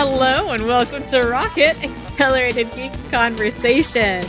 Hello 0.00 0.50
and 0.50 0.64
welcome 0.64 1.02
to 1.06 1.22
Rocket 1.22 1.76
Accelerated 1.82 2.72
Geek 2.76 2.92
Conversation. 3.10 4.24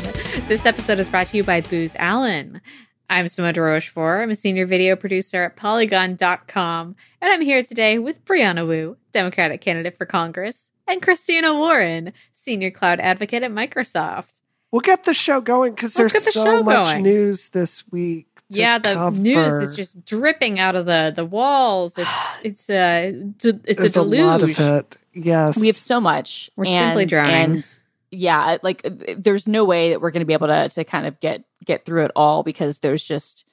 This 0.47 0.65
episode 0.65 0.97
is 0.97 1.07
brought 1.07 1.27
to 1.27 1.37
you 1.37 1.43
by 1.43 1.61
Booz 1.61 1.95
Allen. 1.99 2.59
I'm 3.07 3.25
de 3.25 3.61
Rochefort. 3.61 4.23
I'm 4.23 4.31
a 4.31 4.35
senior 4.35 4.65
video 4.65 4.95
producer 4.95 5.43
at 5.43 5.57
Polygon.com, 5.57 6.95
and 7.21 7.31
I'm 7.31 7.41
here 7.41 7.61
today 7.61 7.99
with 7.99 8.25
Brianna 8.25 8.67
Wu, 8.67 8.97
Democratic 9.11 9.61
candidate 9.61 9.95
for 9.95 10.07
Congress, 10.07 10.71
and 10.87 11.03
Christina 11.03 11.53
Warren, 11.53 12.13
senior 12.33 12.71
cloud 12.71 12.99
advocate 12.99 13.43
at 13.43 13.51
Microsoft. 13.51 14.39
We'll 14.71 14.79
get 14.79 15.03
the 15.03 15.13
show 15.13 15.39
going 15.39 15.75
because 15.75 15.93
there's 15.93 16.13
the 16.13 16.19
so 16.31 16.63
much 16.63 16.83
going. 16.83 17.03
news 17.03 17.49
this 17.49 17.83
week. 17.91 18.25
to 18.53 18.59
Yeah, 18.59 18.79
the 18.79 18.95
cover. 18.95 19.15
news 19.15 19.69
is 19.69 19.75
just 19.75 20.03
dripping 20.03 20.57
out 20.59 20.75
of 20.75 20.87
the 20.87 21.13
the 21.15 21.25
walls. 21.25 21.95
It's 21.99 22.39
it's 22.43 22.69
a 22.71 23.13
it's 23.43 23.77
There's 23.77 23.95
a 23.95 24.01
a 24.01 24.01
lot 24.01 24.39
deluge. 24.39 24.59
of 24.59 24.65
it. 24.77 24.97
Yes, 25.13 25.57
we 25.59 25.67
have 25.67 25.75
so 25.77 25.99
much. 25.99 26.49
We're 26.55 26.65
and, 26.67 26.89
simply 26.89 27.05
drowning. 27.05 27.33
And 27.57 27.79
yeah, 28.11 28.57
like 28.63 28.81
uh, 28.85 28.89
there's 29.17 29.47
no 29.47 29.65
way 29.65 29.89
that 29.91 30.01
we're 30.01 30.11
going 30.11 30.21
to 30.21 30.25
be 30.25 30.33
able 30.33 30.47
to 30.47 30.69
to 30.69 30.83
kind 30.83 31.05
of 31.07 31.19
get 31.19 31.43
get 31.65 31.85
through 31.85 32.05
it 32.05 32.11
all 32.15 32.43
because 32.43 32.79
there's 32.79 33.03
just 33.03 33.45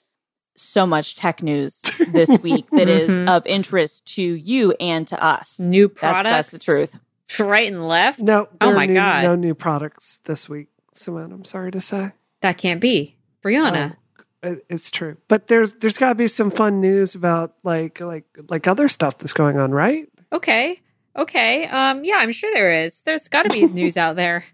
so 0.54 0.86
much 0.86 1.14
tech 1.16 1.42
news 1.42 1.82
this 2.08 2.30
week 2.42 2.68
that 2.70 2.88
is 2.88 3.10
Mhm. 3.10 3.28
of 3.28 3.46
interest 3.46 4.06
to 4.14 4.22
you 4.22 4.72
and 4.80 5.06
to 5.08 5.22
us. 5.22 5.58
New 5.60 5.88
products. 5.88 6.30
that's 6.30 6.50
the 6.52 6.58
truth. 6.58 6.98
Right 7.38 7.70
and 7.70 7.86
left. 7.88 8.20
no. 8.20 8.48
Oh 8.60 8.70
are 8.70 8.74
my 8.74 8.86
new- 8.86 8.94
God. 8.94 9.24
no 9.24 9.34
new 9.34 9.54
products 9.54 10.20
this 10.24 10.48
week. 10.48 10.68
Simone, 10.94 11.32
I'm 11.32 11.44
sorry 11.44 11.72
to 11.72 11.80
say. 11.80 12.12
That 12.40 12.56
can't 12.56 12.80
be. 12.80 13.16
Brianna. 13.44 13.96
It- 14.42 14.64
it's 14.70 14.90
true, 14.90 15.16
but 15.28 15.48
there's 15.48 15.72
there's 15.74 15.98
got 15.98 16.10
to 16.10 16.14
be 16.14 16.28
some 16.28 16.50
fun 16.50 16.80
news 16.80 17.14
about 17.14 17.54
like 17.64 18.00
like 18.00 18.24
like 18.48 18.66
other 18.68 18.88
stuff 18.88 19.18
that's 19.18 19.32
going 19.32 19.58
on, 19.58 19.72
right? 19.72 20.08
Okay. 20.32 20.80
Okay. 21.16 21.66
Um. 21.66 22.04
Yeah, 22.04 22.16
I'm 22.16 22.32
sure 22.32 22.50
there 22.52 22.84
is. 22.84 23.02
There's 23.02 23.28
got 23.28 23.44
to 23.44 23.50
be 23.50 23.66
news 23.66 23.96
out 23.96 24.16
there. 24.16 24.44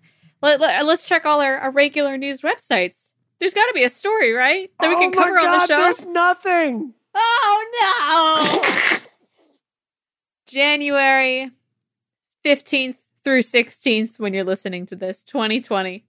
Let, 0.41 0.61
let, 0.61 0.85
us 0.85 1.03
check 1.05 1.25
all 1.25 1.41
our, 1.41 1.57
our 1.57 1.71
regular 1.71 2.19
news 2.19 2.41
websites. 2.41 3.11
There's 3.39 3.55
got 3.55 3.67
to 3.67 3.73
be 3.75 3.85
a 3.85 3.89
story, 3.89 4.33
right? 4.33 4.71
That 4.81 4.89
we 4.89 4.97
Oh 4.97 4.99
can 4.99 5.11
my 5.15 5.23
cover 5.23 5.39
on 5.39 5.51
the 5.53 5.67
show. 5.67 5.77
There's 5.77 6.05
nothing. 6.05 6.95
Oh 7.15 8.61
no! 8.93 8.99
January 10.49 11.51
15th 12.45 12.97
through 13.25 13.43
16th, 13.43 14.19
when 14.19 14.35
you're 14.35 14.45
listening 14.45 14.87
to 14.87 14.97
this, 14.97 15.23
2020. 15.23 16.05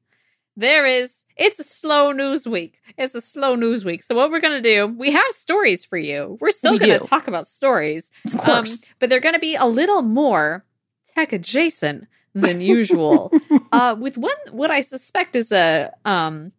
There 0.55 0.85
is, 0.85 1.25
it's 1.35 1.59
a 1.59 1.63
slow 1.63 2.11
news 2.11 2.47
week. 2.47 2.79
It's 2.97 3.15
a 3.15 3.21
slow 3.21 3.55
news 3.55 3.83
week. 3.83 4.03
So, 4.03 4.13
what 4.15 4.29
we're 4.29 4.39
going 4.39 4.61
to 4.61 4.69
do, 4.75 4.85
we 4.87 5.11
have 5.11 5.31
stories 5.31 5.83
for 5.83 5.97
you. 5.97 6.37
We're 6.39 6.51
still 6.51 6.73
We 6.73 6.79
going 6.79 6.99
to 6.99 7.07
talk 7.07 7.27
about 7.27 7.47
stories, 7.47 8.11
Of 8.25 8.35
Um, 8.35 8.39
course. 8.41 8.91
but 8.99 9.09
they're 9.09 9.19
going 9.19 9.33
to 9.33 9.39
be 9.39 9.55
a 9.55 9.65
little 9.65 10.01
more 10.03 10.63
tech 11.15 11.33
adjacent 11.33 12.07
than 12.35 12.61
usual. 12.61 13.31
uh, 13.71 13.95
with 13.99 14.17
one, 14.17 14.35
what 14.51 14.69
I 14.69 14.81
suspect 14.81 15.35
is 15.35 15.51
a 15.51 15.91
um, 16.05 16.51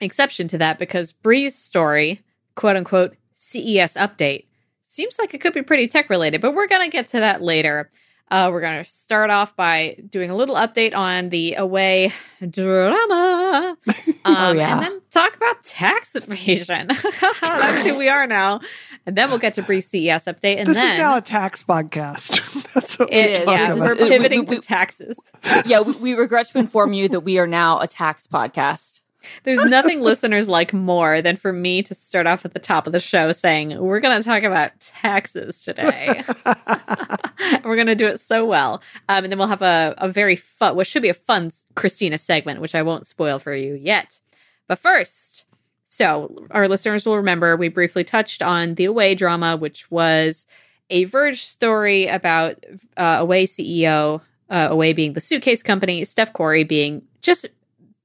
exception 0.00 0.48
to 0.48 0.58
that, 0.58 0.78
because 0.80 1.12
Bree's 1.12 1.54
story, 1.54 2.22
quote 2.56 2.76
unquote, 2.76 3.16
CES 3.34 3.94
update, 3.96 4.46
seems 4.82 5.18
like 5.20 5.34
it 5.34 5.40
could 5.40 5.52
be 5.52 5.62
pretty 5.62 5.86
tech 5.86 6.10
related, 6.10 6.40
but 6.40 6.54
we're 6.54 6.66
going 6.68 6.82
to 6.88 6.90
get 6.90 7.06
to 7.08 7.20
that 7.20 7.42
later. 7.42 7.90
Uh, 8.28 8.50
we're 8.52 8.60
going 8.60 8.82
to 8.82 8.90
start 8.90 9.30
off 9.30 9.54
by 9.54 9.96
doing 10.10 10.30
a 10.30 10.34
little 10.34 10.56
update 10.56 10.94
on 10.96 11.28
the 11.28 11.54
away 11.54 12.12
drama. 12.50 13.76
Um, 14.26 14.34
Oh, 14.36 14.52
yeah. 14.54 14.72
And 14.74 14.82
then 14.82 15.00
talk 15.10 15.36
about 15.36 15.62
tax 15.62 16.16
evasion. 16.16 16.88
That's 17.20 17.82
who 17.82 17.96
we 17.96 18.08
are 18.08 18.26
now. 18.26 18.58
And 19.06 19.14
then 19.16 19.28
we'll 19.28 19.38
get 19.38 19.54
to 19.54 19.62
Bree's 19.62 19.86
CES 19.86 20.24
update. 20.24 20.56
And 20.58 20.66
this 20.66 20.76
then 20.76 20.94
is 20.96 20.98
now 20.98 21.16
a 21.16 21.20
tax 21.20 21.62
podcast. 21.62 22.72
that's 22.74 22.98
what 22.98 23.08
it 23.12 23.14
we're 23.14 23.30
is. 23.30 23.38
talking 23.44 23.52
Yeah, 23.52 23.70
This 23.74 23.80
we're 23.80 23.92
about. 23.92 24.02
we- 24.02 24.08
pivoting 24.08 24.40
we- 24.40 24.46
we- 24.46 24.56
to 24.56 24.66
taxes. 24.66 25.16
yeah, 25.64 25.80
we, 25.80 25.92
we 25.92 26.14
regret 26.14 26.48
to 26.48 26.58
inform 26.58 26.92
you 26.92 27.08
that 27.10 27.20
we 27.20 27.38
are 27.38 27.46
now 27.46 27.78
a 27.78 27.86
tax 27.86 28.26
podcast. 28.26 28.95
There's 29.44 29.64
nothing 29.64 30.00
listeners 30.00 30.48
like 30.48 30.72
more 30.72 31.22
than 31.22 31.36
for 31.36 31.52
me 31.52 31.82
to 31.82 31.94
start 31.94 32.26
off 32.26 32.44
at 32.44 32.54
the 32.54 32.60
top 32.60 32.86
of 32.86 32.92
the 32.92 33.00
show 33.00 33.32
saying, 33.32 33.78
We're 33.78 34.00
going 34.00 34.20
to 34.20 34.24
talk 34.24 34.42
about 34.42 34.78
taxes 34.80 35.64
today. 35.64 36.24
We're 37.64 37.76
going 37.76 37.86
to 37.86 37.94
do 37.94 38.06
it 38.06 38.20
so 38.20 38.44
well. 38.44 38.82
Um, 39.08 39.24
and 39.24 39.32
then 39.32 39.38
we'll 39.38 39.48
have 39.48 39.62
a, 39.62 39.94
a 39.98 40.08
very 40.08 40.36
fun, 40.36 40.76
what 40.76 40.86
should 40.86 41.02
be 41.02 41.08
a 41.08 41.14
fun 41.14 41.50
Christina 41.74 42.18
segment, 42.18 42.60
which 42.60 42.74
I 42.74 42.82
won't 42.82 43.06
spoil 43.06 43.38
for 43.38 43.54
you 43.54 43.74
yet. 43.74 44.20
But 44.68 44.78
first, 44.78 45.44
so 45.84 46.46
our 46.50 46.68
listeners 46.68 47.06
will 47.06 47.16
remember 47.16 47.56
we 47.56 47.68
briefly 47.68 48.04
touched 48.04 48.42
on 48.42 48.74
the 48.74 48.84
Away 48.86 49.14
drama, 49.14 49.56
which 49.56 49.90
was 49.90 50.46
a 50.90 51.04
Verge 51.04 51.42
story 51.42 52.06
about 52.06 52.64
uh, 52.96 53.16
Away 53.20 53.46
CEO, 53.46 54.20
uh, 54.50 54.68
Away 54.70 54.92
being 54.92 55.14
the 55.14 55.20
suitcase 55.20 55.62
company, 55.62 56.04
Steph 56.04 56.32
Korey 56.32 56.66
being 56.66 57.02
just 57.22 57.46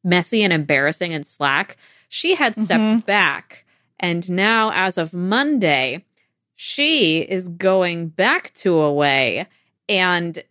messy 0.03 0.43
and 0.43 0.51
embarrassing 0.53 1.13
and 1.13 1.25
slack. 1.25 1.77
She 2.09 2.35
had 2.35 2.55
stepped 2.57 2.81
Mhm. 2.83 3.05
back. 3.05 3.65
And 3.99 4.29
now, 4.31 4.71
as 4.73 4.97
of 4.97 5.13
Monday, 5.13 6.03
she 6.55 7.19
is 7.19 7.47
going 7.49 8.07
back 8.09 8.53
to 8.55 8.79
Away. 8.79 9.47
And 9.87 10.43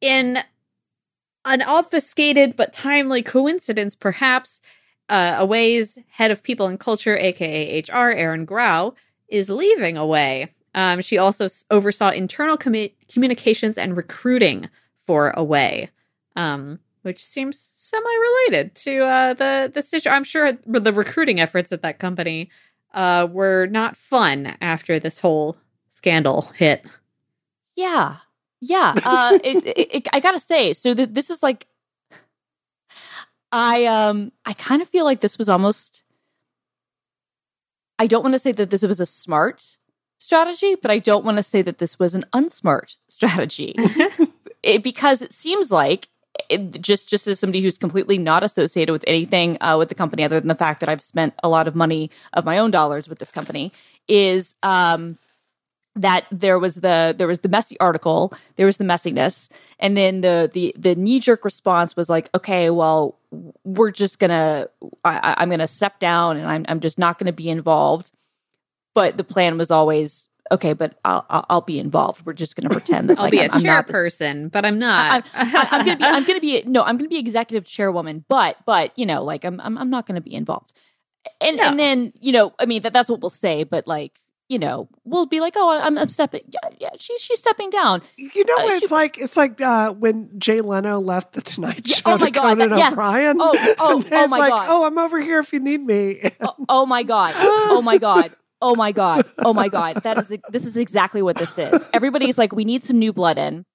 in 0.00 0.38
an 1.44 1.62
obfuscated 1.62 2.54
but 2.56 2.72
timely 2.72 3.22
coincidence, 3.22 3.94
perhaps, 3.96 4.62
uh, 5.08 5.36
Away's 5.38 5.98
head 6.10 6.30
of 6.30 6.42
people 6.42 6.66
and 6.66 6.78
culture, 6.78 7.16
aka 7.16 7.76
HR, 7.78 8.10
Erin 8.12 8.44
Grau, 8.44 8.94
is 9.28 9.50
leaving 9.50 9.96
Away. 9.96 10.52
Um, 10.74 11.00
she 11.02 11.18
also 11.18 11.46
s- 11.46 11.64
oversaw 11.70 12.10
internal 12.10 12.56
commu- 12.56 12.92
communications 13.12 13.76
and 13.76 13.96
recruiting 13.96 14.68
for 15.04 15.30
Away, 15.30 15.90
um, 16.36 16.78
which 17.02 17.24
seems 17.24 17.70
semi-related 17.74 18.74
to 18.76 19.04
uh, 19.04 19.34
the 19.34 19.70
the 19.72 19.82
situ- 19.82 20.08
I'm 20.08 20.24
sure 20.24 20.52
the 20.52 20.92
recruiting 20.92 21.40
efforts 21.40 21.72
at 21.72 21.82
that 21.82 21.98
company 21.98 22.50
uh, 22.94 23.28
were 23.30 23.66
not 23.66 23.96
fun 23.96 24.56
after 24.60 24.98
this 24.98 25.20
whole 25.20 25.56
scandal 25.90 26.52
hit. 26.56 26.84
Yeah, 27.76 28.16
yeah. 28.60 28.94
Uh, 29.04 29.38
it, 29.44 29.66
it, 29.66 29.94
it, 29.94 30.08
I 30.12 30.20
gotta 30.20 30.40
say, 30.40 30.72
so 30.72 30.94
th- 30.94 31.10
this 31.12 31.30
is 31.30 31.42
like, 31.42 31.66
I 33.50 33.84
um, 33.84 34.32
I 34.44 34.54
kind 34.54 34.80
of 34.82 34.88
feel 34.88 35.04
like 35.04 35.20
this 35.20 35.38
was 35.38 35.48
almost. 35.48 36.02
I 37.98 38.06
don't 38.06 38.22
want 38.22 38.34
to 38.34 38.38
say 38.38 38.52
that 38.52 38.70
this 38.70 38.82
was 38.82 38.98
a 39.00 39.06
smart 39.06 39.78
strategy, 40.18 40.74
but 40.80 40.90
I 40.90 40.98
don't 40.98 41.24
want 41.24 41.36
to 41.36 41.42
say 41.42 41.62
that 41.62 41.78
this 41.78 41.98
was 41.98 42.14
an 42.14 42.24
unsmart 42.32 42.96
strategy, 43.08 43.74
it, 44.62 44.82
because 44.82 45.22
it 45.22 45.32
seems 45.32 45.70
like. 45.70 46.08
It, 46.48 46.80
just 46.80 47.08
just 47.08 47.26
as 47.26 47.38
somebody 47.38 47.60
who's 47.60 47.76
completely 47.76 48.16
not 48.16 48.42
associated 48.42 48.92
with 48.92 49.04
anything 49.06 49.58
uh, 49.60 49.76
with 49.78 49.90
the 49.90 49.94
company 49.94 50.24
other 50.24 50.40
than 50.40 50.48
the 50.48 50.54
fact 50.54 50.80
that 50.80 50.88
I've 50.88 51.02
spent 51.02 51.34
a 51.42 51.48
lot 51.48 51.68
of 51.68 51.74
money 51.74 52.10
of 52.32 52.44
my 52.44 52.56
own 52.58 52.70
dollars 52.70 53.06
with 53.08 53.18
this 53.18 53.30
company 53.30 53.70
is 54.08 54.54
um 54.62 55.18
that 55.94 56.26
there 56.32 56.58
was 56.58 56.76
the 56.76 57.14
there 57.16 57.26
was 57.26 57.40
the 57.40 57.48
messy 57.48 57.78
article, 57.80 58.32
there 58.56 58.66
was 58.66 58.78
the 58.78 58.84
messiness, 58.84 59.48
and 59.78 59.96
then 59.96 60.22
the 60.22 60.50
the 60.52 60.74
the 60.78 60.94
knee 60.94 61.20
jerk 61.20 61.44
response 61.44 61.96
was 61.96 62.08
like, 62.08 62.30
okay, 62.34 62.70
well, 62.70 63.18
we're 63.64 63.90
just 63.90 64.18
gonna 64.18 64.68
I, 65.04 65.34
I'm 65.38 65.50
gonna 65.50 65.66
step 65.66 65.98
down 65.98 66.38
and 66.38 66.46
I'm 66.46 66.64
I'm 66.68 66.80
just 66.80 66.98
not 66.98 67.18
gonna 67.18 67.32
be 67.32 67.48
involved. 67.48 68.10
But 68.94 69.16
the 69.16 69.24
plan 69.24 69.58
was 69.58 69.70
always 69.70 70.28
okay, 70.50 70.72
but 70.72 70.98
I'll 71.04 71.24
I'll, 71.30 71.46
I'll 71.48 71.60
be 71.60 71.78
involved. 71.78 72.24
We're 72.26 72.32
just 72.32 72.56
gonna 72.56 72.70
pretend 72.70 73.10
that 73.10 73.18
I'll 73.18 73.24
like, 73.26 73.30
be 73.32 73.38
a 73.38 73.44
I'm, 73.44 73.50
I'm 73.54 73.62
not 73.62 73.86
chairperson, 73.86 74.50
but 74.50 74.64
I'm 74.64 74.78
not. 74.78 75.24
I, 75.34 75.68
I'm 75.70 75.84
gonna 75.86 75.96
be 75.96 76.04
I'm 76.04 76.24
gonna 76.24 76.40
be 76.40 76.62
no 76.66 76.82
I'm 76.82 76.96
gonna 76.98 77.08
be 77.08 77.18
executive 77.18 77.64
chairwoman, 77.64 78.24
but 78.28 78.56
but 78.66 78.96
you 78.98 79.06
know 79.06 79.22
like 79.24 79.44
I'm 79.44 79.60
I'm, 79.60 79.78
I'm 79.78 79.90
not 79.90 80.06
gonna 80.06 80.20
be 80.20 80.34
involved. 80.34 80.72
And 81.40 81.56
No. 81.56 81.64
and 81.64 81.78
then 81.78 82.12
you 82.20 82.32
know 82.32 82.52
I 82.58 82.66
mean 82.66 82.82
that 82.82 82.92
that's 82.92 83.08
what 83.08 83.20
we'll 83.20 83.30
say, 83.30 83.64
but 83.64 83.86
like 83.86 84.18
you 84.48 84.58
know 84.58 84.88
we'll 85.04 85.24
be 85.24 85.40
like 85.40 85.54
oh 85.56 85.80
I'm, 85.80 85.96
I'm 85.96 86.08
stepping 86.10 86.42
yeah, 86.52 86.68
yeah 86.78 86.88
she's 86.98 87.20
she's 87.22 87.38
stepping 87.38 87.70
down. 87.70 88.02
You 88.16 88.44
know 88.44 88.54
Uh, 88.58 88.62
what 88.64 88.78
she- 88.78 88.84
it's 88.84 88.92
like? 88.92 89.16
It's 89.18 89.36
like 89.36 89.60
uh, 89.60 89.92
when 89.92 90.28
Jay 90.38 90.60
Leno 90.60 90.98
left 90.98 91.32
the 91.34 91.40
Tonight 91.40 91.82
Yeah, 91.86 91.94
Show 91.96 92.02
oh 92.06 92.18
my 92.18 92.26
to 92.26 92.30
God, 92.32 92.42
Conan 92.58 92.70
that- 92.70 92.78
yes. 92.78 92.92
O'Brien. 92.92 93.36
Oh, 93.40 93.74
oh, 93.78 94.02
oh 94.12 94.26
my 94.28 94.38
like, 94.38 94.50
God. 94.50 94.66
Oh, 94.68 94.84
I'm 94.84 94.98
over 94.98 95.20
here 95.20 95.38
if 95.38 95.52
you 95.52 95.60
need 95.60 95.80
me. 95.86 96.30
Oh, 96.40 96.54
oh 96.68 96.86
my 96.86 97.02
god! 97.04 97.34
Oh 97.38 97.80
my 97.82 97.96
god! 98.08 98.32
Oh 98.62 98.74
my 98.74 98.92
god! 98.92 99.26
Oh 99.38 99.52
my 99.52 99.68
god! 99.68 99.96
That 100.04 100.16
is 100.18 100.38
this 100.48 100.64
is 100.64 100.76
exactly 100.76 101.20
what 101.20 101.36
this 101.36 101.58
is. 101.58 101.90
Everybody's 101.92 102.38
like, 102.38 102.52
we 102.52 102.64
need 102.64 102.82
some 102.82 102.98
new 102.98 103.12
blood 103.12 103.36
in, 103.36 103.66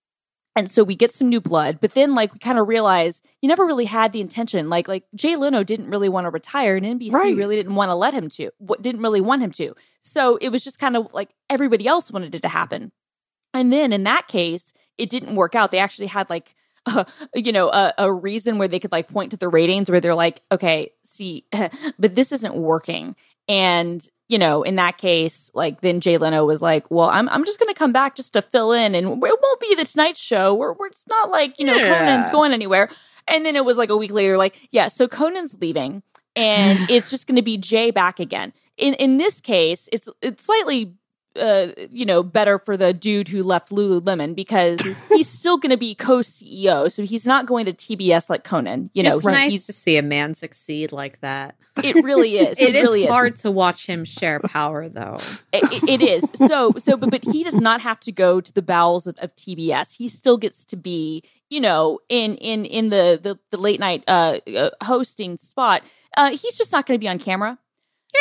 and 0.56 0.72
so 0.72 0.84
we 0.84 0.95
get 0.95 1.13
some 1.13 1.30
new 1.30 1.42
blood. 1.42 1.80
But 1.81 1.94
then, 1.94 2.16
like, 2.16 2.34
we 2.34 2.39
kind 2.39 2.57
of 2.57 2.68
realize 2.68 3.22
you 3.42 3.50
never 3.50 3.66
really 3.66 3.86
had 3.86 4.13
the 4.13 4.22
intention. 4.22 4.69
Like, 4.69 4.88
like 4.88 5.04
Jay 5.13 5.36
Leno 5.36 5.63
didn't 5.63 5.89
really 5.89 6.10
want 6.10 6.25
to 6.25 6.30
retire, 6.31 6.78
and 6.78 6.86
NBC 6.86 7.12
Right. 7.12 7.36
really 7.36 7.57
didn't 7.57 7.75
want 7.75 7.89
to 7.89 7.95
let 7.95 8.13
him 8.13 8.30
to. 8.30 8.50
What 8.57 8.81
didn't 8.81 9.01
really 9.01 9.22
want 9.22 9.44
him 9.44 9.51
to. 9.51 9.75
So 10.01 10.38
it 10.38 10.50
was 10.50 10.63
just 10.63 10.80
kind 10.80 10.95
of 10.95 11.10
like 11.13 11.30
everybody 11.50 11.86
else 11.86 12.10
wanted 12.10 12.34
it 12.34 12.42
to 12.42 12.48
happen. 12.50 12.92
And 13.54 13.74
then 13.74 13.92
in 13.92 14.04
that 14.06 14.28
case, 14.30 14.74
it 14.98 15.10
didn't 15.10 15.36
work 15.36 15.54
out. 15.54 15.69
They 15.72 15.80
actually 15.80 16.07
had 16.07 16.30
like 16.30 16.56
uh, 16.86 17.04
you 17.36 17.51
know 17.51 17.69
a, 17.69 17.94
a 17.98 18.12
reason 18.12 18.57
where 18.57 18.68
they 18.69 18.80
could 18.80 18.92
like 18.94 19.10
point 19.10 19.31
to 19.31 19.38
the 19.38 19.50
ratings 19.50 19.92
where 19.92 20.00
they're 20.00 20.16
like, 20.16 20.42
okay, 20.51 20.92
see, 21.04 21.45
but 22.00 22.16
this 22.16 22.31
isn't 22.31 22.56
working. 22.56 23.16
And 23.48 24.08
you 24.30 24.38
know, 24.38 24.64
in 24.64 24.76
that 24.76 24.98
case, 24.98 25.50
like 25.54 25.80
then 25.82 26.02
Jay 26.02 26.18
Leno 26.18 26.46
was 26.46 26.62
like, 26.62 26.92
"Well, 26.92 27.10
I'm 27.10 27.30
I'm 27.30 27.46
just 27.46 27.60
going 27.60 27.74
to 27.74 27.78
come 27.78 27.94
back 27.94 28.16
just 28.16 28.34
to 28.34 28.42
fill 28.42 28.74
in, 28.74 28.94
and 28.94 29.08
it 29.08 29.10
won't 29.18 29.62
be 29.62 29.76
the 29.76 29.86
Tonight 29.86 30.18
Show. 30.18 30.54
We're, 30.54 30.74
we're 30.74 30.88
it's 30.88 31.06
not 31.08 31.32
like 31.32 31.58
you 31.60 31.66
know 31.66 31.76
Yeah. 31.76 31.98
Conan's 31.98 32.30
going 32.30 32.52
anywhere." 32.54 32.90
And 33.30 33.46
then 33.46 33.56
it 33.58 33.66
was 33.66 33.78
like 33.78 33.90
a 33.90 33.98
week 33.98 34.12
later, 34.12 34.38
like, 34.38 34.68
"Yeah, 34.72 34.90
so 34.90 35.08
Conan's 35.08 35.56
leaving, 35.62 36.04
and 36.36 36.78
it's 36.90 37.10
just 37.10 37.28
going 37.28 37.38
to 37.38 37.42
be 37.42 37.58
Jay 37.58 37.92
back 37.92 38.20
again." 38.20 38.52
In 38.76 38.94
in 38.96 39.18
this 39.18 39.40
case, 39.40 39.88
it's 39.92 40.10
it's 40.22 40.46
slightly. 40.46 40.94
Uh, 41.38 41.74
you 41.92 42.06
know, 42.06 42.24
better 42.24 42.57
for 42.57 42.78
the 42.78 42.94
dude 42.94 43.28
who 43.28 43.44
left 43.44 43.69
Lululemon 43.69 44.36
because 44.36 44.80
he's 45.10 45.30
still 45.30 45.57
going 45.57 45.72
to 45.72 45.78
be 45.78 45.95
co-CEO, 45.95 46.92
so 46.92 47.04
he's 47.04 47.25
not 47.25 47.45
going 47.45 47.66
to 47.66 47.74
TBS 47.74 48.30
like 48.30 48.44
Conan. 48.44 48.89
You 48.94 49.04
know, 49.04 49.16
it's 49.16 49.25
he- 49.25 49.31
nice 49.31 49.51
he's, 49.51 49.66
to 49.68 49.74
see 49.74 49.98
a 49.98 50.01
man 50.01 50.36
succeed 50.36 50.92
like 50.92 51.22
that. 51.22 51.56
it 51.84 51.95
really 51.95 52.38
is. 52.38 52.57
It 52.68 52.75
is 52.75 52.81
really 52.81 53.04
is. 53.04 53.10
hard 53.10 53.36
to 53.38 53.51
watch 53.51 53.86
him 53.86 54.04
share 54.04 54.39
power, 54.39 54.89
though. 54.89 55.19
it, 55.54 55.84
it 55.88 56.01
is 56.01 56.24
so 56.48 56.74
so 56.78 56.98
but, 56.98 57.10
but 57.10 57.24
he 57.24 57.44
does 57.44 57.60
not 57.60 57.81
have 57.81 58.00
to 58.01 58.12
go 58.12 58.42
to 58.42 58.54
the 58.54 58.62
bowels 58.62 59.07
of, 59.07 59.18
of 59.19 59.36
tbs 59.36 59.95
he 59.95 60.07
still 60.07 60.38
gets 60.38 60.66
to 60.66 60.75
be 60.75 61.24
you 61.50 61.60
know 61.60 62.00
in 62.10 62.36
in 62.38 62.66
in 62.66 62.89
the 62.89 63.19
the, 63.22 63.38
the 63.51 63.57
late 63.57 63.80
night 63.80 64.04
uh, 64.07 64.38
uh 64.56 64.69
hosting 64.84 65.38
spot 65.38 65.84
uh 66.16 66.31
he's 66.31 66.57
just 66.57 66.72
not 66.72 66.86
going 66.86 66.98
to 66.98 67.04
be 67.04 67.07
on 67.07 67.19
camera 67.19 67.57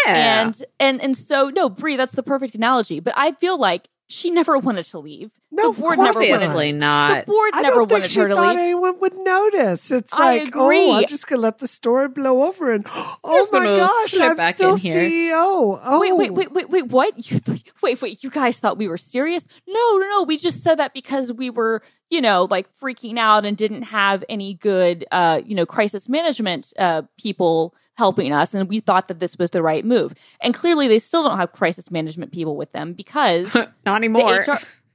Yeah, 0.05 0.43
and 0.43 0.63
and 0.79 1.01
and 1.01 1.17
so 1.17 1.51
no 1.51 1.69
brie 1.69 1.97
that's 1.97 2.13
the 2.13 2.23
perfect 2.23 2.55
analogy 2.55 3.01
but 3.01 3.15
i 3.17 3.33
feel 3.33 3.59
like 3.59 3.89
she 4.09 4.31
never 4.31 4.57
wanted 4.59 4.85
to 4.87 4.99
leave 4.99 5.33
No, 5.57 5.73
the 5.73 5.81
board 5.81 5.99
never 5.99 6.21
not. 6.21 6.29
wanted 6.31 7.23
the 7.23 7.25
board 7.27 7.51
I 7.55 7.63
never 7.63 7.77
don't 7.81 7.89
think 7.89 7.91
wanted 8.01 8.11
she 8.11 8.21
her 8.21 8.29
to 8.29 8.35
thought 8.35 8.49
leave 8.57 8.59
anyone 8.59 9.01
would 9.01 9.17
notice. 9.17 9.91
It's 9.91 10.13
I 10.13 10.39
like, 10.39 10.49
agree. 10.49 10.89
oh, 10.89 10.93
I'm 10.95 11.07
just 11.07 11.27
gonna 11.27 11.43
let 11.43 11.59
the 11.59 11.67
story 11.69 12.09
blow 12.09 12.45
over, 12.45 12.73
and 12.73 12.85
oh 12.89 13.49
my 13.53 13.65
gosh, 13.65 14.19
I'm 14.21 14.37
back 14.37 14.57
still 14.57 14.73
in 14.75 14.77
here. 14.79 14.95
CEO. 14.97 15.81
Oh, 15.83 16.01
Wait, 16.01 16.13
wait, 16.17 16.33
wait, 16.35 16.53
wait, 16.53 16.69
wait, 16.71 16.87
what? 16.89 17.31
You 17.31 17.39
th- 17.41 17.65
wait, 17.83 18.01
wait, 18.03 18.23
you 18.23 18.31
guys 18.31 18.59
thought 18.59 18.79
we 18.79 18.89
were 18.89 18.99
serious? 18.99 19.45
No, 19.67 19.99
no, 19.99 20.07
no. 20.09 20.23
We 20.25 20.37
just 20.37 20.63
said 20.63 20.77
that 20.77 20.93
because 20.95 21.33
we 21.33 21.51
were, 21.51 21.83
you 22.11 22.21
know, 22.21 22.47
like 22.51 22.69
freaking 22.79 23.19
out 23.19 23.45
and 23.45 23.57
didn't 23.57 23.83
have 23.83 24.25
any 24.29 24.55
good, 24.55 25.05
uh, 25.11 25.41
you 25.45 25.55
know, 25.55 25.67
crisis 25.67 26.09
management, 26.09 26.73
uh, 26.79 27.03
people 27.19 27.75
helping 27.95 28.33
us. 28.33 28.53
And 28.53 28.69
we 28.69 28.81
thought 28.81 29.09
that 29.09 29.21
this 29.21 29.39
was 29.39 29.51
the 29.51 29.63
right 29.63 29.85
move. 29.85 30.13
And 30.43 30.53
clearly 30.53 30.87
they 30.87 30.99
still 30.99 31.23
don't 31.23 31.39
have 31.39 31.53
crisis 31.53 31.91
management 31.91 32.31
people 32.31 32.55
with 32.57 32.73
them 32.73 32.93
because 32.93 33.55
not 33.55 33.73
the 33.85 33.91
anymore. 33.93 34.39
HR 34.41 34.59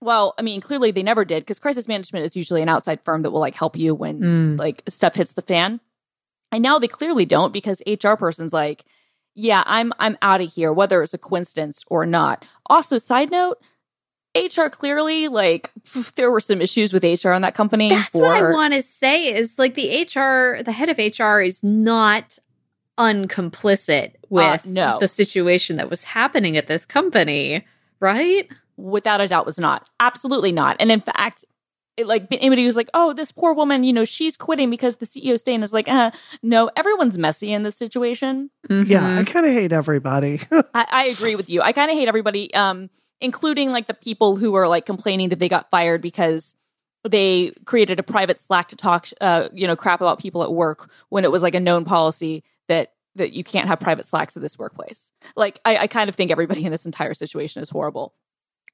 well, 0.00 0.34
I 0.38 0.42
mean, 0.42 0.60
clearly 0.60 0.90
they 0.90 1.02
never 1.02 1.24
did 1.24 1.42
because 1.42 1.58
crisis 1.58 1.88
management 1.88 2.24
is 2.24 2.36
usually 2.36 2.62
an 2.62 2.68
outside 2.68 3.00
firm 3.02 3.22
that 3.22 3.30
will 3.30 3.40
like 3.40 3.56
help 3.56 3.76
you 3.76 3.94
when 3.94 4.20
Mm. 4.20 4.58
like 4.58 4.82
stuff 4.88 5.14
hits 5.16 5.32
the 5.32 5.42
fan. 5.42 5.80
And 6.52 6.62
now 6.62 6.78
they 6.78 6.88
clearly 6.88 7.24
don't 7.26 7.52
because 7.52 7.82
HR 7.86 8.14
person's 8.14 8.52
like, 8.52 8.84
yeah, 9.34 9.62
I'm 9.66 9.92
I'm 9.98 10.16
out 10.22 10.40
of 10.40 10.52
here, 10.52 10.72
whether 10.72 11.02
it's 11.02 11.14
a 11.14 11.18
coincidence 11.18 11.84
or 11.88 12.06
not. 12.06 12.44
Also, 12.66 12.96
side 12.98 13.30
note, 13.30 13.58
HR 14.36 14.68
clearly 14.68 15.28
like 15.28 15.70
there 16.16 16.30
were 16.30 16.40
some 16.40 16.60
issues 16.62 16.92
with 16.92 17.04
HR 17.04 17.32
in 17.32 17.42
that 17.42 17.54
company. 17.54 17.88
That's 17.90 18.10
for, 18.10 18.22
what 18.22 18.36
I 18.42 18.50
want 18.50 18.74
to 18.74 18.82
say. 18.82 19.34
Is 19.34 19.58
like 19.58 19.74
the 19.74 20.02
HR, 20.02 20.62
the 20.62 20.72
head 20.72 20.88
of 20.88 20.98
HR, 20.98 21.40
is 21.40 21.62
not 21.62 22.38
uncomplicit 22.98 24.14
with 24.28 24.66
Uh, 24.66 24.70
no. 24.70 24.98
the 25.00 25.08
situation 25.08 25.76
that 25.76 25.88
was 25.90 26.04
happening 26.04 26.56
at 26.56 26.66
this 26.66 26.84
company, 26.84 27.64
right? 28.00 28.48
Without 28.78 29.20
a 29.20 29.28
doubt 29.28 29.44
was 29.44 29.58
not. 29.58 29.86
Absolutely 30.00 30.52
not. 30.52 30.76
And 30.80 30.90
in 30.90 31.00
fact 31.02 31.44
it, 31.98 32.06
like 32.06 32.28
anybody 32.30 32.62
who's 32.64 32.76
like 32.76 32.88
oh 32.94 33.12
this 33.12 33.32
poor 33.32 33.52
woman 33.52 33.82
you 33.82 33.92
know 33.92 34.04
she's 34.04 34.36
quitting 34.36 34.70
because 34.70 34.96
the 34.96 35.06
ceo's 35.06 35.40
staying 35.40 35.64
is 35.64 35.72
like 35.72 35.88
uh, 35.88 36.12
no 36.44 36.70
everyone's 36.76 37.18
messy 37.18 37.52
in 37.52 37.64
this 37.64 37.74
situation. 37.74 38.50
Yeah, 38.70 38.76
Mhm. 39.02 39.18
I 39.18 39.24
kind 39.24 39.44
of 39.44 39.52
hate 39.52 39.72
everybody. 39.72 40.40
I, 40.52 40.86
I 40.90 41.04
agree 41.06 41.34
with 41.34 41.50
you. 41.50 41.60
I 41.60 41.72
kind 41.72 41.90
of 41.90 41.96
hate 41.96 42.06
everybody 42.08 42.54
um 42.54 42.88
including 43.20 43.72
like 43.72 43.88
the 43.88 43.94
people 43.94 44.36
who 44.36 44.54
are 44.54 44.68
like 44.68 44.86
complaining 44.86 45.30
that 45.30 45.40
they 45.40 45.48
got 45.48 45.68
fired 45.70 46.00
because 46.00 46.54
they 47.02 47.50
created 47.64 47.98
a 47.98 48.04
private 48.04 48.38
slack 48.40 48.68
to 48.68 48.76
talk 48.76 49.08
uh 49.20 49.48
you 49.52 49.66
know 49.66 49.74
crap 49.74 50.00
about 50.00 50.20
people 50.20 50.44
at 50.44 50.52
work 50.52 50.88
when 51.08 51.24
it 51.24 51.32
was 51.32 51.42
like 51.42 51.56
a 51.56 51.60
known 51.60 51.84
policy 51.84 52.44
that 52.68 52.92
that 53.16 53.32
you 53.32 53.42
can't 53.42 53.66
have 53.66 53.80
private 53.80 54.06
slacks 54.06 54.36
at 54.36 54.42
this 54.42 54.56
workplace. 54.56 55.10
Like 55.34 55.58
i, 55.64 55.76
I 55.78 55.86
kind 55.88 56.08
of 56.08 56.14
think 56.14 56.30
everybody 56.30 56.64
in 56.64 56.70
this 56.70 56.86
entire 56.86 57.14
situation 57.14 57.60
is 57.60 57.70
horrible 57.70 58.14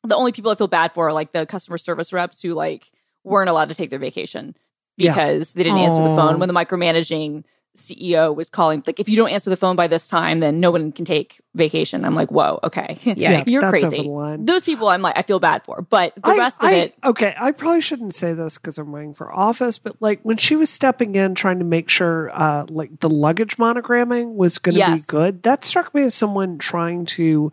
the 0.04 0.16
only 0.16 0.32
people 0.32 0.50
I 0.50 0.54
feel 0.54 0.68
bad 0.68 0.92
for 0.94 1.08
are 1.08 1.12
like 1.12 1.32
the 1.32 1.46
customer 1.46 1.78
service 1.78 2.12
reps 2.12 2.42
who 2.42 2.54
like 2.54 2.90
weren't 3.24 3.48
allowed 3.50 3.68
to 3.70 3.74
take 3.74 3.90
their 3.90 3.98
vacation 3.98 4.54
Yeah. 4.96 5.12
because 5.14 5.52
they 5.54 5.62
didn't 5.62 5.78
answer 5.78 6.02
the 6.02 6.14
phone 6.14 6.38
when 6.38 6.48
the 6.48 6.54
micromanaging 6.54 7.44
CEO 7.76 8.32
was 8.36 8.48
calling. 8.50 8.84
Like, 8.86 9.00
if 9.00 9.08
you 9.08 9.16
don't 9.16 9.30
answer 9.30 9.50
the 9.50 9.56
phone 9.56 9.74
by 9.74 9.88
this 9.88 10.06
time, 10.06 10.38
then 10.38 10.60
no 10.60 10.70
one 10.70 10.92
can 10.92 11.04
take 11.04 11.40
vacation. 11.56 12.04
I'm 12.04 12.14
like, 12.14 12.30
whoa, 12.30 12.60
okay, 12.62 12.98
Yeah, 13.02 13.42
you're 13.48 13.62
that's 13.62 13.82
crazy. 13.82 14.08
Those 14.44 14.62
people, 14.62 14.86
I'm 14.88 15.02
like, 15.02 15.18
I 15.18 15.22
feel 15.22 15.40
bad 15.40 15.64
for, 15.64 15.82
but 15.82 16.14
the 16.14 16.30
I- 16.30 16.36
rest 16.36 16.62
of 16.62 16.68
I- 16.68 16.72
it, 16.74 16.94
Okay, 17.02 17.34
I 17.36 17.50
probably 17.50 17.80
shouldn't 17.80 18.14
say 18.14 18.32
this 18.32 18.58
because 18.58 18.78
I'm 18.78 18.94
running 18.94 19.14
for 19.14 19.32
office, 19.32 19.78
but 19.78 20.00
like 20.00 20.20
when 20.22 20.36
she 20.36 20.54
was 20.54 20.70
stepping 20.70 21.16
in 21.16 21.34
trying 21.34 21.58
to 21.58 21.64
make 21.64 21.88
sure 21.88 22.30
uh 22.32 22.64
like 22.68 23.00
the 23.00 23.10
luggage 23.10 23.56
monogramming 23.56 24.34
was 24.34 24.58
going 24.58 24.74
to 24.74 24.78
Yes. 24.78 25.00
be 25.00 25.06
good, 25.08 25.42
that 25.42 25.64
struck 25.64 25.92
me 25.94 26.02
as 26.04 26.14
someone 26.14 26.58
trying 26.58 27.06
to 27.06 27.50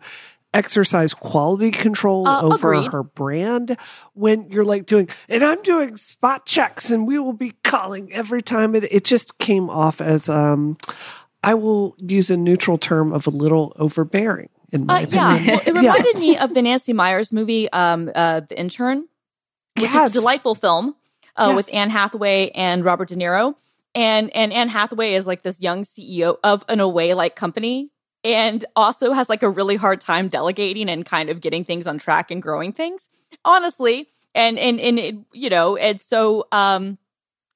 exercise 0.54 1.14
quality 1.14 1.70
control 1.70 2.26
Uh, 2.28 2.42
over 2.42 2.72
agreed. 2.74 2.92
her 2.92 3.02
brand 3.02 3.76
when 4.14 4.48
you're 4.50 4.64
like 4.64 4.86
doing 4.86 5.08
and 5.28 5.42
I'm 5.44 5.62
doing 5.62 5.96
spot 5.96 6.44
checks 6.46 6.90
and 6.90 7.06
we 7.06 7.18
will 7.18 7.32
be 7.32 7.52
calling 7.64 8.12
every 8.12 8.42
time 8.42 8.74
it 8.74 8.84
it 8.92 9.04
just 9.04 9.38
came 9.38 9.70
off 9.70 10.00
as 10.00 10.28
um 10.28 10.76
I 11.42 11.54
will 11.54 11.96
use 11.98 12.30
a 12.30 12.36
neutral 12.36 12.78
term 12.78 13.12
of 13.12 13.26
a 13.26 13.30
little 13.30 13.72
overbearing 13.76 14.48
in 14.70 14.86
my 14.86 15.02
uh, 15.04 15.06
yeah, 15.10 15.34
opinion. 15.34 15.46
well, 15.56 15.62
it 15.66 15.74
reminded 15.82 16.16
me 16.18 16.36
of 16.38 16.54
the 16.54 16.62
Nancy 16.62 16.92
Meyers 16.92 17.32
movie, 17.32 17.68
um, 17.72 18.10
uh, 18.14 18.40
The 18.48 18.58
Intern, 18.58 19.08
which 19.76 19.90
Yes. 19.90 20.10
is 20.10 20.16
a 20.16 20.20
delightful 20.20 20.54
film 20.54 20.94
uh, 21.36 21.46
Yes. 21.48 21.56
with 21.56 21.74
Anne 21.74 21.90
Hathaway 21.90 22.50
and 22.54 22.84
Robert 22.84 23.08
De 23.08 23.16
Niro. 23.16 23.54
And 23.94 24.30
and 24.34 24.52
Anne 24.52 24.68
Hathaway 24.70 25.14
is 25.14 25.26
like 25.26 25.42
this 25.42 25.60
young 25.60 25.82
CEO 25.84 26.36
of 26.44 26.64
an 26.68 26.78
away 26.80 27.12
like 27.14 27.34
company 27.36 27.90
and 28.24 28.64
also 28.76 29.12
has 29.12 29.28
like 29.28 29.42
a 29.42 29.50
really 29.50 29.76
hard 29.76 30.00
time 30.00 30.28
delegating 30.28 30.88
and 30.88 31.04
kind 31.04 31.28
of 31.28 31.40
getting 31.40 31.64
things 31.64 31.86
on 31.86 31.98
track 31.98 32.30
and 32.30 32.42
growing 32.42 32.72
things. 32.72 33.08
Honestly, 33.44 34.08
and 34.34 34.58
and 34.58 34.80
and 34.80 34.98
it, 34.98 35.16
you 35.32 35.50
know, 35.50 35.76
and 35.76 36.00
so 36.00 36.46
um 36.52 36.98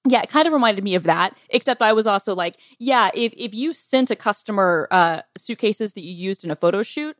yeah, 0.08 0.22
it 0.22 0.28
kind 0.28 0.46
of 0.46 0.52
reminded 0.52 0.84
me 0.84 0.94
of 0.94 1.04
that. 1.04 1.36
Except 1.50 1.82
I 1.82 1.92
was 1.92 2.06
also 2.06 2.34
like, 2.34 2.56
yeah, 2.78 3.10
if 3.14 3.32
if 3.36 3.54
you 3.54 3.72
sent 3.72 4.10
a 4.10 4.16
customer 4.16 4.88
uh 4.90 5.22
suitcases 5.36 5.92
that 5.94 6.02
you 6.02 6.12
used 6.12 6.44
in 6.44 6.50
a 6.50 6.56
photo 6.56 6.82
shoot, 6.82 7.16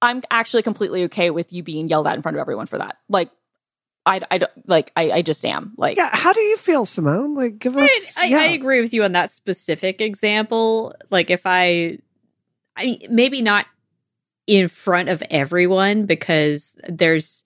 I'm 0.00 0.22
actually 0.30 0.62
completely 0.62 1.04
okay 1.04 1.30
with 1.30 1.52
you 1.52 1.62
being 1.62 1.88
yelled 1.88 2.06
at 2.06 2.16
in 2.16 2.22
front 2.22 2.36
of 2.36 2.40
everyone 2.40 2.66
for 2.66 2.78
that. 2.78 2.96
Like 3.08 3.30
I, 4.04 4.20
I 4.30 4.38
don't 4.38 4.68
like 4.68 4.90
I, 4.96 5.10
I 5.10 5.22
just 5.22 5.44
am 5.44 5.74
like 5.76 5.96
Yeah, 5.96 6.10
how 6.12 6.32
do 6.32 6.40
you 6.40 6.56
feel, 6.56 6.86
Simone? 6.86 7.34
Like, 7.34 7.58
give 7.58 7.76
I, 7.76 7.84
us. 7.84 8.16
I, 8.18 8.24
yeah. 8.26 8.38
I 8.38 8.44
agree 8.46 8.80
with 8.80 8.92
you 8.92 9.04
on 9.04 9.12
that 9.12 9.30
specific 9.30 10.00
example. 10.00 10.94
Like, 11.10 11.30
if 11.30 11.42
I, 11.44 11.98
I 12.76 12.84
mean, 12.84 12.98
maybe 13.10 13.42
not 13.42 13.66
in 14.46 14.68
front 14.68 15.08
of 15.08 15.22
everyone 15.30 16.06
because 16.06 16.74
there's 16.88 17.44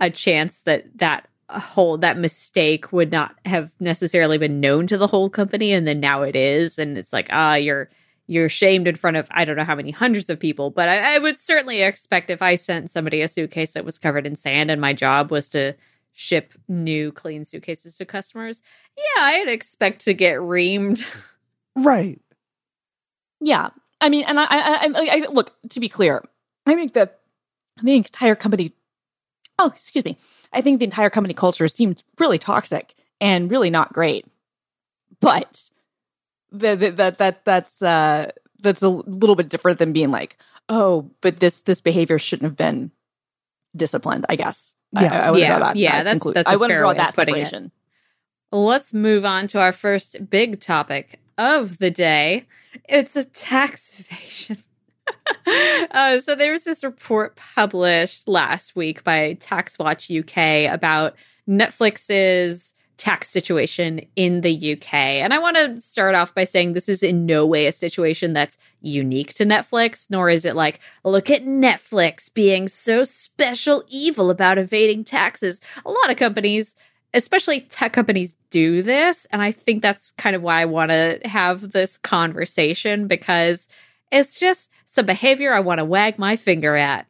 a 0.00 0.10
chance 0.10 0.60
that 0.62 0.98
that 0.98 1.28
whole 1.50 1.98
that 1.98 2.18
mistake 2.18 2.92
would 2.92 3.12
not 3.12 3.34
have 3.44 3.72
necessarily 3.80 4.38
been 4.38 4.60
known 4.60 4.86
to 4.88 4.98
the 4.98 5.06
whole 5.06 5.30
company, 5.30 5.72
and 5.72 5.86
then 5.86 6.00
now 6.00 6.22
it 6.22 6.36
is, 6.36 6.78
and 6.78 6.98
it's 6.98 7.12
like, 7.12 7.28
ah, 7.30 7.54
you're 7.54 7.88
you're 8.26 8.48
shamed 8.48 8.88
in 8.88 8.94
front 8.94 9.16
of 9.16 9.28
I 9.30 9.44
don't 9.44 9.56
know 9.56 9.64
how 9.64 9.74
many 9.74 9.90
hundreds 9.90 10.30
of 10.30 10.40
people, 10.40 10.70
but 10.70 10.88
I, 10.88 11.16
I 11.16 11.18
would 11.18 11.38
certainly 11.38 11.82
expect 11.82 12.30
if 12.30 12.42
I 12.42 12.56
sent 12.56 12.90
somebody 12.90 13.20
a 13.22 13.28
suitcase 13.28 13.72
that 13.72 13.84
was 13.84 13.98
covered 13.98 14.26
in 14.26 14.36
sand 14.36 14.70
and 14.70 14.80
my 14.80 14.92
job 14.92 15.30
was 15.30 15.48
to 15.50 15.74
ship 16.12 16.54
new 16.68 17.12
clean 17.12 17.44
suitcases 17.44 17.96
to 17.98 18.04
customers, 18.04 18.62
yeah, 18.96 19.22
I'd 19.22 19.48
expect 19.48 20.04
to 20.04 20.14
get 20.14 20.38
reamed. 20.38 21.04
Right. 21.76 22.20
Yeah, 23.40 23.70
I 24.04 24.08
mean, 24.10 24.24
and 24.26 24.38
I, 24.38 24.44
I, 24.44 24.90
I, 24.94 25.08
I 25.12 25.26
look 25.30 25.54
to 25.70 25.80
be 25.80 25.88
clear. 25.88 26.22
I 26.66 26.74
think 26.74 26.92
that 26.92 27.20
the 27.82 27.96
entire 27.96 28.34
company. 28.34 28.72
Oh, 29.58 29.68
excuse 29.74 30.04
me. 30.04 30.16
I 30.52 30.60
think 30.60 30.78
the 30.78 30.84
entire 30.84 31.10
company 31.10 31.32
culture 31.34 31.66
seems 31.68 32.04
really 32.18 32.38
toxic 32.38 32.94
and 33.20 33.50
really 33.50 33.70
not 33.70 33.92
great. 33.92 34.26
But 35.20 35.70
that 36.52 36.80
that 36.80 36.96
that, 36.96 37.18
that 37.18 37.44
that's 37.44 37.82
uh 37.82 38.30
that's 38.60 38.82
a 38.82 38.88
little 38.88 39.36
bit 39.36 39.48
different 39.48 39.78
than 39.78 39.92
being 39.92 40.10
like, 40.10 40.36
oh, 40.68 41.10
but 41.20 41.40
this 41.40 41.60
this 41.62 41.80
behavior 41.80 42.18
shouldn't 42.18 42.44
have 42.44 42.56
been 42.56 42.90
disciplined. 43.74 44.26
I 44.28 44.36
guess. 44.36 44.74
Yeah. 44.92 45.12
I, 45.12 45.26
I 45.26 45.30
would 45.30 45.40
Yeah, 45.40 45.56
draw 45.56 45.66
that. 45.66 45.76
yeah, 45.76 45.90
that 45.92 46.04
that's- 46.04 46.22
conclu- 46.22 46.34
that's 46.34 46.48
a 46.48 46.52
I 46.52 46.56
want 46.56 46.70
to 46.70 46.74
fair 46.74 46.80
draw 46.80 46.88
way 46.90 46.96
that 46.98 47.14
putting 47.14 47.36
it. 47.36 47.70
Let's 48.52 48.94
move 48.94 49.24
on 49.24 49.46
to 49.48 49.60
our 49.60 49.72
first 49.72 50.30
big 50.30 50.60
topic 50.60 51.18
of 51.38 51.78
the 51.78 51.90
day. 51.90 52.46
It's 52.88 53.16
a 53.16 53.24
tax 53.24 53.98
evasion. 54.00 54.58
uh, 55.90 56.20
so 56.20 56.34
there 56.34 56.52
was 56.52 56.64
this 56.64 56.84
report 56.84 57.36
published 57.36 58.28
last 58.28 58.74
week 58.76 59.04
by 59.04 59.34
TaxWatch 59.34 60.10
UK 60.20 60.72
about 60.72 61.16
Netflix's 61.48 62.74
tax 62.96 63.28
situation 63.28 64.00
in 64.14 64.40
the 64.42 64.72
UK. 64.72 64.94
And 64.94 65.34
I 65.34 65.38
want 65.38 65.56
to 65.56 65.80
start 65.80 66.14
off 66.14 66.34
by 66.34 66.44
saying 66.44 66.72
this 66.72 66.88
is 66.88 67.02
in 67.02 67.26
no 67.26 67.44
way 67.44 67.66
a 67.66 67.72
situation 67.72 68.32
that's 68.32 68.56
unique 68.80 69.34
to 69.34 69.44
Netflix, 69.44 70.06
nor 70.10 70.30
is 70.30 70.44
it 70.44 70.54
like, 70.54 70.80
look 71.04 71.28
at 71.30 71.44
Netflix 71.44 72.32
being 72.32 72.68
so 72.68 73.04
special 73.04 73.82
evil 73.88 74.30
about 74.30 74.58
evading 74.58 75.04
taxes. 75.04 75.60
A 75.84 75.90
lot 75.90 76.10
of 76.10 76.16
companies, 76.16 76.76
especially 77.14 77.60
tech 77.60 77.92
companies, 77.92 78.34
do 78.50 78.82
this. 78.82 79.26
And 79.30 79.40
I 79.40 79.52
think 79.52 79.82
that's 79.82 80.10
kind 80.12 80.36
of 80.36 80.42
why 80.42 80.60
I 80.60 80.64
want 80.66 80.90
to 80.90 81.20
have 81.24 81.70
this 81.70 81.96
conversation 81.96 83.06
because 83.06 83.68
it's 84.12 84.38
just 84.38 84.70
some 84.84 85.06
behavior 85.06 85.54
I 85.54 85.60
want 85.60 85.78
to 85.78 85.84
wag 85.84 86.18
my 86.18 86.36
finger 86.36 86.76
at. 86.76 87.06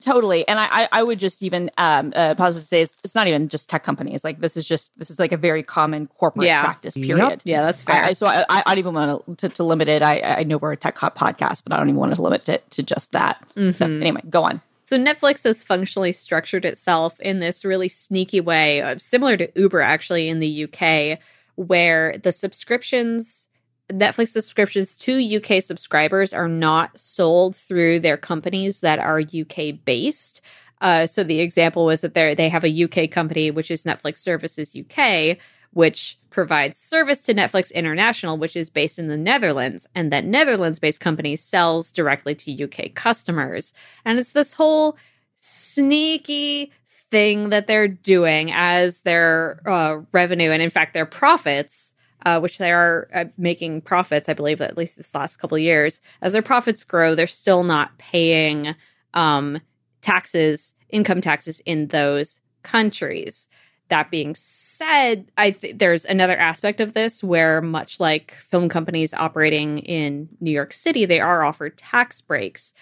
Totally, 0.00 0.46
and 0.46 0.60
I, 0.60 0.88
I 0.92 1.02
would 1.02 1.18
just 1.18 1.42
even 1.42 1.72
um, 1.76 2.12
uh, 2.14 2.36
pause 2.36 2.56
to 2.56 2.64
say 2.64 2.82
it's, 2.82 2.94
it's, 3.02 3.16
not 3.16 3.26
even 3.26 3.48
just 3.48 3.68
tech 3.68 3.82
companies. 3.82 4.22
Like 4.22 4.38
this 4.38 4.56
is 4.56 4.66
just 4.66 4.96
this 4.96 5.10
is 5.10 5.18
like 5.18 5.32
a 5.32 5.36
very 5.36 5.64
common 5.64 6.06
corporate 6.06 6.46
yeah. 6.46 6.62
practice. 6.62 6.94
Period. 6.94 7.18
Yep. 7.18 7.40
Yeah, 7.42 7.62
that's 7.62 7.82
fair. 7.82 8.04
I, 8.04 8.12
so 8.12 8.28
I, 8.28 8.44
I 8.48 8.62
don't 8.64 8.78
even 8.78 8.94
want 8.94 9.38
to, 9.38 9.48
to, 9.48 9.64
limit 9.64 9.88
it. 9.88 10.00
I, 10.00 10.20
I 10.20 10.42
know 10.44 10.56
we're 10.56 10.70
a 10.70 10.76
tech 10.76 10.94
podcast, 10.94 11.62
but 11.64 11.72
I 11.72 11.78
don't 11.78 11.88
even 11.88 11.98
want 11.98 12.14
to 12.14 12.22
limit 12.22 12.48
it 12.48 12.70
to 12.70 12.84
just 12.84 13.10
that. 13.10 13.44
Mm-hmm. 13.56 13.72
So 13.72 13.86
anyway, 13.86 14.20
go 14.30 14.44
on. 14.44 14.62
So 14.88 14.96
Netflix 14.96 15.44
has 15.44 15.62
functionally 15.62 16.12
structured 16.12 16.64
itself 16.64 17.20
in 17.20 17.40
this 17.40 17.62
really 17.62 17.90
sneaky 17.90 18.40
way, 18.40 18.80
uh, 18.80 18.96
similar 18.96 19.36
to 19.36 19.52
Uber 19.54 19.82
actually 19.82 20.30
in 20.30 20.38
the 20.38 20.64
UK, 20.64 21.18
where 21.56 22.16
the 22.16 22.32
subscriptions 22.32 23.48
Netflix 23.92 24.28
subscriptions 24.28 24.96
to 24.96 25.36
UK 25.36 25.62
subscribers 25.62 26.32
are 26.32 26.48
not 26.48 26.98
sold 26.98 27.54
through 27.54 28.00
their 28.00 28.16
companies 28.16 28.80
that 28.80 28.98
are 28.98 29.20
UK 29.20 29.84
based. 29.84 30.40
Uh, 30.80 31.04
so 31.04 31.22
the 31.22 31.40
example 31.40 31.84
was 31.84 32.00
that 32.00 32.14
they 32.14 32.34
they 32.34 32.48
have 32.48 32.64
a 32.64 32.84
UK 32.84 33.10
company, 33.10 33.50
which 33.50 33.70
is 33.70 33.84
Netflix 33.84 34.20
Services 34.20 34.74
UK, 34.74 35.36
which 35.72 36.18
provides 36.30 36.78
service 36.78 37.20
to 37.22 37.34
Netflix 37.34 37.72
International, 37.72 38.36
which 38.36 38.56
is 38.56 38.70
based 38.70 38.98
in 38.98 39.08
the 39.08 39.16
Netherlands, 39.16 39.86
and 39.94 40.12
that 40.12 40.24
Netherlands-based 40.24 41.00
company 41.00 41.36
sells 41.36 41.90
directly 41.90 42.34
to 42.34 42.64
UK 42.64 42.94
customers. 42.94 43.74
And 44.04 44.18
it's 44.18 44.32
this 44.32 44.54
whole 44.54 44.96
sneaky 45.34 46.72
thing 47.10 47.50
that 47.50 47.66
they're 47.66 47.88
doing 47.88 48.50
as 48.52 49.00
their 49.00 49.60
uh, 49.66 50.00
revenue 50.12 50.50
and, 50.50 50.62
in 50.62 50.70
fact, 50.70 50.94
their 50.94 51.06
profits 51.06 51.94
uh, 52.26 52.40
which 52.40 52.58
they 52.58 52.72
are 52.72 53.08
uh, 53.14 53.24
making 53.36 53.80
profits, 53.80 54.28
I 54.28 54.34
believe, 54.34 54.60
at 54.60 54.76
least 54.76 54.96
this 54.96 55.14
last 55.14 55.36
couple 55.36 55.56
of 55.56 55.62
years. 55.62 56.00
As 56.20 56.32
their 56.32 56.42
profits 56.42 56.84
grow, 56.84 57.14
they're 57.14 57.26
still 57.26 57.62
not 57.62 57.96
paying 57.98 58.74
um, 59.14 59.60
taxes, 60.00 60.74
income 60.88 61.20
taxes 61.20 61.60
in 61.60 61.88
those 61.88 62.40
countries. 62.62 63.48
That 63.88 64.10
being 64.10 64.34
said, 64.34 65.30
I 65.38 65.52
th- 65.52 65.78
there's 65.78 66.04
another 66.04 66.36
aspect 66.36 66.80
of 66.80 66.92
this 66.92 67.24
where, 67.24 67.60
much 67.62 67.98
like 68.00 68.32
film 68.34 68.68
companies 68.68 69.14
operating 69.14 69.78
in 69.78 70.28
New 70.40 70.50
York 70.50 70.72
City, 70.72 71.04
they 71.04 71.20
are 71.20 71.42
offered 71.42 71.76
tax 71.76 72.20
breaks. 72.20 72.74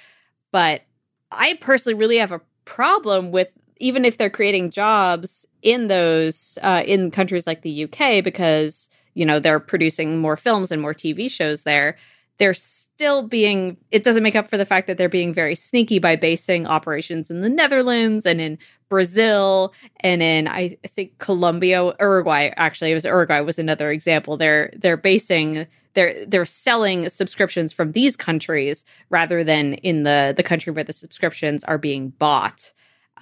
But 0.52 0.82
I 1.30 1.58
personally 1.60 1.94
really 1.94 2.18
have 2.18 2.32
a 2.32 2.40
problem 2.64 3.30
with 3.30 3.52
even 3.78 4.04
if 4.04 4.16
they're 4.16 4.30
creating 4.30 4.70
jobs 4.70 5.46
in 5.62 5.88
those 5.88 6.58
uh, 6.62 6.82
in 6.86 7.10
countries 7.10 7.46
like 7.46 7.62
the 7.62 7.84
UK 7.84 8.22
because 8.25 8.90
you 9.14 9.25
know 9.25 9.38
they're 9.38 9.60
producing 9.60 10.18
more 10.18 10.36
films 10.36 10.72
and 10.72 10.82
more 10.82 10.94
TV 10.94 11.30
shows 11.30 11.62
there 11.62 11.96
they're 12.38 12.54
still 12.54 13.22
being 13.22 13.76
it 13.90 14.04
doesn't 14.04 14.22
make 14.22 14.36
up 14.36 14.48
for 14.48 14.56
the 14.56 14.66
fact 14.66 14.86
that 14.86 14.98
they're 14.98 15.08
being 15.08 15.32
very 15.32 15.54
sneaky 15.54 15.98
by 15.98 16.16
basing 16.16 16.66
operations 16.66 17.30
in 17.30 17.40
the 17.40 17.48
Netherlands 17.48 18.26
and 18.26 18.40
in 18.40 18.58
Brazil 18.88 19.73
and 20.00 20.23
in 20.23 20.49
I 20.49 20.78
think 20.87 21.19
Colombia 21.19 21.93
Uruguay 22.00 22.50
actually 22.57 22.93
it 22.93 22.95
was 22.95 23.05
Uruguay 23.05 23.40
was 23.40 23.59
another 23.59 23.90
example 23.90 24.37
they're 24.37 24.73
they're 24.76 24.97
basing 24.97 25.66
they're 25.95 26.25
they're 26.26 26.45
selling 26.45 27.09
subscriptions 27.09 27.73
from 27.73 27.93
these 27.93 28.16
countries 28.16 28.85
rather 29.11 29.43
than 29.43 29.75
in 29.75 30.05
the 30.05 30.35
the 30.37 30.43
country 30.43 30.73
where 30.73 30.85
the 30.85 30.93
subscriptions 30.93 31.64
are 31.64 31.78
being 31.78 32.11
bought 32.11 32.73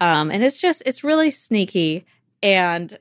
um 0.00 0.30
and 0.30 0.42
it's 0.42 0.60
just 0.60 0.82
it's 0.86 1.04
really 1.04 1.30
sneaky 1.30 2.04
and 2.42 2.98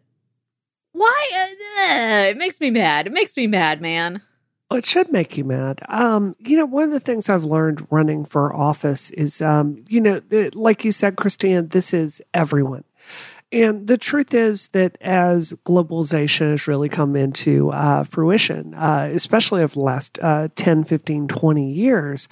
why? 0.94 1.28
Uh, 1.34 2.30
it 2.30 2.38
makes 2.38 2.62
me 2.62 2.70
mad. 2.70 3.08
It 3.08 3.14
makes 3.14 3.36
me 3.36 3.48
mad, 3.48 3.82
man. 3.82 4.22
Well, 4.70 4.80
it 4.80 4.86
should 4.86 5.12
make 5.12 5.38
you 5.38 5.44
mad. 5.44 5.82
Um, 5.88 6.36
you 6.40 6.58
know, 6.58 6.66
one 6.66 6.86
of 6.86 6.92
the 6.92 7.00
things 7.00 7.30
I've 7.30 7.44
learned 7.44 7.86
running 7.92 8.26
for 8.26 8.56
office 8.56 9.12
is, 9.12 9.42
um, 9.42 9.84
you 9.88 10.02
know, 10.02 10.22
like 10.54 10.84
you 10.84 10.92
said, 10.92 11.16
Christine, 11.16 11.68
this 11.68 11.94
is 11.94 12.22
everyone. 12.34 12.84
And 13.52 13.86
the 13.86 14.00
truth 14.00 14.34
is 14.34 14.70
that 14.70 14.98
as 15.00 15.54
globalization 15.64 16.50
has 16.50 16.68
really 16.68 16.90
come 16.90 17.16
into 17.16 17.70
uh, 17.70 18.04
fruition, 18.04 18.74
uh, 18.74 19.12
especially 19.14 19.62
over 19.62 19.76
the 19.76 19.80
last 19.80 20.18
uh, 20.24 20.48
10, 20.56 20.86
15, 20.86 21.28
20 21.28 21.72
years, 21.72 22.28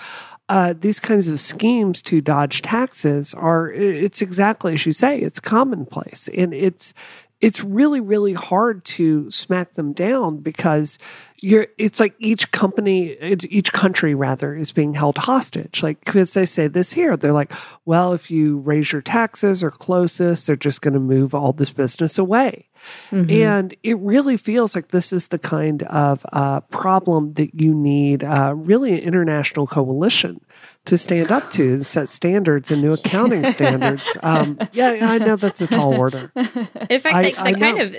uh, 0.50 0.74
these 0.78 1.00
kinds 1.00 1.28
of 1.28 1.40
schemes 1.40 2.02
to 2.02 2.22
dodge 2.22 2.64
taxes 2.64 3.36
are, 3.36 3.72
it's 3.72 4.24
exactly 4.24 4.74
as 4.74 4.86
you 4.88 4.94
say, 4.94 5.20
it's 5.20 5.40
commonplace. 5.40 6.28
And 6.36 6.56
it's, 6.56 6.92
it's 7.40 7.64
really, 7.64 8.00
really 8.00 8.34
hard 8.34 8.84
to 8.86 9.30
smack 9.30 9.74
them 9.74 9.94
down 9.94 10.38
because 10.38 10.98
you're, 11.42 11.68
it's 11.80 12.00
like 12.00 12.14
each 12.20 12.52
company, 12.52 13.18
each 13.20 13.74
country 13.74 14.14
rather, 14.14 14.56
is 14.56 14.72
being 14.72 14.94
held 14.94 15.18
hostage. 15.18 15.82
Like, 15.82 16.06
because 16.06 16.34
they 16.34 16.46
say 16.46 16.68
this 16.68 16.94
here, 16.94 17.18
they're 17.18 17.34
like, 17.34 17.52
well, 17.84 18.14
if 18.14 18.30
you 18.30 18.60
raise 18.60 18.92
your 18.92 19.02
taxes 19.02 19.64
or 19.64 19.72
close 19.72 20.20
this, 20.20 20.46
they're 20.46 20.56
just 20.56 20.82
going 20.82 20.94
to 20.94 21.00
move 21.00 21.34
all 21.34 21.52
this 21.52 21.72
business 21.72 22.20
away. 22.20 22.70
Mm-hmm. 23.10 23.32
And 23.32 23.76
it 23.82 23.98
really 23.98 24.38
feels 24.38 24.76
like 24.76 24.90
this 24.90 25.12
is 25.12 25.30
the 25.30 25.40
kind 25.40 25.82
of 25.84 26.24
uh, 26.32 26.62
problem 26.62 27.34
that 27.34 27.60
you 27.60 27.74
need 27.74 28.24
uh, 28.24 28.54
really 28.56 28.94
an 28.94 29.00
international 29.00 29.66
coalition 29.66 30.42
to 30.86 30.98
stand 30.98 31.32
up 31.32 31.50
to 31.52 31.74
and 31.74 31.86
set 31.86 32.08
standards 32.08 32.70
and 32.70 32.82
new 32.82 32.94
accounting 32.94 33.48
standards. 33.52 34.16
Um, 34.22 34.60
yeah, 34.74 34.98
I 35.02 35.18
know 35.18 35.36
that's 35.36 35.62
a 35.62 35.68
tall 35.68 35.98
order. 35.98 36.32
In 36.36 37.00
fact, 37.00 37.16
I, 37.16 37.24
they, 37.24 37.32
they 37.32 37.54
kind 37.60 37.80
of 37.80 37.96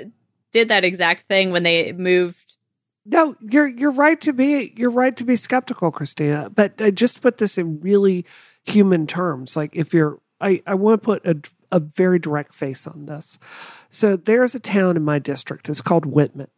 did 0.52 0.68
that 0.68 0.84
exact 0.84 1.22
thing 1.22 1.50
when 1.50 1.64
they 1.64 1.92
moved. 1.92 2.51
No, 3.04 3.37
you're 3.40 3.66
you're 3.66 3.90
right 3.90 4.21
to 4.21 4.32
be 4.32 4.73
you're 4.76 4.90
right 4.90 5.16
to 5.16 5.25
be 5.25 5.37
skeptical, 5.37 5.90
Christina. 5.90 6.50
But 6.50 6.80
I 6.80 6.90
just 6.90 7.21
put 7.21 7.38
this 7.38 7.59
in 7.59 7.80
really 7.80 8.25
human 8.64 9.06
terms. 9.06 9.56
Like 9.56 9.75
if 9.75 9.92
you're, 9.92 10.21
I 10.40 10.62
I 10.66 10.75
want 10.75 11.02
to 11.02 11.04
put 11.04 11.26
a 11.26 11.37
a 11.73 11.80
very 11.80 12.18
direct 12.18 12.54
face 12.54 12.87
on 12.87 13.06
this. 13.06 13.38
So 13.90 14.14
there's 14.16 14.54
a 14.54 14.61
town 14.61 14.97
in 14.97 15.04
my 15.04 15.18
district. 15.18 15.68
It's 15.68 15.80
called 15.80 16.06
Whitman. 16.06 16.49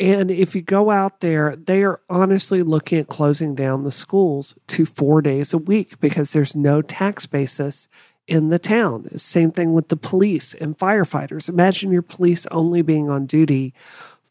And 0.00 0.30
if 0.30 0.54
you 0.54 0.62
go 0.62 0.90
out 0.90 1.20
there, 1.20 1.56
they 1.56 1.82
are 1.82 2.00
honestly 2.08 2.62
looking 2.62 2.98
at 2.98 3.08
closing 3.08 3.54
down 3.54 3.82
the 3.84 3.90
schools 3.90 4.54
to 4.68 4.84
four 4.84 5.22
days 5.22 5.52
a 5.52 5.58
week 5.58 5.98
because 6.00 6.32
there's 6.32 6.54
no 6.54 6.82
tax 6.82 7.26
basis 7.26 7.88
in 8.28 8.50
the 8.50 8.58
town. 8.58 9.08
Same 9.18 9.50
thing 9.50 9.74
with 9.74 9.88
the 9.88 9.96
police 9.96 10.54
and 10.54 10.78
firefighters. 10.78 11.48
Imagine 11.48 11.90
your 11.90 12.02
police 12.02 12.46
only 12.50 12.82
being 12.82 13.08
on 13.08 13.26
duty 13.26 13.74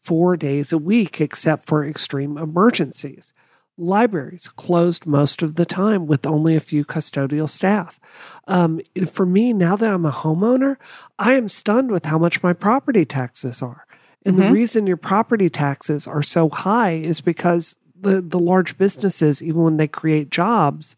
four 0.08 0.38
days 0.38 0.72
a 0.72 0.78
week, 0.78 1.20
except 1.20 1.66
for 1.66 1.84
extreme 1.84 2.38
emergencies. 2.38 3.34
Libraries 3.76 4.48
closed 4.48 5.06
most 5.06 5.42
of 5.42 5.56
the 5.56 5.66
time 5.66 6.06
with 6.06 6.26
only 6.26 6.56
a 6.56 6.60
few 6.60 6.82
custodial 6.82 7.46
staff. 7.46 8.00
Um, 8.46 8.80
for 9.06 9.26
me, 9.26 9.52
now 9.52 9.76
that 9.76 9.92
I'm 9.92 10.06
a 10.06 10.10
homeowner, 10.10 10.76
I 11.18 11.34
am 11.34 11.50
stunned 11.50 11.90
with 11.90 12.06
how 12.06 12.16
much 12.18 12.42
my 12.42 12.54
property 12.54 13.04
taxes 13.04 13.60
are. 13.60 13.86
And 14.24 14.36
mm-hmm. 14.36 14.46
the 14.46 14.52
reason 14.52 14.86
your 14.86 14.96
property 14.96 15.50
taxes 15.50 16.06
are 16.06 16.22
so 16.22 16.48
high 16.48 16.92
is 16.92 17.20
because 17.20 17.76
the, 18.00 18.22
the 18.22 18.38
large 18.38 18.78
businesses, 18.78 19.42
even 19.42 19.62
when 19.62 19.76
they 19.76 19.88
create 19.88 20.30
jobs, 20.30 20.96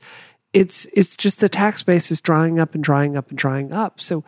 it's 0.52 0.86
it's 0.92 1.16
just 1.16 1.40
the 1.40 1.48
tax 1.48 1.82
base 1.82 2.10
is 2.10 2.20
drying 2.20 2.60
up 2.60 2.74
and 2.74 2.82
drying 2.84 3.16
up 3.16 3.28
and 3.30 3.38
drying 3.38 3.72
up. 3.72 4.00
So 4.00 4.24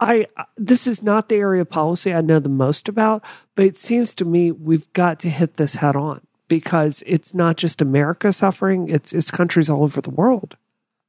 I 0.00 0.26
this 0.56 0.86
is 0.86 1.02
not 1.02 1.28
the 1.28 1.36
area 1.36 1.62
of 1.62 1.70
policy 1.70 2.12
I 2.12 2.20
know 2.20 2.38
the 2.38 2.48
most 2.48 2.88
about, 2.88 3.24
but 3.54 3.64
it 3.64 3.78
seems 3.78 4.14
to 4.16 4.24
me 4.24 4.52
we've 4.52 4.90
got 4.92 5.18
to 5.20 5.30
hit 5.30 5.56
this 5.56 5.76
head 5.76 5.96
on 5.96 6.20
because 6.48 7.02
it's 7.06 7.34
not 7.34 7.56
just 7.56 7.80
America 7.80 8.32
suffering, 8.32 8.88
it's 8.88 9.12
it's 9.12 9.30
countries 9.30 9.70
all 9.70 9.82
over 9.82 10.00
the 10.00 10.10
world. 10.10 10.56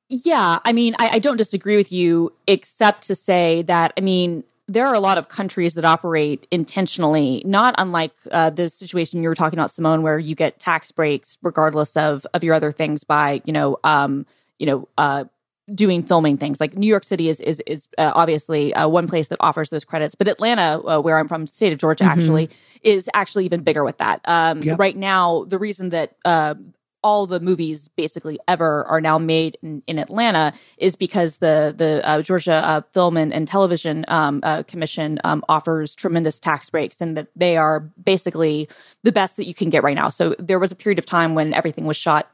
Yeah, 0.09 0.59
I 0.63 0.71
mean, 0.71 0.95
I, 0.99 1.09
I 1.13 1.19
don't 1.19 1.35
disagree 1.35 1.75
with 1.75 1.91
you, 1.91 2.31
except 2.47 3.03
to 3.07 3.15
say 3.15 3.61
that 3.63 3.91
I 3.97 4.01
mean, 4.01 4.45
there 4.69 4.87
are 4.87 4.95
a 4.95 4.99
lot 4.99 5.17
of 5.17 5.27
countries 5.27 5.73
that 5.73 5.85
operate 5.85 6.47
intentionally, 6.49 7.41
not 7.45 7.75
unlike 7.77 8.13
uh, 8.31 8.49
the 8.49 8.69
situation 8.69 9.21
you 9.21 9.29
were 9.29 9.35
talking 9.35 9.59
about, 9.59 9.71
Simone, 9.71 10.01
where 10.01 10.19
you 10.19 10.35
get 10.35 10.59
tax 10.59 10.91
breaks 10.91 11.37
regardless 11.41 11.97
of 11.97 12.25
of 12.33 12.43
your 12.43 12.53
other 12.53 12.71
things 12.71 13.03
by 13.03 13.41
you 13.43 13.51
know 13.51 13.79
um, 13.83 14.25
you 14.59 14.65
know 14.65 14.87
uh, 14.97 15.25
doing 15.73 16.03
filming 16.03 16.37
things. 16.37 16.59
Like 16.59 16.75
New 16.75 16.87
York 16.87 17.03
City 17.03 17.29
is 17.29 17.39
is 17.41 17.61
is 17.67 17.87
uh, 17.97 18.11
obviously 18.15 18.73
uh, 18.73 18.87
one 18.87 19.07
place 19.07 19.27
that 19.29 19.37
offers 19.39 19.69
those 19.69 19.83
credits, 19.83 20.15
but 20.15 20.27
Atlanta, 20.27 20.81
uh, 20.85 20.99
where 20.99 21.19
I'm 21.19 21.27
from, 21.27 21.47
state 21.47 21.73
of 21.73 21.79
Georgia, 21.79 22.05
mm-hmm. 22.05 22.19
actually 22.19 22.49
is 22.83 23.09
actually 23.13 23.45
even 23.45 23.63
bigger 23.63 23.83
with 23.83 23.97
that. 23.97 24.21
Um, 24.25 24.61
yep. 24.61 24.79
Right 24.79 24.95
now, 24.95 25.45
the 25.45 25.59
reason 25.59 25.89
that 25.89 26.15
uh, 26.23 26.55
all 27.03 27.25
the 27.25 27.39
movies 27.39 27.89
basically 27.89 28.39
ever 28.47 28.83
are 28.85 29.01
now 29.01 29.17
made 29.17 29.57
in, 29.61 29.83
in 29.87 29.99
Atlanta 29.99 30.53
is 30.77 30.95
because 30.95 31.37
the 31.37 31.73
the 31.75 32.05
uh, 32.07 32.21
Georgia 32.21 32.55
uh, 32.55 32.81
Film 32.93 33.17
and, 33.17 33.33
and 33.33 33.47
Television 33.47 34.05
um, 34.07 34.39
uh, 34.43 34.63
Commission 34.63 35.19
um, 35.23 35.43
offers 35.49 35.95
tremendous 35.95 36.39
tax 36.39 36.69
breaks, 36.69 37.01
and 37.01 37.17
that 37.17 37.27
they 37.35 37.57
are 37.57 37.81
basically 38.03 38.67
the 39.03 39.11
best 39.11 39.37
that 39.37 39.47
you 39.47 39.53
can 39.53 39.69
get 39.69 39.83
right 39.83 39.95
now. 39.95 40.09
So 40.09 40.35
there 40.39 40.59
was 40.59 40.71
a 40.71 40.75
period 40.75 40.99
of 40.99 41.05
time 41.05 41.35
when 41.35 41.53
everything 41.53 41.85
was 41.85 41.97
shot 41.97 42.29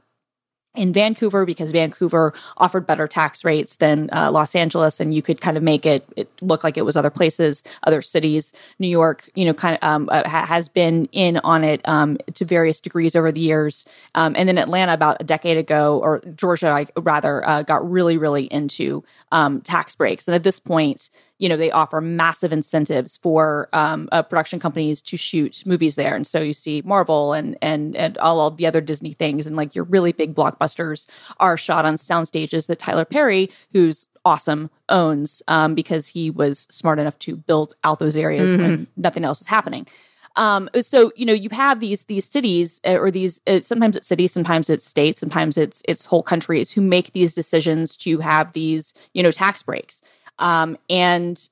in 0.75 0.91
Vancouver 0.91 1.45
because 1.45 1.71
Vancouver 1.71 2.33
offered 2.57 2.87
better 2.87 3.07
tax 3.07 3.45
rates 3.45 3.75
than 3.75 4.09
uh, 4.11 4.31
Los 4.31 4.55
Angeles, 4.55 4.99
and 4.99 5.13
you 5.13 5.21
could 5.21 5.39
kind 5.39 5.55
of 5.55 5.61
make 5.61 5.85
it, 5.85 6.03
it 6.15 6.29
look 6.41 6.63
like 6.63 6.77
it 6.77 6.85
was 6.85 6.97
other 6.97 7.11
places, 7.11 7.63
other 7.83 8.01
cities. 8.01 8.53
New 8.79 8.87
York, 8.87 9.29
you 9.35 9.45
know, 9.45 9.53
kind 9.53 9.77
of 9.79 9.83
um, 9.87 10.09
uh, 10.11 10.27
ha- 10.27 10.45
has 10.45 10.67
been 10.69 11.07
in 11.11 11.37
on 11.37 11.63
it 11.63 11.87
um, 11.87 12.17
to 12.33 12.43
various 12.43 12.79
degrees 12.79 13.15
over 13.15 13.31
the 13.31 13.41
years, 13.41 13.85
um, 14.15 14.35
and 14.35 14.49
then 14.49 14.57
Atlanta 14.57 14.93
about 14.93 15.17
a 15.19 15.23
decade 15.23 15.57
ago, 15.57 15.99
or 15.99 16.21
Georgia, 16.35 16.69
I, 16.69 16.87
rather, 16.99 17.47
uh, 17.47 17.61
got 17.63 17.89
really, 17.89 18.17
really 18.17 18.45
into 18.45 19.03
um, 19.31 19.61
tax 19.61 19.95
breaks, 19.95 20.27
and 20.27 20.33
at 20.33 20.43
this 20.43 20.59
point, 20.59 21.09
you 21.43 21.49
know 21.49 21.57
they 21.57 21.71
offer 21.71 21.99
massive 21.99 22.53
incentives 22.53 23.17
for 23.17 23.67
um, 23.73 24.07
uh, 24.13 24.23
production 24.23 24.61
companies 24.61 25.01
to 25.01 25.17
shoot 25.17 25.61
movies 25.65 25.95
there 25.95 26.15
and 26.15 26.25
so 26.25 26.39
you 26.39 26.53
see 26.53 26.81
marvel 26.85 27.33
and 27.33 27.57
and 27.61 27.97
and 27.97 28.17
all, 28.19 28.39
all 28.39 28.49
the 28.49 28.65
other 28.65 28.79
disney 28.79 29.11
things 29.11 29.45
and 29.45 29.57
like 29.57 29.75
your 29.75 29.83
really 29.83 30.13
big 30.13 30.33
blockbusters 30.33 31.05
are 31.41 31.57
shot 31.57 31.83
on 31.83 31.97
sound 31.97 32.29
stages 32.29 32.67
that 32.67 32.79
tyler 32.79 33.03
perry 33.03 33.49
who's 33.73 34.07
awesome 34.23 34.69
owns 34.87 35.43
um, 35.49 35.75
because 35.75 36.07
he 36.07 36.29
was 36.29 36.59
smart 36.71 36.97
enough 36.97 37.19
to 37.19 37.35
build 37.35 37.75
out 37.83 37.99
those 37.99 38.15
areas 38.15 38.51
mm-hmm. 38.51 38.61
when 38.61 38.87
nothing 38.95 39.25
else 39.25 39.39
was 39.39 39.47
happening 39.47 39.85
um, 40.35 40.69
so 40.81 41.11
you 41.15 41.25
know 41.25 41.33
you 41.33 41.49
have 41.51 41.79
these 41.79 42.05
these 42.05 42.25
cities 42.25 42.81
uh, 42.87 42.97
or 42.97 43.11
these 43.11 43.39
uh, 43.45 43.59
sometimes 43.61 43.95
it's 43.95 44.07
cities, 44.07 44.31
sometimes 44.33 44.69
it's 44.69 44.85
states, 44.85 45.19
sometimes 45.19 45.57
it's 45.57 45.83
it's 45.87 46.07
whole 46.07 46.23
countries 46.23 46.71
who 46.71 46.81
make 46.81 47.13
these 47.13 47.35
decisions 47.35 47.95
to 47.97 48.19
have 48.19 48.53
these 48.53 48.93
you 49.13 49.21
know 49.21 49.31
tax 49.31 49.61
breaks. 49.61 50.01
Um, 50.39 50.77
and 50.89 51.49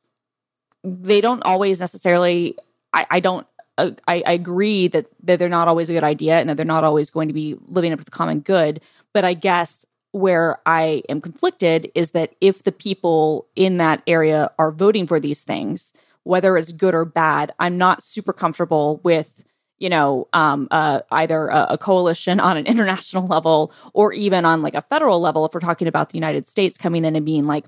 they 0.84 1.22
don't 1.22 1.44
always 1.44 1.80
necessarily, 1.80 2.58
I, 2.94 3.06
I 3.10 3.20
don't, 3.20 3.46
uh, 3.78 3.92
I, 4.08 4.24
I, 4.26 4.34
agree 4.34 4.88
that, 4.90 5.06
that 5.24 5.40
they're 5.40 5.50
not 5.50 5.68
always 5.68 5.90
a 5.90 5.94
good 5.94 6.04
idea 6.04 6.40
and 6.40 6.50
that 6.50 6.58
they're 6.58 6.66
not 6.66 6.84
always 6.84 7.10
going 7.10 7.28
to 7.28 7.34
be 7.34 7.56
living 7.68 7.94
up 7.94 8.00
to 8.00 8.06
the 8.06 8.12
common 8.12 8.40
good. 8.40 8.82
But 9.14 9.24
I 9.24 9.34
guess 9.34 9.86
where 10.12 10.60
I 10.66 11.04
am 11.08 11.22
conflicted 11.22 11.92
is 11.96 12.12
that 12.12 12.36
if 12.42 12.64
the 12.64 12.72
people 12.72 13.48
in 13.56 13.78
that 13.78 14.02
area 14.08 14.52
are 14.58 14.72
voting 14.72 15.08
for 15.08 15.20
these 15.20 15.44
things, 15.44 15.94
whether 16.24 16.58
it's 16.58 16.72
good 16.74 16.94
or 16.94 17.06
bad, 17.06 17.54
I'm 17.60 17.78
not 17.78 18.04
super 18.04 18.34
comfortable 18.34 19.00
with 19.04 19.44
you 19.82 19.90
know, 19.90 20.28
um, 20.32 20.68
uh, 20.70 21.02
either 21.10 21.48
a, 21.48 21.66
a, 21.72 21.78
coalition 21.78 22.40
on 22.40 22.56
an 22.56 22.68
international 22.68 23.26
level 23.26 23.74
or 23.94 24.14
even 24.14 24.46
on 24.46 24.62
like 24.62 24.76
a 24.76 24.84
federal 24.84 25.20
level, 25.20 25.44
if 25.44 25.56
we're 25.56 25.60
talking 25.60 25.88
about 25.88 26.12
the 26.12 26.18
United 26.18 26.48
States 26.48 26.78
coming 26.78 27.04
in 27.04 27.16
and 27.16 27.26
being 27.26 27.48
like, 27.48 27.66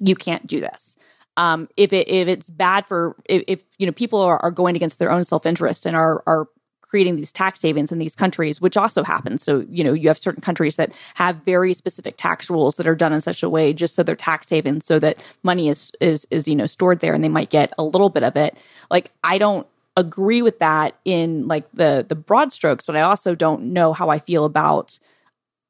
you 0.00 0.14
can't 0.14 0.46
do 0.46 0.60
this. 0.60 0.96
Um, 1.36 1.68
if 1.76 1.92
it 1.92 2.08
if 2.08 2.28
it's 2.28 2.48
bad 2.48 2.86
for 2.86 3.14
if, 3.26 3.42
if 3.46 3.62
you 3.78 3.86
know 3.86 3.92
people 3.92 4.20
are, 4.20 4.38
are 4.42 4.50
going 4.50 4.74
against 4.74 4.98
their 4.98 5.10
own 5.10 5.24
self 5.24 5.44
interest 5.44 5.84
and 5.86 5.94
are 5.94 6.22
are 6.26 6.48
creating 6.88 7.16
these 7.16 7.32
tax 7.32 7.60
havens 7.62 7.90
in 7.90 7.98
these 7.98 8.14
countries, 8.14 8.60
which 8.60 8.76
also 8.76 9.02
happens. 9.02 9.42
So, 9.42 9.66
you 9.68 9.82
know, 9.82 9.92
you 9.92 10.08
have 10.08 10.18
certain 10.18 10.40
countries 10.40 10.76
that 10.76 10.92
have 11.14 11.36
very 11.44 11.74
specific 11.74 12.16
tax 12.16 12.48
rules 12.48 12.76
that 12.76 12.86
are 12.86 12.94
done 12.94 13.12
in 13.12 13.20
such 13.20 13.42
a 13.42 13.50
way 13.50 13.72
just 13.72 13.94
so 13.94 14.02
they're 14.02 14.14
tax 14.14 14.48
havens 14.48 14.86
so 14.86 14.98
that 15.00 15.22
money 15.42 15.68
is 15.68 15.92
is 16.00 16.26
is, 16.30 16.46
you 16.46 16.54
know, 16.54 16.66
stored 16.66 17.00
there 17.00 17.12
and 17.12 17.24
they 17.24 17.28
might 17.28 17.50
get 17.50 17.72
a 17.76 17.82
little 17.82 18.08
bit 18.08 18.22
of 18.22 18.36
it. 18.36 18.56
Like 18.90 19.10
I 19.24 19.38
don't 19.38 19.66
agree 19.96 20.42
with 20.42 20.58
that 20.60 20.94
in 21.04 21.48
like 21.48 21.64
the 21.72 22.04
the 22.08 22.14
broad 22.14 22.52
strokes, 22.52 22.86
but 22.86 22.96
I 22.96 23.00
also 23.00 23.34
don't 23.34 23.72
know 23.72 23.92
how 23.92 24.08
I 24.08 24.18
feel 24.18 24.44
about 24.44 24.98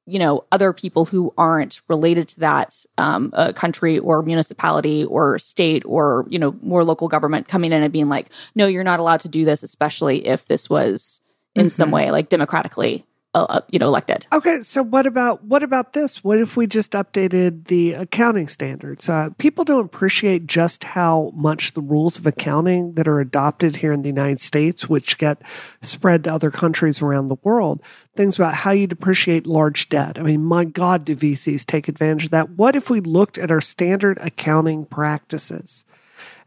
you 0.07 0.19
know 0.19 0.45
other 0.53 0.73
people 0.73 1.05
who 1.05 1.33
aren't 1.37 1.81
related 1.89 2.29
to 2.29 2.41
that 2.41 2.85
um, 2.99 3.31
uh, 3.35 3.53
country 3.53 3.99
or 3.99 4.23
municipality 4.23 5.05
or 5.05 5.39
state 5.39 5.83
or 5.87 6.25
you 6.29 6.39
know 6.39 6.57
more 6.63 6.85
local 6.85 7.09
government 7.09 7.49
coming 7.49 7.73
in 7.73 7.83
and 7.83 7.93
being 7.93 8.09
like 8.09 8.29
no 8.55 8.67
you're 8.67 8.85
not 8.85 9.01
allowed 9.01 9.21
to 9.21 9.29
do 9.29 9.45
this 9.45 9.63
especially 9.63 10.27
if 10.27 10.45
this 10.47 10.69
was 10.69 11.21
in 11.55 11.67
mm-hmm. 11.67 11.69
some 11.69 11.91
way 11.91 12.11
like 12.11 12.29
democratically 12.29 13.06
uh, 13.37 13.45
uh, 13.50 13.61
you 13.71 13.78
know 13.78 13.87
elected. 13.87 14.26
Okay, 14.33 14.62
so 14.62 14.83
what 14.83 15.07
about 15.07 15.45
what 15.45 15.62
about 15.62 15.93
this? 15.93 16.25
What 16.25 16.38
if 16.38 16.57
we 16.57 16.66
just 16.66 16.93
updated 16.93 17.66
the 17.66 17.93
accounting 17.93 18.49
standards? 18.49 19.11
Uh, 19.11 19.28
people 19.37 19.62
don't 19.62 19.85
appreciate 19.85 20.47
just 20.47 20.85
how 20.85 21.33
much 21.35 21.75
the 21.75 21.83
rules 21.83 22.16
of 22.19 22.26
accounting 22.26 22.95
that 22.95 23.07
are 23.07 23.21
adopted 23.21 23.76
here 23.76 23.93
in 23.93 24.00
the 24.00 24.09
United 24.09 24.40
States, 24.40 24.88
which 24.88 25.19
get 25.19 25.43
spread 25.83 26.25
to 26.25 26.33
other 26.33 26.50
countries 26.50 27.03
around 27.03 27.29
the 27.29 27.37
world, 27.42 27.83
things 28.14 28.37
about 28.37 28.55
how 28.55 28.70
you 28.70 28.87
depreciate 28.87 29.46
large 29.46 29.90
debt. 29.90 30.18
I 30.18 30.22
mean, 30.22 30.42
my 30.42 30.64
God, 30.64 31.05
do 31.05 31.14
VCs 31.14 31.66
take 31.66 31.88
advantage 31.88 32.25
of 32.25 32.31
that? 32.31 32.51
What 32.51 32.75
if 32.75 32.88
we 32.88 33.01
looked 33.01 33.37
at 33.37 33.51
our 33.51 33.61
standard 33.61 34.16
accounting 34.22 34.87
practices? 34.87 35.85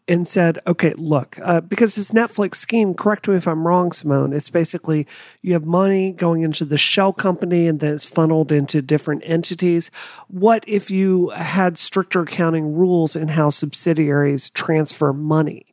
And 0.09 0.27
said, 0.27 0.59
okay, 0.65 0.93
look, 0.97 1.37
uh, 1.43 1.61
because 1.61 1.95
this 1.95 2.09
Netflix 2.11 2.55
scheme, 2.55 2.95
correct 2.95 3.27
me 3.27 3.35
if 3.35 3.47
I'm 3.47 3.65
wrong, 3.65 3.91
Simone, 3.91 4.33
it's 4.33 4.49
basically 4.49 5.05
you 5.43 5.53
have 5.53 5.65
money 5.65 6.11
going 6.11 6.41
into 6.41 6.65
the 6.65 6.77
shell 6.79 7.13
company 7.13 7.67
and 7.67 7.79
then 7.79 7.93
it's 7.93 8.05
funneled 8.05 8.51
into 8.51 8.81
different 8.81 9.21
entities. 9.23 9.91
What 10.27 10.63
if 10.67 10.89
you 10.89 11.29
had 11.29 11.77
stricter 11.77 12.21
accounting 12.21 12.73
rules 12.73 13.15
in 13.15 13.29
how 13.29 13.51
subsidiaries 13.51 14.49
transfer 14.49 15.13
money? 15.13 15.68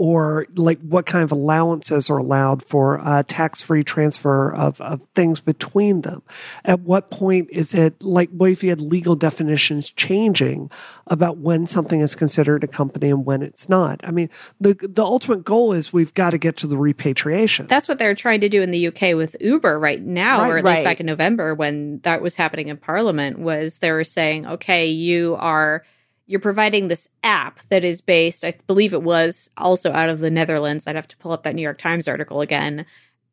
Or 0.00 0.46
like 0.56 0.80
what 0.80 1.04
kind 1.04 1.22
of 1.22 1.30
allowances 1.30 2.08
are 2.08 2.16
allowed 2.16 2.62
for 2.62 2.98
uh, 3.06 3.22
tax-free 3.28 3.84
transfer 3.84 4.50
of, 4.50 4.80
of 4.80 5.06
things 5.14 5.40
between 5.40 6.00
them? 6.00 6.22
At 6.64 6.80
what 6.80 7.10
point 7.10 7.48
is 7.52 7.74
it 7.74 8.02
like 8.02 8.30
what 8.30 8.50
if 8.50 8.64
you 8.64 8.70
had 8.70 8.80
legal 8.80 9.14
definitions 9.14 9.90
changing 9.90 10.70
about 11.06 11.36
when 11.36 11.66
something 11.66 12.00
is 12.00 12.14
considered 12.14 12.64
a 12.64 12.66
company 12.66 13.10
and 13.10 13.26
when 13.26 13.42
it's 13.42 13.68
not? 13.68 14.00
I 14.02 14.10
mean 14.10 14.30
the 14.58 14.72
the 14.80 15.04
ultimate 15.04 15.44
goal 15.44 15.74
is 15.74 15.92
we've 15.92 16.14
got 16.14 16.30
to 16.30 16.38
get 16.38 16.56
to 16.58 16.66
the 16.66 16.78
repatriation. 16.78 17.66
That's 17.66 17.86
what 17.86 17.98
they're 17.98 18.14
trying 18.14 18.40
to 18.40 18.48
do 18.48 18.62
in 18.62 18.70
the 18.70 18.86
uk 18.88 19.00
with 19.00 19.36
uber 19.38 19.78
right 19.78 20.00
now 20.00 20.40
right, 20.40 20.50
or 20.50 20.58
at 20.58 20.64
right. 20.64 20.72
least 20.76 20.84
back 20.84 21.00
in 21.00 21.06
november 21.06 21.54
when 21.54 21.98
that 22.00 22.22
was 22.22 22.36
happening 22.36 22.68
in 22.68 22.78
parliament 22.78 23.38
was 23.38 23.78
they 23.78 23.92
were 23.92 24.04
saying 24.04 24.46
okay 24.46 24.86
you 24.86 25.36
are 25.38 25.82
you're 26.30 26.38
providing 26.38 26.86
this 26.86 27.08
app 27.24 27.58
that 27.70 27.82
is 27.82 28.00
based, 28.00 28.44
I 28.44 28.54
believe 28.68 28.92
it 28.92 29.02
was 29.02 29.50
also 29.56 29.90
out 29.90 30.08
of 30.08 30.20
the 30.20 30.30
Netherlands. 30.30 30.86
I'd 30.86 30.94
have 30.94 31.08
to 31.08 31.16
pull 31.16 31.32
up 31.32 31.42
that 31.42 31.56
New 31.56 31.62
York 31.62 31.78
Times 31.78 32.06
article 32.06 32.40
again. 32.40 32.86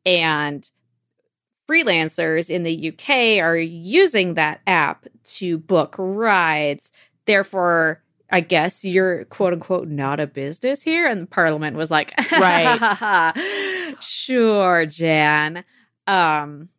And 0.04 0.68
freelancers 1.70 2.50
in 2.50 2.64
the 2.64 2.90
UK 2.90 3.40
are 3.44 3.56
using 3.56 4.34
that 4.34 4.62
app 4.66 5.06
to 5.26 5.60
book 5.60 5.94
rides. 6.00 6.92
Therefore, 7.28 8.02
I 8.32 8.40
guess 8.40 8.84
you're 8.84 9.26
quote 9.26 9.54
unquote 9.54 9.88
not 9.88 10.20
a 10.20 10.26
business 10.26 10.82
here. 10.82 11.06
And 11.06 11.30
Parliament 11.30 11.78
was 11.78 11.92
like, 11.92 12.16
right. 12.32 13.96
sure, 14.02 14.88
Jan. 14.88 15.64
Um, 16.08 16.70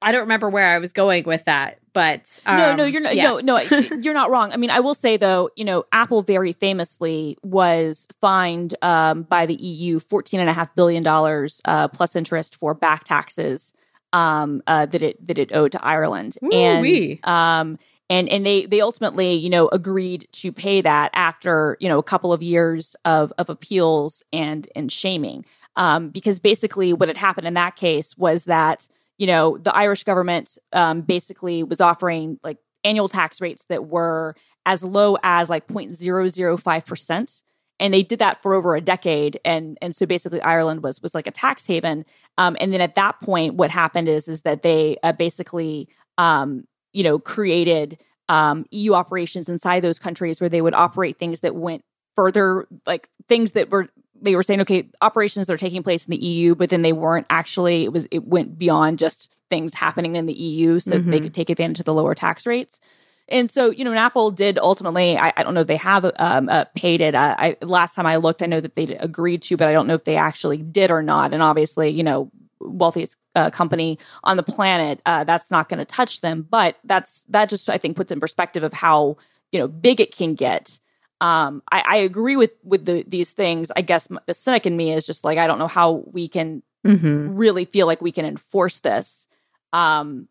I 0.00 0.12
don't 0.12 0.20
remember 0.20 0.48
where 0.48 0.70
I 0.70 0.78
was 0.78 0.92
going 0.92 1.24
with 1.24 1.46
that, 1.46 1.80
but 1.96 2.40
um, 2.44 2.58
no, 2.58 2.74
no, 2.74 2.84
um, 2.84 2.90
you're 2.92 3.00
not. 3.00 3.16
Yes. 3.16 3.42
No, 3.42 3.56
no, 3.56 3.78
you're 4.02 4.12
not 4.12 4.30
wrong. 4.30 4.52
I 4.52 4.58
mean, 4.58 4.68
I 4.68 4.80
will 4.80 4.94
say 4.94 5.16
though, 5.16 5.48
you 5.56 5.64
know, 5.64 5.86
Apple 5.92 6.20
very 6.20 6.52
famously 6.52 7.38
was 7.42 8.06
fined 8.20 8.74
um, 8.82 9.22
by 9.22 9.46
the 9.46 9.54
EU 9.54 9.98
fourteen 9.98 10.38
and 10.38 10.50
a 10.50 10.52
half 10.52 10.74
billion 10.74 11.02
dollars 11.02 11.62
uh, 11.64 11.88
plus 11.88 12.14
interest 12.14 12.54
for 12.56 12.74
back 12.74 13.04
taxes 13.04 13.72
um, 14.12 14.62
uh, 14.66 14.84
that 14.84 15.02
it 15.02 15.26
that 15.26 15.38
it 15.38 15.54
owed 15.54 15.72
to 15.72 15.82
Ireland, 15.82 16.36
Ooh, 16.44 16.50
and 16.52 17.18
um, 17.24 17.78
and 18.10 18.28
and 18.28 18.44
they 18.44 18.66
they 18.66 18.82
ultimately 18.82 19.32
you 19.32 19.48
know 19.48 19.68
agreed 19.68 20.28
to 20.32 20.52
pay 20.52 20.82
that 20.82 21.10
after 21.14 21.78
you 21.80 21.88
know 21.88 21.98
a 21.98 22.02
couple 22.02 22.30
of 22.30 22.42
years 22.42 22.94
of 23.06 23.32
of 23.38 23.48
appeals 23.48 24.22
and 24.34 24.68
and 24.76 24.92
shaming, 24.92 25.46
um, 25.76 26.10
because 26.10 26.40
basically 26.40 26.92
what 26.92 27.08
had 27.08 27.16
happened 27.16 27.46
in 27.46 27.54
that 27.54 27.74
case 27.74 28.18
was 28.18 28.44
that 28.44 28.86
you 29.18 29.26
know, 29.26 29.56
the 29.58 29.74
Irish 29.74 30.04
government 30.04 30.58
um, 30.72 31.00
basically 31.00 31.62
was 31.62 31.80
offering 31.80 32.38
like 32.42 32.58
annual 32.84 33.08
tax 33.08 33.40
rates 33.40 33.64
that 33.68 33.86
were 33.86 34.36
as 34.64 34.82
low 34.82 35.16
as 35.22 35.48
like 35.48 35.66
0.005%. 35.68 37.42
And 37.78 37.92
they 37.92 38.02
did 38.02 38.18
that 38.20 38.42
for 38.42 38.54
over 38.54 38.74
a 38.74 38.80
decade. 38.80 39.38
And, 39.44 39.76
and 39.82 39.94
so 39.94 40.06
basically 40.06 40.40
Ireland 40.40 40.82
was, 40.82 41.02
was 41.02 41.14
like 41.14 41.26
a 41.26 41.30
tax 41.30 41.66
haven. 41.66 42.04
Um, 42.38 42.56
and 42.58 42.72
then 42.72 42.80
at 42.80 42.94
that 42.94 43.20
point, 43.20 43.54
what 43.54 43.70
happened 43.70 44.08
is, 44.08 44.28
is 44.28 44.42
that 44.42 44.62
they 44.62 44.96
uh, 45.02 45.12
basically, 45.12 45.88
um, 46.16 46.66
you 46.92 47.02
know, 47.02 47.18
created 47.18 48.02
um, 48.28 48.64
EU 48.70 48.94
operations 48.94 49.48
inside 49.48 49.80
those 49.80 49.98
countries 49.98 50.40
where 50.40 50.48
they 50.48 50.62
would 50.62 50.74
operate 50.74 51.18
things 51.18 51.40
that 51.40 51.54
went 51.54 51.84
further, 52.14 52.66
like 52.86 53.08
things 53.28 53.52
that 53.52 53.70
were 53.70 53.88
they 54.20 54.36
were 54.36 54.42
saying, 54.42 54.60
okay, 54.62 54.88
operations 55.00 55.50
are 55.50 55.56
taking 55.56 55.82
place 55.82 56.04
in 56.04 56.10
the 56.10 56.24
EU, 56.24 56.54
but 56.54 56.70
then 56.70 56.82
they 56.82 56.92
weren't 56.92 57.26
actually. 57.30 57.84
It 57.84 57.92
was 57.92 58.06
it 58.10 58.24
went 58.24 58.58
beyond 58.58 58.98
just 58.98 59.30
things 59.48 59.74
happening 59.74 60.16
in 60.16 60.26
the 60.26 60.34
EU, 60.34 60.80
so 60.80 60.92
mm-hmm. 60.92 61.10
they 61.10 61.20
could 61.20 61.34
take 61.34 61.50
advantage 61.50 61.78
of 61.78 61.84
the 61.84 61.94
lower 61.94 62.14
tax 62.14 62.46
rates. 62.46 62.80
And 63.28 63.50
so, 63.50 63.70
you 63.70 63.84
know, 63.84 63.90
and 63.90 63.98
Apple 63.98 64.30
did 64.30 64.58
ultimately. 64.58 65.16
I, 65.16 65.32
I 65.36 65.42
don't 65.42 65.54
know 65.54 65.62
if 65.62 65.66
they 65.66 65.76
have 65.76 66.04
um, 66.18 66.48
uh, 66.48 66.64
paid 66.76 67.00
it. 67.00 67.14
Uh, 67.14 67.34
I, 67.36 67.56
last 67.60 67.94
time 67.94 68.06
I 68.06 68.16
looked, 68.16 68.42
I 68.42 68.46
know 68.46 68.60
that 68.60 68.76
they 68.76 68.84
agreed 68.96 69.42
to, 69.42 69.56
but 69.56 69.68
I 69.68 69.72
don't 69.72 69.86
know 69.86 69.94
if 69.94 70.04
they 70.04 70.16
actually 70.16 70.58
did 70.58 70.90
or 70.90 71.02
not. 71.02 71.34
And 71.34 71.42
obviously, 71.42 71.90
you 71.90 72.04
know, 72.04 72.30
wealthiest 72.60 73.16
uh, 73.34 73.50
company 73.50 73.98
on 74.22 74.36
the 74.36 74.42
planet, 74.42 75.00
uh, 75.06 75.24
that's 75.24 75.50
not 75.50 75.68
going 75.68 75.78
to 75.78 75.84
touch 75.84 76.20
them. 76.20 76.46
But 76.48 76.76
that's 76.84 77.24
that 77.28 77.48
just 77.48 77.68
I 77.68 77.78
think 77.78 77.96
puts 77.96 78.12
in 78.12 78.20
perspective 78.20 78.62
of 78.62 78.72
how 78.72 79.16
you 79.50 79.58
know 79.58 79.68
big 79.68 80.00
it 80.00 80.14
can 80.14 80.34
get. 80.34 80.78
Um, 81.20 81.62
I, 81.72 81.82
I 81.86 81.96
agree 81.98 82.36
with 82.36 82.52
with 82.62 82.84
the, 82.84 83.04
these 83.06 83.32
things. 83.32 83.72
I 83.74 83.80
guess 83.82 84.08
the 84.26 84.34
cynic 84.34 84.66
in 84.66 84.76
me 84.76 84.92
is 84.92 85.06
just 85.06 85.24
like 85.24 85.38
I 85.38 85.46
don't 85.46 85.58
know 85.58 85.68
how 85.68 86.04
we 86.12 86.28
can 86.28 86.62
Mm-hmm. 86.86 87.34
really 87.34 87.64
feel 87.64 87.88
like 87.88 88.00
we 88.00 88.12
can 88.12 88.24
enforce 88.24 88.78
this 88.78 89.26
um, 89.72 90.28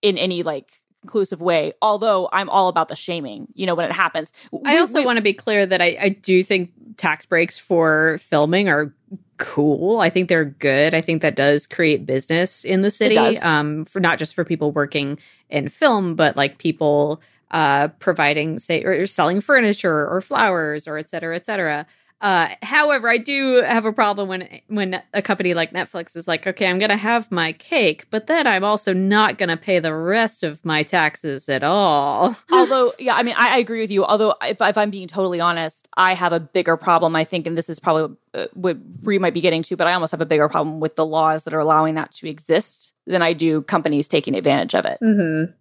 in 0.00 0.16
any 0.16 0.42
like 0.42 0.80
conclusive 1.02 1.42
way. 1.42 1.74
Although 1.82 2.26
I'm 2.32 2.48
all 2.48 2.68
about 2.68 2.88
the 2.88 2.96
shaming, 2.96 3.48
you 3.52 3.66
know, 3.66 3.74
when 3.74 3.84
it 3.84 3.92
happens. 3.92 4.32
I 4.64 4.78
also 4.78 5.00
we- 5.00 5.04
want 5.04 5.18
to 5.18 5.22
be 5.22 5.34
clear 5.34 5.66
that 5.66 5.82
I, 5.82 5.98
I 6.00 6.08
do 6.08 6.42
think 6.42 6.70
tax 6.96 7.26
breaks 7.26 7.58
for 7.58 8.16
filming 8.18 8.70
are 8.70 8.94
cool. 9.40 10.00
I 10.00 10.10
think 10.10 10.28
they're 10.28 10.44
good. 10.44 10.94
I 10.94 11.00
think 11.00 11.22
that 11.22 11.34
does 11.34 11.66
create 11.66 12.06
business 12.06 12.64
in 12.64 12.82
the 12.82 12.90
city. 12.90 13.16
Um, 13.42 13.84
for 13.86 13.98
not 13.98 14.18
just 14.18 14.34
for 14.34 14.44
people 14.44 14.70
working 14.70 15.18
in 15.48 15.68
film, 15.68 16.14
but 16.14 16.36
like 16.36 16.58
people 16.58 17.20
uh 17.50 17.88
providing 17.98 18.60
say 18.60 18.84
or 18.84 19.08
selling 19.08 19.40
furniture 19.40 20.06
or 20.06 20.20
flowers 20.20 20.86
or 20.86 20.98
et 20.98 21.10
cetera, 21.10 21.34
et 21.34 21.44
cetera. 21.44 21.86
Uh, 22.20 22.48
however, 22.62 23.08
I 23.08 23.18
do 23.18 23.62
have 23.62 23.84
a 23.84 23.92
problem 23.92 24.28
when 24.28 24.60
when 24.68 25.02
a 25.14 25.22
company 25.22 25.54
like 25.54 25.72
Netflix 25.72 26.16
is 26.16 26.28
like, 26.28 26.46
okay, 26.46 26.66
I'm 26.66 26.78
going 26.78 26.90
to 26.90 26.96
have 26.96 27.30
my 27.30 27.52
cake, 27.52 28.06
but 28.10 28.26
then 28.26 28.46
I'm 28.46 28.64
also 28.64 28.92
not 28.92 29.38
going 29.38 29.48
to 29.48 29.56
pay 29.56 29.78
the 29.78 29.94
rest 29.94 30.42
of 30.42 30.64
my 30.64 30.82
taxes 30.82 31.48
at 31.48 31.62
all. 31.62 32.36
although 32.52 32.92
yeah 32.98 33.14
i 33.14 33.22
mean 33.22 33.34
I, 33.36 33.56
I 33.56 33.58
agree 33.58 33.80
with 33.80 33.90
you 33.90 34.04
although 34.04 34.34
if, 34.42 34.60
if 34.60 34.78
i'm 34.78 34.90
being 34.90 35.08
totally 35.08 35.40
honest 35.40 35.88
i 35.96 36.14
have 36.14 36.32
a 36.32 36.40
bigger 36.40 36.76
problem 36.76 37.16
i 37.16 37.24
think 37.24 37.46
and 37.46 37.56
this 37.56 37.68
is 37.68 37.80
probably 37.80 38.16
uh, 38.34 38.46
what 38.54 38.82
Bree 39.02 39.18
might 39.18 39.34
be 39.34 39.40
getting 39.40 39.62
to 39.64 39.76
but 39.76 39.86
i 39.86 39.92
almost 39.92 40.12
have 40.12 40.20
a 40.20 40.26
bigger 40.26 40.48
problem 40.48 40.80
with 40.80 40.96
the 40.96 41.06
laws 41.06 41.44
that 41.44 41.54
are 41.54 41.60
allowing 41.60 41.94
that 41.94 42.12
to 42.12 42.28
exist 42.28 42.92
than 43.06 43.22
i 43.22 43.32
do 43.32 43.62
companies 43.62 44.08
taking 44.08 44.34
advantage 44.34 44.74
of 44.74 44.84
it 44.84 44.98
Mm-hmm. 45.02 45.52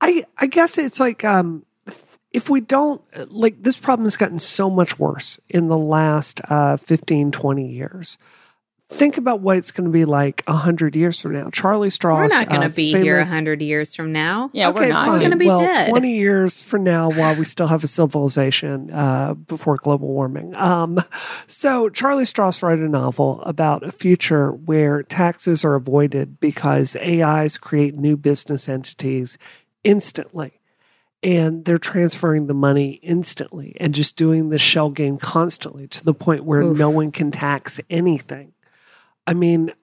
I 0.00 0.24
I 0.36 0.46
guess 0.46 0.78
it's 0.78 1.00
like 1.00 1.24
um 1.24 1.64
if 2.32 2.50
we 2.50 2.60
don't 2.60 3.02
like 3.30 3.62
this 3.62 3.76
problem 3.76 4.04
has 4.06 4.16
gotten 4.16 4.38
so 4.38 4.68
much 4.68 4.98
worse 4.98 5.40
in 5.48 5.68
the 5.68 5.78
last 5.78 6.40
uh 6.48 6.76
15 6.76 7.30
20 7.30 7.66
years. 7.66 8.18
Think 8.90 9.18
about 9.18 9.40
what 9.40 9.58
it's 9.58 9.70
going 9.70 9.84
to 9.84 9.90
be 9.90 10.06
like 10.06 10.42
100 10.46 10.96
years 10.96 11.20
from 11.20 11.34
now. 11.34 11.50
Charlie 11.50 11.90
Stross 11.90 12.16
We're 12.16 12.28
not 12.28 12.48
going 12.48 12.62
to 12.62 12.68
uh, 12.68 12.70
be 12.70 12.90
here 12.90 13.18
a 13.18 13.26
hundred 13.26 13.60
years 13.60 13.94
from 13.94 14.12
now. 14.12 14.48
yeah 14.54 14.70
we're 14.70 14.88
not 14.88 15.20
gonna 15.20 15.36
be 15.36 15.46
well, 15.46 15.60
dead. 15.60 15.90
20 15.90 16.10
years 16.16 16.62
from 16.62 16.84
now 16.84 17.10
while 17.10 17.36
we 17.36 17.44
still 17.44 17.66
have 17.66 17.84
a 17.84 17.86
civilization 17.86 18.90
uh, 18.90 19.34
before 19.34 19.76
global 19.76 20.08
warming. 20.08 20.54
Um, 20.54 20.98
so, 21.46 21.90
Charlie 21.90 22.24
Stross 22.24 22.62
wrote 22.62 22.78
a 22.78 22.88
novel 22.88 23.42
about 23.42 23.82
a 23.82 23.92
future 23.92 24.52
where 24.52 25.02
taxes 25.02 25.66
are 25.66 25.74
avoided 25.74 26.40
because 26.40 26.96
AIs 26.96 27.58
create 27.58 27.94
new 27.94 28.16
business 28.16 28.70
entities 28.70 29.36
instantly. 29.84 30.57
And 31.22 31.64
they're 31.64 31.78
transferring 31.78 32.46
the 32.46 32.54
money 32.54 33.00
instantly 33.02 33.76
and 33.80 33.92
just 33.92 34.16
doing 34.16 34.50
the 34.50 34.58
shell 34.58 34.90
game 34.90 35.18
constantly 35.18 35.88
to 35.88 36.04
the 36.04 36.14
point 36.14 36.44
where 36.44 36.62
Oof. 36.62 36.78
no 36.78 36.90
one 36.90 37.10
can 37.10 37.32
tax 37.32 37.80
anything. 37.90 38.52
I 39.28 39.34
mean, 39.34 39.74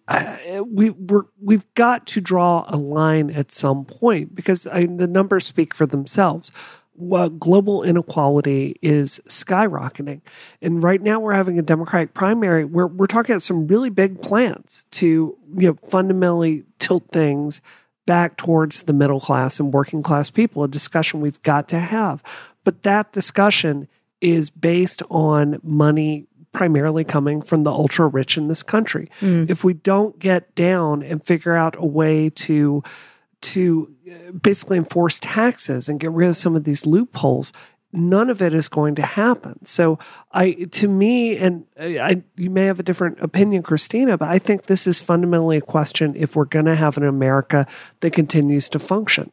we 0.65 0.89
we're, 0.89 1.25
we've 1.39 1.71
got 1.75 2.07
to 2.07 2.21
draw 2.21 2.65
a 2.67 2.77
line 2.77 3.29
at 3.29 3.51
some 3.51 3.85
point 3.85 4.33
because 4.33 4.65
I, 4.65 4.87
the 4.87 5.05
numbers 5.05 5.45
speak 5.45 5.75
for 5.75 5.85
themselves. 5.85 6.51
Well, 6.95 7.29
global 7.29 7.83
inequality 7.83 8.77
is 8.81 9.21
skyrocketing, 9.27 10.21
and 10.63 10.81
right 10.81 10.99
now 10.99 11.19
we're 11.19 11.33
having 11.33 11.59
a 11.59 11.61
Democratic 11.61 12.15
primary 12.15 12.65
where 12.65 12.87
we're 12.87 13.05
talking 13.05 13.33
about 13.33 13.43
some 13.43 13.67
really 13.67 13.91
big 13.91 14.19
plans 14.19 14.85
to 14.91 15.37
you 15.55 15.67
know 15.67 15.77
fundamentally 15.89 16.63
tilt 16.79 17.03
things 17.11 17.61
back 18.05 18.37
towards 18.37 18.83
the 18.83 18.93
middle 18.93 19.19
class 19.19 19.59
and 19.59 19.73
working 19.73 20.03
class 20.03 20.29
people. 20.29 20.63
A 20.63 20.67
discussion 20.67 21.21
we've 21.21 21.41
got 21.43 21.67
to 21.69 21.79
have, 21.79 22.23
but 22.63 22.83
that 22.83 23.11
discussion 23.11 23.87
is 24.21 24.49
based 24.49 25.03
on 25.09 25.59
money 25.63 26.27
primarily 26.51 27.03
coming 27.03 27.41
from 27.41 27.63
the 27.63 27.71
ultra 27.71 28.07
rich 28.07 28.37
in 28.37 28.47
this 28.47 28.63
country. 28.63 29.09
If 29.49 29.63
we 29.63 29.73
don't 29.73 30.17
get 30.19 30.55
down 30.55 31.03
and 31.03 31.23
figure 31.23 31.53
out 31.53 31.75
a 31.77 31.85
way 31.85 32.29
to 32.29 32.81
to 33.41 33.93
uh, 34.09 34.31
basically 34.31 34.77
enforce 34.77 35.19
taxes 35.19 35.87
and 35.89 35.99
get 35.99 36.11
rid 36.11 36.29
of 36.29 36.37
some 36.37 36.55
of 36.55 36.63
these 36.63 36.85
loopholes, 36.85 37.51
none 37.95 38.29
of 38.29 38.41
it 38.41 38.53
is 38.53 38.67
going 38.67 38.95
to 38.95 39.01
happen. 39.01 39.65
So 39.65 39.99
I 40.31 40.53
to 40.71 40.87
me 40.87 41.37
and 41.37 41.65
I, 41.79 42.23
you 42.35 42.49
may 42.49 42.65
have 42.65 42.79
a 42.79 42.83
different 42.83 43.19
opinion 43.21 43.63
Christina, 43.63 44.17
but 44.17 44.29
I 44.29 44.39
think 44.39 44.65
this 44.65 44.87
is 44.87 44.99
fundamentally 44.99 45.57
a 45.57 45.61
question 45.61 46.13
if 46.15 46.35
we're 46.35 46.45
going 46.45 46.65
to 46.65 46.75
have 46.75 46.97
an 46.97 47.05
America 47.05 47.67
that 48.01 48.11
continues 48.11 48.69
to 48.69 48.79
function. 48.79 49.31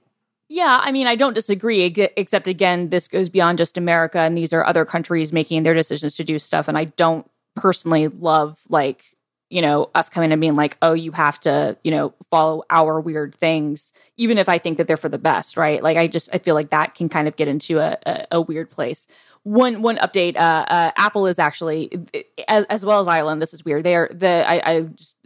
Yeah, 0.49 0.81
I 0.83 0.93
mean, 0.93 1.07
I 1.07 1.15
don't 1.15 1.33
disagree, 1.33 1.83
except 2.15 2.47
again, 2.47 2.91
this 2.91 3.09
goes 3.09 3.31
beyond 3.31 3.57
just 3.57 3.79
America, 3.79 4.19
and 4.19 4.37
these 4.37 4.53
are 4.53 4.67
other 4.67 4.85
countries 4.85 5.33
making 5.33 5.63
their 5.63 5.73
decisions 5.73 6.15
to 6.17 6.25
do 6.25 6.39
stuff. 6.39 6.69
And 6.69 6.77
I 6.77 6.85
don't 6.85 7.27
personally 7.57 8.09
love, 8.09 8.59
like, 8.69 9.17
you 9.53 9.61
know, 9.61 9.91
us 9.95 10.09
coming 10.09 10.33
and 10.33 10.41
being 10.41 10.57
like, 10.57 10.79
oh, 10.81 10.95
you 10.95 11.13
have 11.13 11.39
to, 11.41 11.77
you 11.85 11.91
know, 11.91 12.15
follow 12.31 12.63
our 12.71 12.99
weird 13.01 13.35
things, 13.35 13.93
even 14.17 14.39
if 14.39 14.49
I 14.49 14.59
think 14.59 14.79
that 14.79 14.87
they're 14.87 14.97
for 14.97 15.11
the 15.11 15.19
best, 15.19 15.57
right? 15.57 15.83
Like, 15.83 15.99
I 15.99 16.07
just, 16.07 16.31
I 16.33 16.39
feel 16.39 16.55
like 16.55 16.71
that 16.71 16.95
can 16.95 17.09
kind 17.11 17.29
of 17.29 17.37
get 17.37 17.49
into 17.49 17.79
a, 17.79 17.99
a, 18.07 18.27
a 18.33 18.41
weird 18.41 18.71
place. 18.71 19.07
One 19.43 19.83
one 19.83 19.97
update: 19.97 20.37
uh, 20.37 20.65
uh, 20.69 20.91
Apple 20.97 21.27
is 21.27 21.39
actually, 21.39 21.91
as, 22.49 22.65
as 22.67 22.87
well 22.87 23.01
as 23.01 23.09
Ireland. 23.09 23.43
This 23.43 23.53
is 23.53 23.65
weird. 23.65 23.85
They 23.85 23.97
are 23.97 24.09
the 24.13 24.45
I, 24.49 24.63
I 24.65 24.81
just 24.83 25.17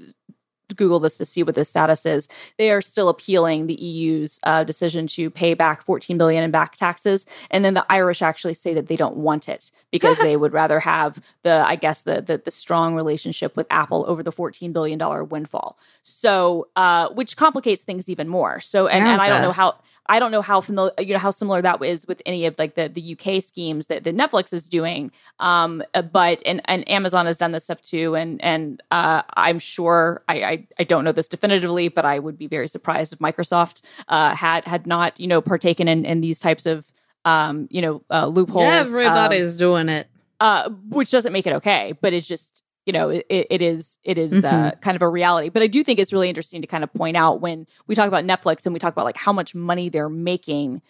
Google 0.74 1.00
this 1.00 1.16
to 1.18 1.24
see 1.24 1.42
what 1.42 1.54
the 1.54 1.64
status 1.64 2.04
is. 2.06 2.28
They 2.58 2.70
are 2.70 2.80
still 2.80 3.08
appealing 3.08 3.66
the 3.66 3.74
EU's 3.74 4.40
uh, 4.42 4.64
decision 4.64 5.06
to 5.08 5.30
pay 5.30 5.54
back 5.54 5.82
14 5.82 6.18
billion 6.18 6.42
in 6.44 6.50
back 6.50 6.76
taxes, 6.76 7.26
and 7.50 7.64
then 7.64 7.74
the 7.74 7.86
Irish 7.88 8.22
actually 8.22 8.54
say 8.54 8.74
that 8.74 8.88
they 8.88 8.96
don't 8.96 9.16
want 9.16 9.48
it 9.48 9.70
because 9.90 10.18
they 10.18 10.36
would 10.36 10.52
rather 10.52 10.80
have 10.80 11.22
the, 11.42 11.64
I 11.66 11.76
guess, 11.76 12.02
the, 12.02 12.20
the 12.20 12.38
the 12.38 12.50
strong 12.50 12.94
relationship 12.94 13.56
with 13.56 13.66
Apple 13.70 14.04
over 14.08 14.22
the 14.22 14.32
14 14.32 14.72
billion 14.72 14.98
dollar 14.98 15.24
windfall. 15.24 15.78
So, 16.02 16.68
uh, 16.76 17.08
which 17.10 17.36
complicates 17.36 17.82
things 17.82 18.08
even 18.08 18.28
more. 18.28 18.60
So, 18.60 18.86
and, 18.86 19.06
and 19.06 19.20
I 19.20 19.28
don't 19.28 19.42
know 19.42 19.52
how. 19.52 19.76
I 20.08 20.18
don't 20.18 20.30
know 20.30 20.42
how 20.42 20.60
familiar, 20.60 20.92
you 20.98 21.12
know, 21.14 21.18
how 21.18 21.30
similar 21.30 21.62
that 21.62 21.82
is 21.84 22.06
with 22.06 22.22
any 22.26 22.46
of 22.46 22.58
like 22.58 22.74
the, 22.74 22.88
the 22.88 23.16
UK 23.18 23.42
schemes 23.42 23.86
that, 23.86 24.04
that 24.04 24.16
Netflix 24.16 24.52
is 24.52 24.68
doing. 24.68 25.10
Um, 25.40 25.82
uh, 25.94 26.02
but 26.02 26.42
and, 26.46 26.60
and 26.66 26.88
Amazon 26.90 27.26
has 27.26 27.38
done 27.38 27.50
this 27.52 27.64
stuff 27.64 27.82
too. 27.82 28.14
And 28.14 28.42
and 28.42 28.82
uh, 28.90 29.22
I'm 29.36 29.58
sure 29.58 30.22
I, 30.28 30.42
I 30.42 30.66
I 30.78 30.84
don't 30.84 31.04
know 31.04 31.12
this 31.12 31.28
definitively, 31.28 31.88
but 31.88 32.04
I 32.04 32.18
would 32.18 32.38
be 32.38 32.46
very 32.46 32.68
surprised 32.68 33.12
if 33.12 33.18
Microsoft 33.18 33.82
uh, 34.08 34.34
had 34.34 34.64
had 34.64 34.86
not 34.86 35.18
you 35.20 35.26
know 35.26 35.40
partaken 35.40 35.88
in, 35.88 36.04
in 36.04 36.20
these 36.20 36.38
types 36.38 36.66
of 36.66 36.84
um, 37.24 37.66
you 37.70 37.82
know 37.82 38.02
uh, 38.10 38.26
loopholes. 38.26 38.64
um, 38.66 38.72
Everybody's 38.72 39.56
doing 39.56 39.88
it. 39.88 40.08
uh, 40.40 40.68
which 40.88 41.10
doesn't 41.10 41.32
make 41.32 41.46
it 41.46 41.54
okay, 41.54 41.94
but 42.00 42.12
it's 42.12 42.26
just 42.28 42.62
you 42.86 42.92
know 42.92 43.10
it, 43.10 43.26
it 43.28 43.60
is 43.62 43.98
it 44.04 44.16
is 44.16 44.32
uh, 44.44 44.72
kind 44.80 44.96
of 44.96 45.02
a 45.02 45.08
reality. 45.08 45.48
But 45.50 45.62
I 45.62 45.66
do 45.66 45.82
think 45.84 45.98
it's 45.98 46.12
really 46.12 46.28
interesting 46.28 46.62
to 46.62 46.66
kind 46.68 46.82
of 46.84 46.92
point 46.94 47.16
out 47.16 47.40
when 47.40 47.66
we 47.86 47.94
talk 47.94 48.08
about 48.08 48.24
Netflix 48.24 48.64
and 48.64 48.72
we 48.72 48.78
talk 48.78 48.92
about 48.92 49.04
like 49.04 49.16
how 49.18 49.32
much 49.32 49.54
money 49.54 49.88
they're 49.90 50.08
making, 50.08 50.80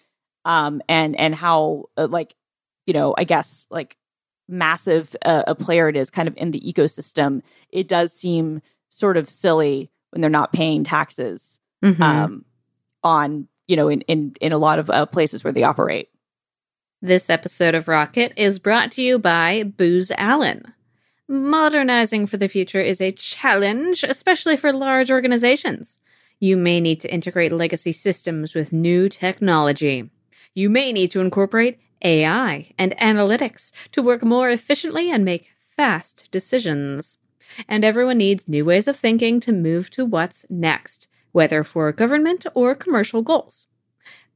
um, 0.44 0.80
and 0.88 1.18
and 1.18 1.34
how 1.34 1.86
uh, 1.96 2.06
like 2.08 2.36
you 2.86 2.92
know 2.94 3.14
I 3.18 3.24
guess 3.24 3.66
like 3.70 3.96
massive 4.48 5.16
uh, 5.24 5.42
a 5.46 5.54
player 5.56 5.88
it 5.88 5.96
is 5.96 6.10
kind 6.10 6.28
of 6.28 6.34
in 6.36 6.52
the 6.52 6.60
ecosystem. 6.60 7.42
It 7.70 7.88
does 7.88 8.12
seem 8.12 8.62
sort 8.90 9.16
of 9.16 9.28
silly 9.28 9.90
when 10.10 10.20
they're 10.20 10.30
not 10.30 10.52
paying 10.52 10.84
taxes 10.84 11.58
Mhm. 11.84 12.00
um, 12.00 12.44
on 13.02 13.48
you 13.68 13.76
know 13.76 13.88
in 13.88 14.02
in 14.02 14.34
in 14.40 14.52
a 14.52 14.58
lot 14.58 14.78
of 14.78 14.88
uh, 14.90 15.06
places 15.06 15.42
where 15.42 15.52
they 15.52 15.64
operate. 15.64 16.10
This 17.02 17.28
episode 17.28 17.74
of 17.74 17.88
Rocket 17.88 18.32
is 18.36 18.58
brought 18.58 18.90
to 18.92 19.02
you 19.02 19.18
by 19.18 19.62
Booz 19.64 20.10
Allen. 20.16 20.72
Modernizing 21.28 22.26
for 22.26 22.36
the 22.36 22.48
future 22.48 22.80
is 22.80 23.00
a 23.00 23.10
challenge, 23.10 24.04
especially 24.04 24.56
for 24.56 24.72
large 24.72 25.10
organizations. 25.10 25.98
You 26.38 26.56
may 26.56 26.78
need 26.78 27.00
to 27.00 27.12
integrate 27.12 27.50
legacy 27.50 27.90
systems 27.90 28.54
with 28.54 28.72
new 28.72 29.08
technology. 29.08 30.08
You 30.54 30.70
may 30.70 30.92
need 30.92 31.10
to 31.10 31.20
incorporate 31.20 31.80
AI 32.02 32.70
and 32.78 32.96
analytics 32.98 33.72
to 33.90 34.02
work 34.02 34.22
more 34.22 34.50
efficiently 34.50 35.10
and 35.10 35.24
make 35.24 35.50
fast 35.58 36.28
decisions. 36.30 37.18
And 37.66 37.84
everyone 37.84 38.18
needs 38.18 38.48
new 38.48 38.64
ways 38.64 38.86
of 38.86 38.96
thinking 38.96 39.40
to 39.40 39.52
move 39.52 39.90
to 39.90 40.04
what's 40.04 40.46
next, 40.48 41.08
whether 41.32 41.64
for 41.64 41.90
government 41.90 42.46
or 42.54 42.76
commercial 42.76 43.22
goals. 43.22 43.66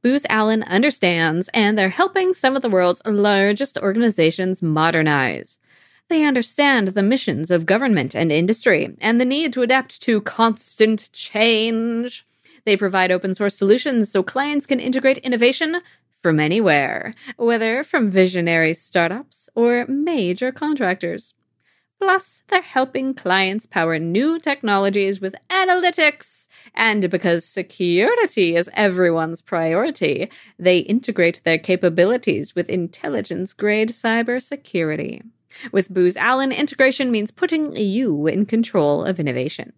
Booz 0.01 0.25
Allen 0.27 0.63
understands, 0.63 1.49
and 1.53 1.77
they're 1.77 1.87
helping 1.87 2.33
some 2.33 2.57
of 2.57 2.61
the 2.61 2.69
world's 2.69 3.01
largest 3.05 3.77
organizations 3.77 4.61
modernize. 4.61 5.57
They 6.11 6.25
understand 6.25 6.89
the 6.89 7.03
missions 7.03 7.49
of 7.51 7.65
government 7.65 8.15
and 8.15 8.33
industry 8.33 8.97
and 8.99 9.17
the 9.17 9.23
need 9.23 9.53
to 9.53 9.61
adapt 9.61 10.01
to 10.01 10.19
constant 10.19 11.09
change. 11.13 12.27
They 12.65 12.75
provide 12.75 13.13
open 13.13 13.33
source 13.33 13.55
solutions 13.55 14.11
so 14.11 14.21
clients 14.21 14.65
can 14.65 14.81
integrate 14.81 15.19
innovation 15.19 15.79
from 16.21 16.41
anywhere, 16.41 17.15
whether 17.37 17.85
from 17.85 18.09
visionary 18.09 18.73
startups 18.73 19.49
or 19.55 19.85
major 19.87 20.51
contractors. 20.51 21.33
Plus, 21.97 22.43
they're 22.49 22.61
helping 22.61 23.13
clients 23.13 23.65
power 23.65 23.97
new 23.97 24.37
technologies 24.37 25.21
with 25.21 25.33
analytics. 25.49 26.49
And 26.75 27.09
because 27.09 27.45
security 27.45 28.57
is 28.57 28.69
everyone's 28.73 29.41
priority, 29.41 30.29
they 30.59 30.79
integrate 30.79 31.39
their 31.45 31.57
capabilities 31.57 32.53
with 32.53 32.69
intelligence 32.69 33.53
grade 33.53 33.91
cybersecurity. 33.91 35.21
With 35.71 35.93
Booz 35.93 36.17
Allen, 36.17 36.51
integration 36.51 37.11
means 37.11 37.31
putting 37.31 37.75
you 37.75 38.27
in 38.27 38.45
control 38.45 39.03
of 39.03 39.19
innovation. 39.19 39.73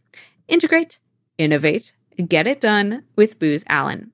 Integrate, 0.48 1.00
innovate, 1.38 1.94
get 2.28 2.48
it 2.48 2.62
done 2.62 3.04
with 3.16 3.40
Booz 3.40 3.64
Allen. 3.68 4.12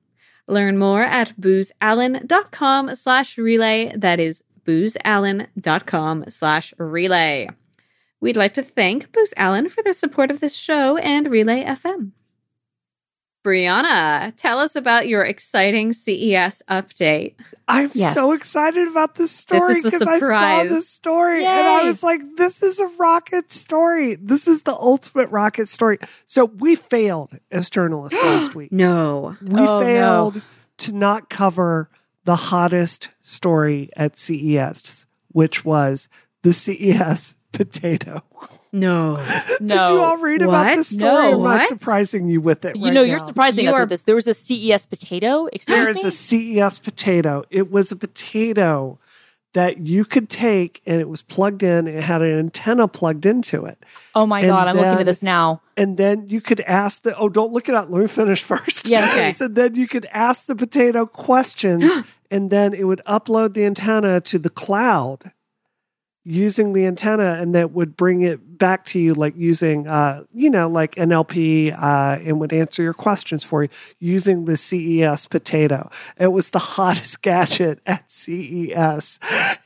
Learn 0.48 0.78
more 0.78 1.04
at 1.04 1.40
boozallen.com 1.40 2.96
slash 2.96 3.38
relay. 3.38 3.94
That 3.96 4.20
is 4.20 4.44
boozallen.com 4.66 6.26
slash 6.30 6.74
relay. 6.78 7.50
We'd 8.22 8.38
like 8.38 8.54
to 8.56 8.64
thank 8.64 9.12
Booz 9.12 9.34
Allen 9.38 9.70
for 9.70 9.82
their 9.84 9.94
support 9.94 10.32
of 10.32 10.40
this 10.40 10.56
show 10.56 10.98
and 10.98 11.32
Relay 11.32 11.64
FM. 11.64 12.12
Brianna, 13.44 14.34
tell 14.36 14.60
us 14.60 14.76
about 14.76 15.08
your 15.08 15.24
exciting 15.24 15.94
CES 15.94 16.62
update. 16.70 17.36
I'm 17.68 17.90
Yes. 17.94 18.14
so 18.14 18.34
excited 18.34 18.88
about 18.88 19.16
this 19.16 19.32
story 19.32 19.82
because 19.82 20.02
I 20.02 20.20
saw 20.20 20.20
surprise. 20.20 20.70
this 20.70 20.90
story 20.90 21.46
and 21.46 21.68
I 21.68 21.84
was 21.84 22.04
like, 22.04 22.22
this 22.36 22.62
is 22.62 22.80
a 22.80 22.88
rocket 22.98 23.50
story. 23.52 24.16
This 24.16 24.48
is 24.48 24.64
the 24.64 24.74
ultimate 24.74 25.30
rocket 25.30 25.68
story. 25.70 26.00
So 26.26 26.46
we 26.46 26.76
failed 26.76 27.38
as 27.52 27.70
journalists 27.70 28.20
last 28.24 28.56
week. 28.56 28.72
No. 28.72 29.38
We 29.42 29.60
Oh, 29.62 29.66
no. 29.66 29.80
failed 29.80 30.42
to 30.80 30.92
not 30.94 31.30
cover 31.30 31.90
the 32.26 32.36
hottest 32.36 33.10
story 33.22 33.90
at 33.96 34.18
CES, 34.18 35.06
which 35.30 35.64
was 35.64 36.10
the 36.44 36.52
CES 36.54 37.38
potato. 37.54 38.22
No. 38.72 39.16
No. 39.18 39.26
Did 39.60 39.72
you 39.72 40.00
all 40.00 40.18
read 40.18 40.42
about 40.42 40.68
What? 40.68 40.76
this 40.76 40.90
story? 40.90 41.12
No. 41.12 41.32
or 41.32 41.34
Am 41.36 41.42
I 41.48 41.56
What? 41.58 41.70
surprising 41.70 42.28
you 42.28 42.40
with 42.42 42.66
it? 42.66 42.76
You 42.76 42.86
right 42.86 42.94
know, 42.94 43.02
you're 43.02 43.18
now? 43.20 43.26
surprising 43.26 43.64
You 43.66 43.70
us 43.72 43.76
are- 43.76 43.80
with 43.82 43.90
this. 43.90 44.04
There 44.04 44.16
was 44.16 44.28
a 44.28 44.34
CES 44.34 44.86
potato. 44.86 45.48
Excuse 45.48 45.76
There 45.78 45.90
is 45.90 45.98
me. 45.98 46.04
a 46.04 46.12
CES 46.12 46.78
potato. 46.80 47.44
It 47.50 47.72
was 47.72 47.92
a 47.92 47.96
potato 47.96 49.00
that 49.54 49.80
you 49.80 50.06
could 50.06 50.30
take 50.30 50.80
and 50.86 51.02
it 51.02 51.10
was 51.10 51.24
plugged 51.24 51.64
in. 51.64 51.88
It 51.88 52.04
had 52.04 52.22
an 52.22 52.38
antenna 52.38 52.88
plugged 52.88 53.26
into 53.26 53.66
it. 53.66 53.84
oh 54.14 54.28
my 54.28 54.42
and 54.42 54.50
god, 54.50 54.68
I'm 54.68 54.76
looking 54.76 54.90
then- 54.92 55.00
at 55.00 55.06
this 55.08 55.24
now. 55.24 55.62
And 55.76 55.98
then 55.98 56.28
you 56.28 56.40
could 56.42 56.60
ask 56.62 57.02
the, 57.02 57.18
oh, 57.18 57.30
don't 57.30 57.52
look 57.54 57.68
it 57.70 57.74
up. 57.74 57.90
Let 57.90 58.02
me 58.02 58.08
finish 58.08 58.44
first. 58.54 58.88
Yeah, 58.88 59.10
okay. 59.12 59.32
so 59.40 59.48
then 59.48 59.74
you 59.76 59.88
could 59.88 60.06
ask 60.12 60.46
the 60.46 60.56
potato 60.56 61.08
questions 61.08 61.84
and 62.32 62.52
then 62.52 62.76
it 62.76 62.84
would 62.84 63.02
upload 63.08 63.56
the 63.56 63.66
antenna 63.66 64.22
to 64.22 64.38
the 64.38 64.52
cloud 64.52 65.32
using 66.24 66.74
the 66.74 66.86
antenna 66.86 67.38
and 67.40 67.56
that 67.56 67.72
would 67.72 67.96
bring 67.96 68.22
it 68.22 68.58
back 68.58 68.86
to 68.86 69.00
you 69.00 69.14
like 69.14 69.34
using 69.38 69.88
uh 69.88 70.24
you 70.34 70.50
know 70.50 70.68
like 70.68 70.96
NLP 70.96 71.74
uh 71.74 72.20
and 72.22 72.40
would 72.40 72.52
answer 72.52 72.84
your 72.84 72.94
questions 72.94 73.44
for 73.44 73.64
you 73.64 73.70
using 74.00 74.46
the 74.46 74.58
CES 74.58 75.28
potato. 75.28 75.90
It 76.18 76.28
was 76.28 76.50
the 76.50 76.60
hottest 76.76 77.22
gadget 77.22 77.80
at 77.86 78.12
CES. 78.12 79.20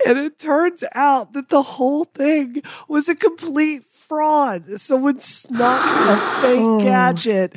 And 0.05 0.17
it 0.17 0.37
turns 0.37 0.83
out 0.93 1.33
that 1.33 1.49
the 1.49 1.63
whole 1.63 2.05
thing 2.05 2.61
was 2.87 3.09
a 3.09 3.15
complete 3.15 3.83
fraud. 3.91 4.79
Someone 4.79 5.19
snuck 5.19 5.81
a 5.83 6.17
fake 6.41 6.83
gadget 6.83 7.55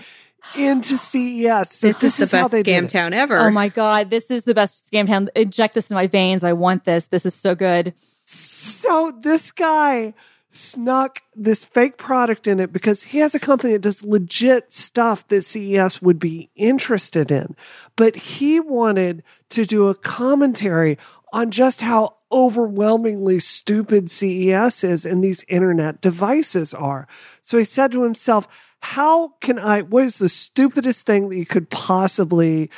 into 0.55 0.97
CES. 0.97 1.73
So 1.73 1.87
This, 1.89 2.03
is 2.03 2.31
the 2.31 2.37
how 2.37 2.49
best 2.49 2.65
scam 2.65 2.89
town 2.89 3.13
ever. 3.13 3.39
Oh 3.39 3.51
my 3.51 3.69
god, 3.69 4.11
this 4.11 4.31
is 4.31 4.45
the 4.45 4.55
best 4.55 4.91
scam 4.91 5.07
town. 5.07 5.29
Inject 5.35 5.75
this 5.75 5.91
in 5.91 5.95
my 5.95 6.07
veins. 6.07 6.45
I 6.45 6.53
want 6.53 6.85
this. 6.85 7.09
This 7.09 7.27
is 7.27 7.35
so 7.35 7.55
good. 7.55 7.95
So 8.27 9.13
this 9.21 9.53
guy 9.53 10.15
snuck 10.51 11.23
this 11.35 11.65
fake 11.65 11.99
product 11.99 12.47
in 12.47 12.61
it 12.61 12.73
because 12.73 13.05
he 13.05 13.19
has 13.19 13.35
a 13.35 13.41
company 13.41 13.75
that 13.75 13.83
does 13.83 14.03
legit 14.03 14.73
stuff 14.73 15.27
that 15.29 15.45
CES 15.45 16.03
would 16.03 16.19
be 16.19 16.51
interested 16.57 17.31
in. 17.31 17.55
But 17.95 18.17
he 18.17 18.59
wanted 18.59 19.23
to 19.51 19.65
do 19.65 19.89
a 19.89 19.95
commentary 19.95 20.99
on 21.33 21.51
just 21.51 21.83
how 21.83 22.17
overwhelmingly 22.33 23.39
stupid 23.39 24.11
CES 24.11 24.83
is 24.83 25.07
and 25.07 25.23
these 25.23 25.45
internet 25.49 26.01
devices 26.01 26.75
are. 26.75 27.07
So 27.43 27.59
he 27.59 27.65
said 27.65 27.93
to 27.93 28.03
himself, 28.03 28.49
how 28.81 29.35
can 29.41 29.59
I, 29.59 29.83
what 29.83 30.05
is 30.05 30.19
the 30.19 30.29
stupidest 30.29 31.07
thing 31.07 31.29
that 31.29 31.37
you 31.37 31.47
could 31.47 31.71
possibly 31.71 32.71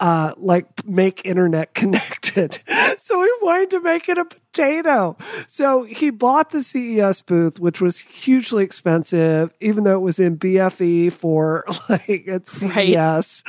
uh, 0.00 0.32
like 0.38 0.66
make 0.86 1.24
internet 1.24 1.74
connected. 1.74 2.58
So 3.10 3.22
he 3.22 3.30
wanted 3.42 3.70
to 3.70 3.80
make 3.80 4.08
it 4.08 4.18
a 4.18 4.24
potato. 4.24 5.16
So 5.48 5.82
he 5.82 6.10
bought 6.10 6.50
the 6.50 6.62
CES 6.62 7.22
booth, 7.22 7.58
which 7.58 7.80
was 7.80 7.98
hugely 7.98 8.62
expensive, 8.62 9.52
even 9.60 9.82
though 9.84 9.96
it 9.96 10.00
was 10.02 10.20
in 10.20 10.38
BFE 10.38 11.12
for 11.12 11.64
like 11.88 12.28
at 12.28 12.48
CES. 12.48 13.42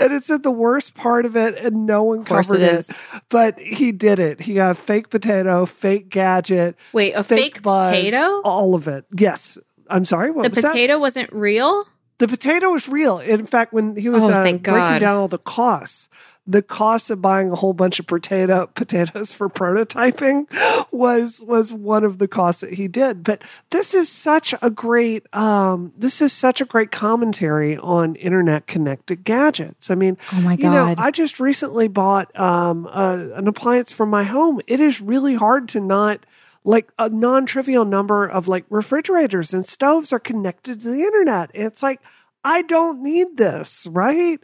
And 0.00 0.12
it's 0.12 0.28
at 0.30 0.42
the 0.42 0.50
worst 0.50 0.94
part 0.94 1.26
of 1.26 1.36
it, 1.36 1.56
and 1.58 1.86
no 1.86 2.02
one 2.02 2.24
covered 2.24 2.60
it 2.60 2.90
it. 2.90 2.96
But 3.28 3.58
he 3.60 3.92
did 3.92 4.18
it. 4.18 4.40
He 4.40 4.54
got 4.54 4.72
a 4.72 4.74
fake 4.74 5.10
potato, 5.10 5.64
fake 5.66 6.08
gadget, 6.08 6.76
Wait, 6.92 7.12
a 7.12 7.22
fake, 7.22 7.62
buzz, 7.62 7.88
potato? 7.88 8.40
all 8.42 8.74
of 8.74 8.88
it. 8.88 9.04
Yes. 9.16 9.56
I'm 9.88 10.04
sorry. 10.04 10.30
What 10.32 10.42
The 10.44 10.48
was 10.50 10.62
that? 10.62 10.72
potato 10.72 10.98
wasn't 10.98 11.32
real? 11.32 11.84
The 12.18 12.26
potato 12.28 12.70
was 12.70 12.88
real. 12.88 13.18
In 13.18 13.46
fact, 13.46 13.72
when 13.72 13.96
he 13.96 14.08
was 14.08 14.22
Oh, 14.24 14.30
uh, 14.30 14.42
breaking 14.44 14.62
down 14.62 15.16
all 15.16 15.28
the 15.28 15.38
costs, 15.38 16.08
the 16.46 16.62
cost 16.62 17.10
of 17.10 17.22
buying 17.22 17.50
a 17.50 17.54
whole 17.54 17.72
bunch 17.72 17.98
of 17.98 18.06
potato 18.06 18.66
potatoes 18.74 19.32
for 19.32 19.48
prototyping 19.48 20.46
was 20.92 21.42
was 21.46 21.72
one 21.72 22.04
of 22.04 22.18
the 22.18 22.28
costs 22.28 22.60
that 22.60 22.74
he 22.74 22.86
did. 22.86 23.24
But 23.24 23.42
this 23.70 23.94
is 23.94 24.08
such 24.08 24.54
a 24.60 24.70
great 24.70 25.26
um, 25.34 25.92
this 25.96 26.20
is 26.20 26.32
such 26.32 26.60
a 26.60 26.66
great 26.66 26.92
commentary 26.92 27.76
on 27.76 28.14
internet 28.16 28.66
connected 28.66 29.24
gadgets. 29.24 29.90
I 29.90 29.94
mean, 29.94 30.18
Oh 30.32 30.40
my 30.40 30.56
god, 30.56 30.62
you 30.62 30.70
know, 30.70 30.94
I 30.98 31.10
just 31.10 31.40
recently 31.40 31.88
bought 31.88 32.38
um, 32.38 32.86
uh, 32.86 33.16
an 33.34 33.48
appliance 33.48 33.90
for 33.90 34.06
my 34.06 34.24
home. 34.24 34.60
It 34.66 34.80
is 34.80 35.00
really 35.00 35.36
hard 35.36 35.68
to 35.70 35.80
not 35.80 36.26
like 36.64 36.90
a 36.98 37.08
non-trivial 37.08 37.84
number 37.84 38.26
of 38.26 38.48
like 38.48 38.64
refrigerators 38.70 39.52
and 39.52 39.64
stoves 39.64 40.12
are 40.12 40.18
connected 40.18 40.80
to 40.80 40.90
the 40.90 41.02
internet. 41.02 41.50
It's 41.54 41.82
like 41.82 42.00
I 42.44 42.60
don't 42.62 43.02
need 43.02 43.38
this, 43.38 43.86
right? 43.90 44.38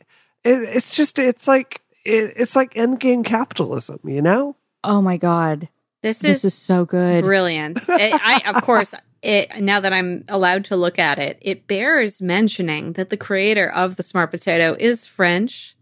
It, 0.44 0.62
it's 0.62 0.94
just 0.94 1.18
it's 1.18 1.46
like 1.46 1.82
it, 2.10 2.32
it's 2.36 2.56
like 2.56 2.74
endgame 2.74 3.24
capitalism, 3.24 4.00
you 4.04 4.22
know? 4.22 4.56
Oh 4.84 5.00
my 5.02 5.16
god. 5.16 5.68
This, 6.02 6.20
This 6.20 6.38
is, 6.38 6.46
is 6.46 6.54
so 6.54 6.84
good. 6.84 7.22
brilliant. 7.24 7.78
It, 7.88 8.12
I, 8.14 8.42
of 8.54 8.62
course, 8.62 8.94
it 9.22 9.50
now 9.60 9.80
that 9.80 9.92
I'm 9.92 10.24
allowed 10.28 10.64
to 10.66 10.76
look 10.76 10.98
at 10.98 11.18
it, 11.18 11.38
it 11.42 11.66
bears 11.66 12.22
mentioning 12.22 12.94
that 12.94 13.10
the 13.10 13.16
creator 13.18 13.68
of 13.70 13.96
the 13.96 14.02
smart 14.02 14.30
potato 14.30 14.74
is 14.78 15.06
French. 15.06 15.76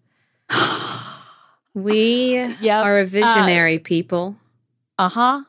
We 1.75 2.35
Yep. 2.61 2.85
are 2.85 2.99
a 3.01 3.05
visionary 3.05 3.79
people. 3.79 4.37
Uh 4.99 5.09
huh. 5.09 5.43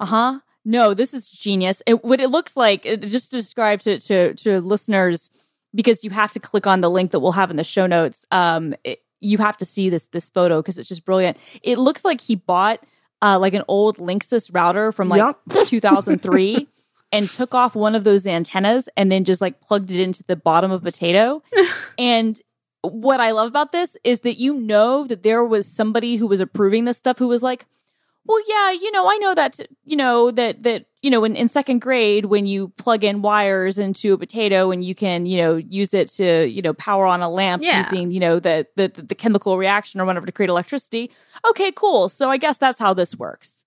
Uh 0.00 0.06
huh. 0.06 0.40
No, 0.64 0.94
this 0.94 1.14
is 1.14 1.28
genius. 1.28 1.82
It, 1.86 2.02
what 2.04 2.20
it 2.20 2.28
looks 2.30 2.56
like, 2.56 2.84
it, 2.84 3.02
just 3.02 3.30
to 3.30 3.36
describe 3.36 3.80
to, 3.82 4.00
to 4.00 4.34
to 4.34 4.60
listeners, 4.60 5.30
because 5.74 6.02
you 6.02 6.10
have 6.10 6.32
to 6.32 6.40
click 6.40 6.66
on 6.66 6.80
the 6.80 6.90
link 6.90 7.12
that 7.12 7.20
we'll 7.20 7.32
have 7.32 7.50
in 7.50 7.56
the 7.56 7.62
show 7.64 7.86
notes. 7.86 8.26
Um, 8.32 8.74
it, 8.82 9.02
you 9.20 9.38
have 9.38 9.56
to 9.58 9.64
see 9.64 9.88
this 9.90 10.06
this 10.08 10.30
photo 10.30 10.60
because 10.60 10.78
it's 10.78 10.88
just 10.88 11.04
brilliant. 11.04 11.36
It 11.62 11.78
looks 11.78 12.04
like 12.04 12.20
he 12.20 12.34
bought 12.36 12.84
uh 13.22 13.38
like 13.38 13.54
an 13.54 13.62
old 13.68 13.98
Linksys 13.98 14.50
router 14.52 14.92
from 14.92 15.08
like 15.08 15.36
Yep. 15.48 15.66
2003 15.66 16.66
and 17.12 17.28
took 17.28 17.54
off 17.54 17.74
one 17.74 17.94
of 17.94 18.04
those 18.04 18.26
antennas 18.26 18.88
and 18.96 19.10
then 19.10 19.24
just 19.24 19.40
like 19.40 19.60
plugged 19.60 19.90
it 19.90 20.00
into 20.00 20.22
the 20.24 20.36
bottom 20.36 20.70
of 20.70 20.82
a 20.82 20.84
potato. 20.84 21.42
and 21.98 22.40
what 22.82 23.20
I 23.20 23.32
love 23.32 23.48
about 23.48 23.72
this 23.72 23.96
is 24.04 24.20
that 24.20 24.38
you 24.38 24.54
know 24.54 25.06
that 25.06 25.22
there 25.22 25.44
was 25.44 25.66
somebody 25.66 26.16
who 26.16 26.26
was 26.26 26.40
approving 26.40 26.84
this 26.86 26.96
stuff 26.96 27.18
who 27.18 27.28
was 27.28 27.42
like, 27.42 27.66
well, 28.30 28.40
yeah, 28.48 28.70
you 28.70 28.90
know, 28.92 29.10
I 29.10 29.16
know 29.16 29.34
that, 29.34 29.58
you 29.84 29.96
know, 29.96 30.30
that, 30.30 30.62
that, 30.62 30.86
you 31.02 31.10
know, 31.10 31.24
in, 31.24 31.34
in 31.36 31.48
second 31.48 31.80
grade, 31.80 32.26
when 32.26 32.46
you 32.46 32.68
plug 32.78 33.02
in 33.04 33.22
wires 33.22 33.78
into 33.78 34.12
a 34.14 34.18
potato 34.18 34.70
and 34.70 34.84
you 34.84 34.94
can, 34.94 35.26
you 35.26 35.36
know, 35.38 35.56
use 35.56 35.92
it 35.94 36.08
to, 36.10 36.46
you 36.46 36.62
know, 36.62 36.72
power 36.74 37.06
on 37.06 37.22
a 37.22 37.28
lamp 37.28 37.62
Yeah. 37.62 37.84
using, 37.84 38.10
you 38.12 38.20
know, 38.20 38.38
the, 38.38 38.66
the, 38.76 38.88
the 38.88 39.14
chemical 39.14 39.58
reaction 39.58 40.00
or 40.00 40.04
whatever 40.04 40.26
to 40.26 40.32
create 40.32 40.48
electricity. 40.50 41.10
Okay, 41.48 41.72
cool. 41.72 42.08
So 42.08 42.30
I 42.30 42.36
guess 42.36 42.56
that's 42.56 42.78
how 42.78 42.94
this 42.94 43.16
works. 43.16 43.64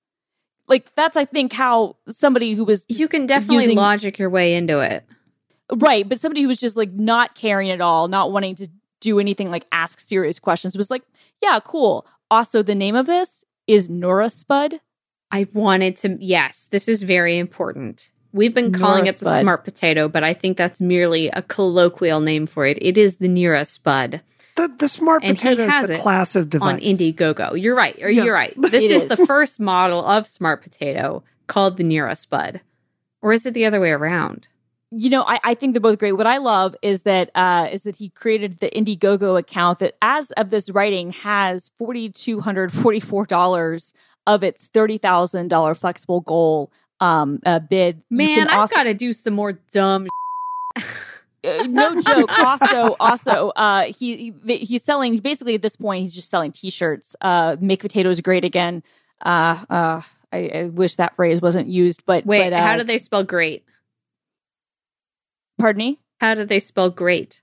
Like, 0.67 0.95
that's, 0.95 1.17
I 1.17 1.26
think, 1.26 1.52
how 1.54 1.97
somebody 2.10 2.54
who 2.54 2.63
was 2.63 2.86
You 2.88 3.08
can 3.10 3.26
definitely 3.28 3.63
using- 3.65 3.78
logic 3.78 4.17
your 4.17 4.30
way 4.30 4.56
into 4.56 4.80
it. 4.80 5.06
Right, 5.71 6.08
but 6.08 6.19
somebody 6.21 6.41
who 6.41 6.47
was 6.47 6.60
just 6.60 6.76
like 6.78 6.91
not 6.93 7.36
caring 7.36 7.69
at 7.71 7.82
all, 7.82 8.08
not 8.08 8.32
wanting 8.32 8.56
to 8.56 8.67
do 9.02 9.19
anything 9.19 9.49
like 9.52 9.65
ask 9.71 9.99
serious 9.99 10.39
questions 10.39 10.78
was 10.78 10.89
like, 10.91 11.04
yeah, 11.41 11.60
cool. 11.63 12.06
Also, 12.32 12.62
the 12.63 12.76
name 12.76 12.95
of 12.95 13.06
this 13.06 13.43
is 13.67 13.89
Nora 13.89 14.30
Spud. 14.30 14.80
I 15.32 15.47
wanted 15.54 15.97
to, 15.97 16.17
yes, 16.19 16.67
this 16.71 16.88
is 16.88 17.02
very 17.02 17.38
important. 17.38 18.12
We've 18.32 18.54
been 18.54 18.71
calling 18.71 19.06
it 19.06 19.15
the 19.19 19.41
smart 19.41 19.63
potato, 19.63 20.08
but 20.08 20.23
I 20.23 20.34
think 20.34 20.58
that's 20.58 20.82
merely 20.82 21.30
a 21.30 21.41
colloquial 21.43 22.19
name 22.19 22.45
for 22.47 22.65
it. 22.65 22.78
It 22.82 22.97
is 22.97 23.17
the 23.17 23.28
Nira 23.28 23.65
Spud 23.67 24.21
The 24.56 24.67
the 24.78 24.88
smart 24.89 25.23
And 25.23 25.38
he 25.38 25.43
potato 25.49 25.67
has 25.67 25.84
is 25.84 25.89
the 25.89 25.95
it 25.95 26.02
class 26.02 26.36
of 26.36 26.49
device. 26.49 26.67
on 26.73 26.80
Indiegogo. 26.80 27.60
You're 27.62 27.76
right. 27.76 27.95
Or 28.02 28.10
Yes. 28.10 28.26
you're 28.26 28.34
right. 28.34 28.54
This 28.62 28.84
It 28.84 28.91
is. 28.91 29.04
is. 29.04 29.10
the 29.10 29.26
first 29.26 29.60
model 29.60 30.04
of 30.04 30.26
smart 30.26 30.63
potato 30.63 31.23
called 31.47 31.78
the 31.78 31.84
Nira 31.84 32.17
Spud. 32.17 32.62
Or 33.21 33.34
is 33.34 33.45
it 33.45 33.54
the 33.54 33.65
other 33.65 33.80
way 33.80 33.91
around? 33.91 34.47
You 34.95 35.10
know, 35.10 35.23
I, 35.23 35.39
I 35.43 35.53
think 35.56 35.73
they're 35.73 35.82
both 35.82 35.99
great. 35.99 36.13
What 36.13 36.27
I 36.27 36.38
love 36.38 36.75
is 36.82 37.03
that 37.03 37.32
uh, 37.36 37.67
is 37.71 37.84
that 37.84 37.97
he 37.97 38.10
created 38.10 38.60
the 38.60 38.69
Indiegogo 38.69 39.39
account 39.39 39.79
that, 39.79 39.95
as 40.01 40.32
of 40.32 40.49
this 40.49 40.69
writing, 40.69 41.12
has 41.12 41.71
forty 41.77 42.10
two 42.10 42.41
hundred 42.41 42.71
forty 42.71 42.99
four 42.99 43.25
dollars 43.25 43.93
of 44.27 44.43
its 44.43 44.67
thirty 44.67 44.97
thousand 44.97 45.49
dollar 45.49 45.73
flexible 45.73 46.21
goal 46.21 46.71
um, 46.99 47.39
uh, 47.45 47.60
bid. 47.60 48.01
Man, 48.10 48.47
I've 48.47 48.60
also- 48.60 48.75
got 48.75 48.84
to 48.84 48.93
do 48.93 49.13
some 49.13 49.34
more 49.34 49.53
dumb. 49.71 50.08
uh, 50.77 50.84
no 51.67 52.01
joke. 52.01 52.39
Also, 52.39 52.95
also, 52.99 53.49
uh, 53.56 53.84
he, 53.86 54.34
he 54.45 54.58
he's 54.58 54.84
selling 54.84 55.17
basically 55.17 55.56
at 55.56 55.62
this 55.62 55.75
point. 55.75 56.03
He's 56.03 56.15
just 56.15 56.29
selling 56.29 56.51
T-shirts. 56.51 57.15
Uh, 57.21 57.58
make 57.60 57.82
potatoes 57.82 58.21
great 58.21 58.45
again. 58.45 58.84
Uh, 59.23 59.63
uh, 59.69 60.01
I, 60.32 60.51
I 60.53 60.63
wish 60.73 60.95
that 60.95 61.15
phrase 61.15 61.41
wasn't 61.41 61.67
used, 61.67 62.03
but 62.06 62.25
Wait, 62.25 62.49
but, 62.49 62.53
uh, 62.53 62.62
how 62.62 62.77
do 62.77 62.84
they 62.84 62.97
spell 62.97 63.23
great? 63.23 63.63
Pardon 65.58 65.78
me. 65.80 66.00
How 66.20 66.36
do 66.36 66.46
they 66.46 66.60
spell 66.60 66.89
great? 66.89 67.42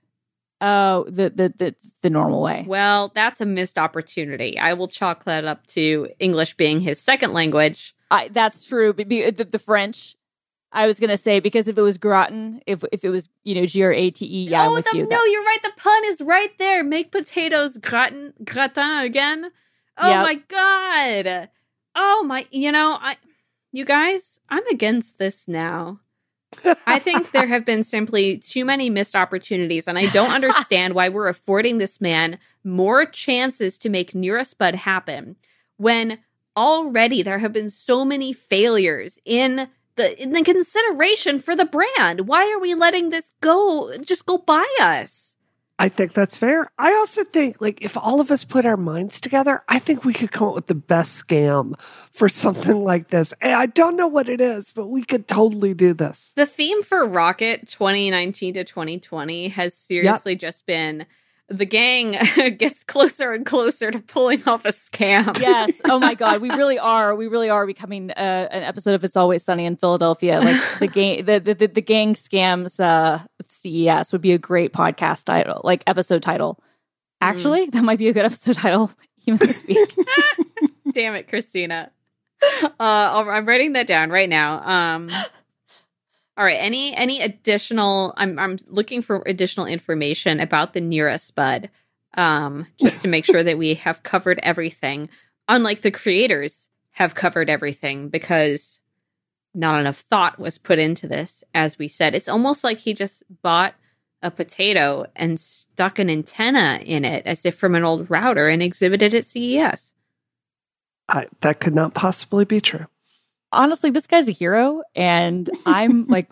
Oh, 0.59 1.05
the, 1.07 1.29
the 1.29 1.53
the 1.57 1.75
the 2.03 2.09
normal 2.11 2.41
way. 2.41 2.65
Well, 2.67 3.11
that's 3.15 3.41
a 3.41 3.45
missed 3.47 3.79
opportunity. 3.79 4.59
I 4.59 4.73
will 4.73 4.87
chalk 4.87 5.23
that 5.23 5.43
up 5.45 5.65
to 5.67 6.09
English 6.19 6.53
being 6.55 6.81
his 6.81 7.01
second 7.01 7.33
language. 7.33 7.95
I, 8.11 8.27
that's 8.27 8.65
true. 8.67 8.93
But 8.93 9.07
be, 9.07 9.27
the, 9.31 9.43
the 9.45 9.57
French, 9.57 10.15
I 10.71 10.85
was 10.85 10.99
gonna 10.99 11.17
say 11.17 11.39
because 11.39 11.67
if 11.67 11.77
it 11.79 11.81
was 11.81 11.97
gratin, 11.97 12.61
if 12.67 12.83
if 12.91 13.03
it 13.03 13.09
was 13.09 13.27
you 13.43 13.55
know 13.55 13.65
G 13.65 13.81
R 13.81 13.91
A 13.91 14.11
T 14.11 14.25
E, 14.25 14.49
yeah, 14.49 14.63
I'm 14.63 14.69
oh, 14.69 14.73
with 14.75 14.85
the, 14.91 14.97
you. 14.97 15.07
no, 15.07 15.23
you're 15.25 15.43
right. 15.43 15.63
The 15.63 15.71
pun 15.77 16.01
is 16.05 16.21
right 16.21 16.55
there. 16.59 16.83
Make 16.83 17.11
potatoes 17.11 17.77
gratin, 17.79 18.33
gratin 18.43 18.99
again. 18.99 19.49
Oh 19.97 20.09
Yep. 20.09 20.23
my 20.23 20.35
god. 20.47 21.49
Oh 21.95 22.23
my. 22.23 22.45
You 22.51 22.71
know, 22.71 22.97
I. 23.01 23.17
You 23.73 23.85
guys, 23.85 24.41
I'm 24.49 24.67
against 24.67 25.17
this 25.17 25.47
now. 25.47 26.01
I 26.85 26.99
think 26.99 27.31
there 27.31 27.47
have 27.47 27.65
been 27.65 27.83
simply 27.83 28.37
too 28.37 28.65
many 28.65 28.89
missed 28.89 29.15
opportunities, 29.15 29.87
and 29.87 29.97
I 29.97 30.07
don't 30.07 30.31
understand 30.31 30.93
why 30.93 31.09
we're 31.09 31.27
affording 31.27 31.77
this 31.77 32.01
man 32.01 32.37
more 32.63 33.05
chances 33.05 33.77
to 33.79 33.89
make 33.89 34.13
Nearest 34.13 34.57
Bud 34.57 34.75
happen 34.75 35.37
when 35.77 36.19
already 36.55 37.21
there 37.21 37.39
have 37.39 37.53
been 37.53 37.69
so 37.69 38.03
many 38.03 38.33
failures 38.33 39.19
in 39.25 39.69
the 39.95 40.21
in 40.21 40.33
the 40.33 40.43
consideration 40.43 41.39
for 41.39 41.55
the 41.55 41.65
brand. 41.65 42.27
Why 42.27 42.51
are 42.51 42.59
we 42.59 42.75
letting 42.75 43.09
this 43.09 43.33
go 43.41 43.97
just 43.99 44.25
go 44.25 44.37
by 44.37 44.67
us? 44.79 45.30
I 45.81 45.89
think 45.89 46.13
that's 46.13 46.37
fair. 46.37 46.69
I 46.77 46.93
also 46.93 47.23
think, 47.23 47.59
like, 47.59 47.81
if 47.81 47.97
all 47.97 48.19
of 48.19 48.29
us 48.29 48.43
put 48.43 48.67
our 48.67 48.77
minds 48.77 49.19
together, 49.19 49.63
I 49.67 49.79
think 49.79 50.05
we 50.05 50.13
could 50.13 50.31
come 50.31 50.49
up 50.49 50.53
with 50.53 50.67
the 50.67 50.75
best 50.75 51.27
scam 51.27 51.73
for 52.11 52.29
something 52.43 52.83
like 52.83 53.07
this. 53.07 53.33
And 53.41 53.53
I 53.53 53.65
don't 53.65 53.95
know 53.95 54.07
what 54.07 54.29
it 54.29 54.39
is, 54.39 54.71
but 54.71 54.89
we 54.89 55.03
could 55.03 55.27
totally 55.27 55.73
do 55.73 55.95
this. 55.95 56.33
The 56.35 56.45
theme 56.45 56.83
for 56.83 57.03
Rocket 57.03 57.67
2019 57.67 58.53
to 58.53 58.63
2020 58.63 59.47
has 59.47 59.73
seriously 59.73 60.35
just 60.35 60.67
been 60.67 61.07
the 61.51 61.65
gang 61.65 62.15
gets 62.57 62.83
closer 62.83 63.33
and 63.33 63.45
closer 63.45 63.91
to 63.91 63.99
pulling 63.99 64.47
off 64.47 64.65
a 64.65 64.69
scam. 64.69 65.37
yes. 65.39 65.71
Oh 65.85 65.99
my 65.99 66.13
God. 66.13 66.41
We 66.41 66.49
really 66.49 66.79
are. 66.79 67.15
We 67.15 67.27
really 67.27 67.49
are 67.49 67.67
becoming 67.67 68.11
uh, 68.11 68.47
an 68.51 68.63
episode 68.63 68.95
of 68.95 69.03
It's 69.03 69.17
Always 69.17 69.43
Sunny 69.43 69.65
in 69.65 69.75
Philadelphia. 69.75 70.39
Like 70.39 70.61
the 70.79 70.87
gang, 70.87 71.25
the, 71.25 71.39
the, 71.39 71.53
the, 71.53 71.67
the 71.67 71.81
gang 71.81 72.13
scams 72.13 72.79
uh, 72.79 73.19
CES 73.47 74.11
would 74.11 74.21
be 74.21 74.31
a 74.31 74.37
great 74.37 74.73
podcast 74.73 75.25
title, 75.25 75.61
like 75.63 75.83
episode 75.87 76.23
title. 76.23 76.59
Actually, 77.19 77.67
that 77.67 77.83
might 77.83 77.99
be 77.99 78.07
a 78.07 78.13
good 78.13 78.25
episode 78.25 78.55
title 78.55 78.91
even 79.25 79.37
this 79.37 79.63
week. 79.65 79.95
Damn 80.91 81.13
it, 81.15 81.27
Christina. 81.27 81.91
Uh, 82.63 82.69
I'm 82.79 83.45
writing 83.45 83.73
that 83.73 83.85
down 83.85 84.09
right 84.09 84.27
now. 84.27 84.67
Um, 84.67 85.09
all 86.37 86.45
right. 86.45 86.57
Any 86.59 86.95
any 86.95 87.21
additional? 87.21 88.13
I'm 88.17 88.39
I'm 88.39 88.57
looking 88.67 89.01
for 89.01 89.21
additional 89.25 89.65
information 89.65 90.39
about 90.39 90.73
the 90.73 90.81
Nearest 90.81 91.27
Spud, 91.27 91.69
um, 92.15 92.67
just 92.79 93.01
to 93.01 93.07
make 93.07 93.25
sure 93.25 93.43
that 93.43 93.57
we 93.57 93.75
have 93.75 94.03
covered 94.03 94.39
everything. 94.41 95.09
Unlike 95.47 95.81
the 95.81 95.91
creators 95.91 96.69
have 96.91 97.15
covered 97.15 97.49
everything 97.49 98.09
because 98.09 98.79
not 99.53 99.79
enough 99.81 99.97
thought 99.97 100.39
was 100.39 100.57
put 100.57 100.79
into 100.79 101.07
this. 101.07 101.43
As 101.53 101.77
we 101.77 101.87
said, 101.87 102.15
it's 102.15 102.29
almost 102.29 102.63
like 102.63 102.77
he 102.77 102.93
just 102.93 103.23
bought 103.41 103.75
a 104.23 104.31
potato 104.31 105.05
and 105.15 105.39
stuck 105.39 105.99
an 105.99 106.09
antenna 106.09 106.79
in 106.83 107.03
it, 107.03 107.25
as 107.25 107.45
if 107.45 107.55
from 107.55 107.75
an 107.75 107.83
old 107.83 108.09
router, 108.09 108.47
and 108.47 108.63
exhibited 108.63 109.13
at 109.13 109.25
CES. 109.25 109.93
I, 111.09 111.27
that 111.41 111.59
could 111.59 111.75
not 111.75 111.93
possibly 111.93 112.45
be 112.45 112.61
true. 112.61 112.85
Honestly, 113.51 113.89
this 113.89 114.07
guy's 114.07 114.29
a 114.29 114.31
hero, 114.33 114.81
and 114.95 115.49
I'm 115.65 116.07
like, 116.09 116.31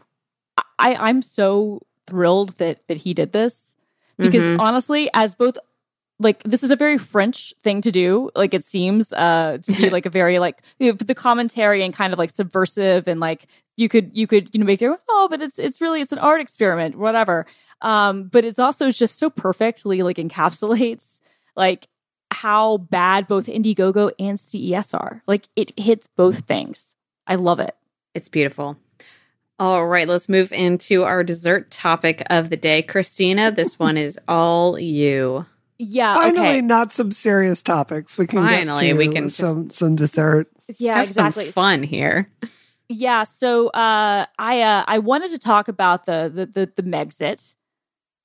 I 0.77 0.95
I'm 0.95 1.21
so 1.21 1.81
thrilled 2.07 2.57
that 2.57 2.87
that 2.87 2.97
he 2.97 3.13
did 3.13 3.31
this 3.33 3.75
because 4.17 4.43
Mhm. 4.43 4.57
honestly, 4.59 5.09
as 5.13 5.35
both 5.35 5.57
like 6.21 6.43
this 6.43 6.63
is 6.63 6.71
a 6.71 6.75
very 6.75 6.97
French 6.97 7.53
thing 7.63 7.81
to 7.81 7.91
do. 7.91 8.29
Like 8.35 8.53
it 8.53 8.65
seems 8.65 9.13
uh 9.13 9.59
to 9.63 9.71
be 9.73 9.89
like 9.95 10.05
a 10.05 10.09
very 10.09 10.39
like 10.39 10.61
the 10.79 11.15
commentary 11.15 11.81
and 11.83 11.93
kind 11.93 12.11
of 12.13 12.19
like 12.19 12.29
subversive 12.31 13.07
and 13.07 13.19
like 13.19 13.47
you 13.77 13.87
could 13.87 14.11
you 14.13 14.27
could 14.27 14.49
you 14.53 14.59
know 14.59 14.65
make 14.65 14.81
your 14.81 14.97
oh 15.09 15.27
but 15.29 15.41
it's 15.41 15.57
it's 15.57 15.79
really 15.79 16.01
it's 16.01 16.11
an 16.11 16.17
art 16.19 16.41
experiment 16.41 16.97
whatever. 16.97 17.45
Um, 17.81 18.23
but 18.27 18.43
it's 18.43 18.59
also 18.59 18.91
just 18.91 19.17
so 19.17 19.29
perfectly 19.29 20.03
like 20.03 20.17
encapsulates 20.17 21.19
like 21.55 21.87
how 22.31 22.77
bad 22.77 23.27
both 23.27 23.47
Indiegogo 23.47 24.11
and 24.19 24.37
CES 24.39 24.93
are. 24.93 25.23
Like 25.27 25.47
it 25.55 25.77
hits 25.79 26.07
both 26.07 26.39
things. 26.45 26.95
I 27.29 27.35
love 27.35 27.59
it. 27.59 27.75
It's 28.13 28.27
beautiful. 28.27 28.77
All 29.59 29.85
right, 29.85 30.07
let's 30.07 30.27
move 30.29 30.51
into 30.51 31.03
our 31.03 31.23
dessert 31.23 31.69
topic 31.69 32.23
of 32.29 32.49
the 32.49 32.57
day. 32.57 32.81
Christina, 32.81 33.51
this 33.51 33.77
one 33.77 33.97
is 33.97 34.17
all 34.27 34.79
you. 34.79 35.45
Yeah. 35.77 36.13
Finally, 36.13 36.47
okay. 36.47 36.61
not 36.61 36.91
some 36.91 37.11
serious 37.11 37.61
topics. 37.61 38.17
We 38.17 38.25
can 38.25 38.45
Finally, 38.45 38.87
get 38.87 38.93
to 38.93 38.97
we 38.97 39.07
can 39.07 39.25
just- 39.25 39.37
some 39.37 39.69
some 39.69 39.95
dessert. 39.95 40.49
Yeah. 40.77 40.95
Have 40.97 41.07
exactly. 41.07 41.45
some 41.45 41.53
fun 41.53 41.83
here. 41.83 42.29
Yeah. 42.89 43.23
So 43.23 43.67
uh, 43.67 44.25
I 44.37 44.61
uh, 44.61 44.83
I 44.87 44.99
wanted 44.99 45.31
to 45.31 45.39
talk 45.39 45.67
about 45.67 46.05
the 46.05 46.31
the 46.33 46.45
the, 46.45 46.71
the 46.75 46.83
Megxit, 46.83 47.53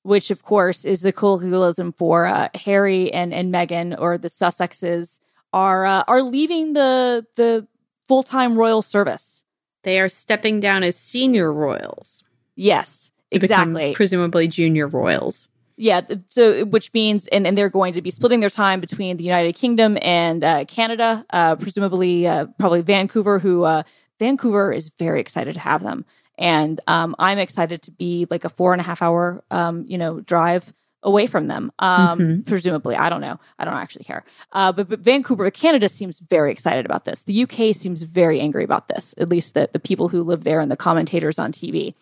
which 0.03 0.31
of 0.31 0.41
course 0.41 0.85
is 0.85 1.01
the 1.01 1.11
colloquialism 1.11 1.93
for 1.93 2.25
uh, 2.25 2.49
Harry 2.55 3.13
and 3.13 3.33
and 3.33 3.53
Meghan 3.53 3.95
or 3.97 4.17
the 4.17 4.27
Sussexes 4.27 5.19
are 5.53 5.85
uh, 5.85 6.03
are 6.07 6.23
leaving 6.23 6.73
the 6.73 7.25
the 7.35 7.67
full 8.07 8.23
time 8.23 8.57
royal 8.57 8.81
service. 8.81 9.43
They 9.83 9.99
are 9.99 10.09
stepping 10.09 10.59
down 10.59 10.83
as 10.83 10.95
senior 10.95 11.53
royals. 11.53 12.23
Yes. 12.55 13.11
Exactly. 13.31 13.93
presumably 13.93 14.47
junior 14.47 14.87
royals. 14.87 15.47
Yeah, 15.77 16.01
so 16.29 16.63
which 16.63 16.93
means, 16.93 17.27
and, 17.27 17.45
and 17.45 17.57
they're 17.57 17.69
going 17.69 17.93
to 17.93 18.01
be 18.01 18.09
splitting 18.09 18.39
their 18.39 18.49
time 18.49 18.79
between 18.79 19.17
the 19.17 19.25
United 19.25 19.55
Kingdom 19.55 19.97
and 20.01 20.41
uh, 20.41 20.65
Canada, 20.65 21.25
uh, 21.31 21.57
presumably 21.57 22.25
uh, 22.25 22.45
probably 22.57 22.81
Vancouver. 22.81 23.39
Who 23.39 23.63
uh, 23.65 23.83
Vancouver 24.17 24.71
is 24.71 24.89
very 24.97 25.19
excited 25.19 25.53
to 25.55 25.59
have 25.59 25.83
them, 25.83 26.05
and 26.37 26.79
um, 26.87 27.13
I'm 27.19 27.39
excited 27.39 27.81
to 27.83 27.91
be 27.91 28.25
like 28.29 28.45
a 28.45 28.49
four 28.49 28.71
and 28.71 28.79
a 28.79 28.85
half 28.85 29.01
hour, 29.01 29.43
um, 29.51 29.83
you 29.85 29.97
know, 29.97 30.21
drive 30.21 30.71
away 31.03 31.27
from 31.27 31.47
them. 31.47 31.71
Um, 31.79 32.19
Mhm. 32.19 32.45
Presumably, 32.47 32.95
I 32.95 33.09
don't 33.09 33.21
know. 33.21 33.39
I 33.59 33.65
don't 33.65 33.75
actually 33.75 34.05
care. 34.05 34.23
Uh, 34.51 34.71
but, 34.71 34.89
but 34.89 34.99
Vancouver, 35.01 35.49
Canada 35.51 35.87
seems 35.87 36.19
very 36.19 36.51
excited 36.51 36.85
about 36.85 37.05
this. 37.05 37.23
The 37.23 37.43
UK 37.43 37.73
seems 37.75 38.01
very 38.01 38.39
angry 38.39 38.63
about 38.63 38.87
this. 38.87 39.13
At 39.17 39.29
least 39.29 39.53
the 39.53 39.69
the 39.71 39.79
people 39.79 40.09
who 40.09 40.23
live 40.23 40.43
there 40.43 40.59
and 40.59 40.71
the 40.71 40.77
commentators 40.77 41.37
on 41.37 41.51
TV. 41.51 41.93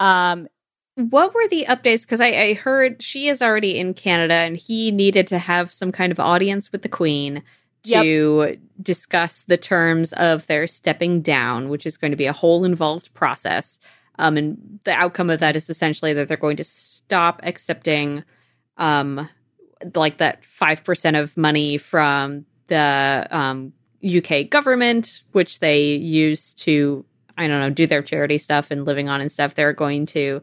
Um, 0.00 0.48
What 0.96 1.32
were 1.34 1.46
the 1.46 1.64
updates? 1.68 2.02
Because 2.02 2.20
I, 2.20 2.28
I 2.30 2.54
heard 2.54 3.00
she 3.00 3.28
is 3.28 3.40
already 3.40 3.78
in 3.78 3.94
Canada 3.94 4.34
and 4.34 4.56
he 4.56 4.90
needed 4.90 5.28
to 5.28 5.38
have 5.38 5.72
some 5.72 5.92
kind 5.92 6.10
of 6.10 6.18
audience 6.18 6.72
with 6.72 6.82
the 6.82 6.88
Queen 6.88 7.42
to 8.02 8.58
discuss 8.82 9.44
the 9.44 9.56
terms 9.56 10.12
of 10.14 10.46
their 10.48 10.66
stepping 10.66 11.22
down, 11.22 11.68
which 11.68 11.86
is 11.86 11.96
going 11.96 12.10
to 12.10 12.16
be 12.16 12.26
a 12.26 12.32
whole 12.32 12.64
involved 12.64 13.14
process. 13.14 13.78
Um, 14.18 14.36
and 14.36 14.80
the 14.82 14.92
outcome 14.92 15.30
of 15.30 15.38
that 15.38 15.54
is 15.54 15.70
essentially 15.70 16.12
that 16.14 16.26
they're 16.26 16.36
going 16.36 16.56
to 16.56 16.64
stop 16.64 17.38
accepting, 17.44 18.24
um, 18.78 19.28
like 19.94 20.18
that 20.18 20.44
five 20.44 20.84
percent 20.84 21.16
of 21.16 21.36
money 21.36 21.78
from 21.78 22.46
the 22.68 23.26
um, 23.30 23.72
UK 24.04 24.48
government, 24.48 25.22
which 25.32 25.60
they 25.60 25.94
use 25.94 26.54
to, 26.54 27.04
I 27.36 27.46
don't 27.48 27.60
know, 27.60 27.70
do 27.70 27.86
their 27.86 28.02
charity 28.02 28.38
stuff 28.38 28.70
and 28.70 28.84
living 28.84 29.08
on 29.08 29.20
and 29.20 29.30
stuff. 29.30 29.54
They're 29.54 29.72
going 29.72 30.06
to 30.06 30.42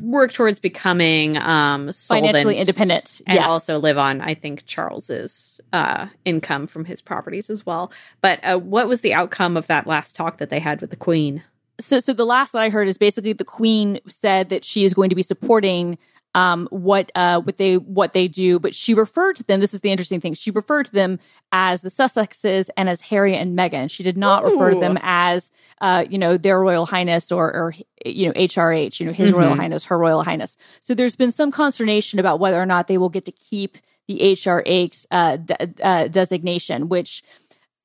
work 0.00 0.32
towards 0.32 0.58
becoming 0.58 1.36
um, 1.36 1.92
financially 1.92 2.58
independent, 2.58 3.20
and 3.26 3.36
yes. 3.36 3.48
also 3.48 3.78
live 3.78 3.98
on, 3.98 4.20
I 4.20 4.34
think, 4.34 4.66
Charles's 4.66 5.60
uh, 5.72 6.08
income 6.24 6.66
from 6.66 6.84
his 6.84 7.00
properties 7.00 7.48
as 7.50 7.64
well. 7.64 7.92
But 8.20 8.40
uh, 8.42 8.58
what 8.58 8.88
was 8.88 9.02
the 9.02 9.14
outcome 9.14 9.56
of 9.56 9.66
that 9.68 9.86
last 9.86 10.16
talk 10.16 10.38
that 10.38 10.50
they 10.50 10.58
had 10.58 10.80
with 10.80 10.90
the 10.90 10.96
Queen? 10.96 11.44
so 11.80 12.00
so 12.00 12.12
the 12.12 12.26
last 12.26 12.52
that 12.52 12.62
I 12.62 12.70
heard 12.70 12.88
is 12.88 12.98
basically 12.98 13.32
the 13.32 13.44
Queen 13.44 14.00
said 14.06 14.48
that 14.48 14.64
she 14.64 14.84
is 14.84 14.94
going 14.94 15.10
to 15.10 15.16
be 15.16 15.22
supporting 15.22 15.98
um, 16.38 16.68
what 16.70 17.10
uh, 17.16 17.40
what 17.40 17.58
they 17.58 17.78
what 17.78 18.12
they 18.12 18.28
do. 18.28 18.60
But 18.60 18.72
she 18.72 18.94
referred 18.94 19.34
to 19.36 19.42
them. 19.42 19.58
This 19.58 19.74
is 19.74 19.80
the 19.80 19.90
interesting 19.90 20.20
thing. 20.20 20.34
She 20.34 20.52
referred 20.52 20.86
to 20.86 20.92
them 20.92 21.18
as 21.50 21.82
the 21.82 21.88
Sussexes 21.88 22.70
and 22.76 22.88
as 22.88 23.00
Harry 23.02 23.34
and 23.34 23.58
Meghan. 23.58 23.90
She 23.90 24.04
did 24.04 24.16
not 24.16 24.44
Ooh. 24.44 24.50
refer 24.50 24.70
to 24.70 24.78
them 24.78 24.98
as 25.02 25.50
uh, 25.80 26.04
you 26.08 26.16
know 26.16 26.36
their 26.36 26.60
Royal 26.60 26.86
Highness 26.86 27.32
or 27.32 27.52
or 27.52 27.74
you 28.06 28.26
know 28.26 28.32
HRH. 28.34 29.00
You 29.00 29.06
know 29.06 29.12
His 29.12 29.30
mm-hmm. 29.30 29.40
Royal 29.40 29.56
Highness, 29.56 29.86
Her 29.86 29.98
Royal 29.98 30.22
Highness. 30.22 30.56
So 30.80 30.94
there's 30.94 31.16
been 31.16 31.32
some 31.32 31.50
consternation 31.50 32.20
about 32.20 32.38
whether 32.38 32.62
or 32.62 32.66
not 32.66 32.86
they 32.86 32.98
will 32.98 33.08
get 33.08 33.24
to 33.24 33.32
keep 33.32 33.76
the 34.06 34.20
HRH 34.20 35.06
uh, 35.10 35.36
de- 35.36 35.84
uh, 35.84 36.06
designation, 36.06 36.88
which 36.88 37.24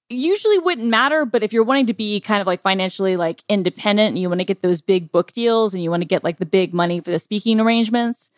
usually 0.10 0.60
wouldn't 0.60 0.88
matter 0.88 1.26
but 1.26 1.42
if 1.42 1.54
you're 1.54 1.64
wanting 1.64 1.88
to 1.88 1.94
be 1.94 2.20
kind 2.20 2.40
of 2.40 2.46
like 2.46 2.62
financially 2.62 3.16
like 3.16 3.44
independent 3.50 4.10
and 4.10 4.20
you 4.20 4.28
want 4.28 4.40
to 4.40 4.46
get 4.46 4.62
those 4.62 4.82
big 4.82 5.12
book 5.12 5.32
deals 5.32 5.74
and 5.74 5.82
you 5.82 5.90
want 5.90 6.02
to 6.02 6.06
get 6.08 6.24
like 6.24 6.38
the 6.38 6.46
big 6.46 6.74
money 6.74 7.00
for 7.00 7.10
the 7.10 7.18
speaking 7.18 7.60
arrangements 7.60 8.30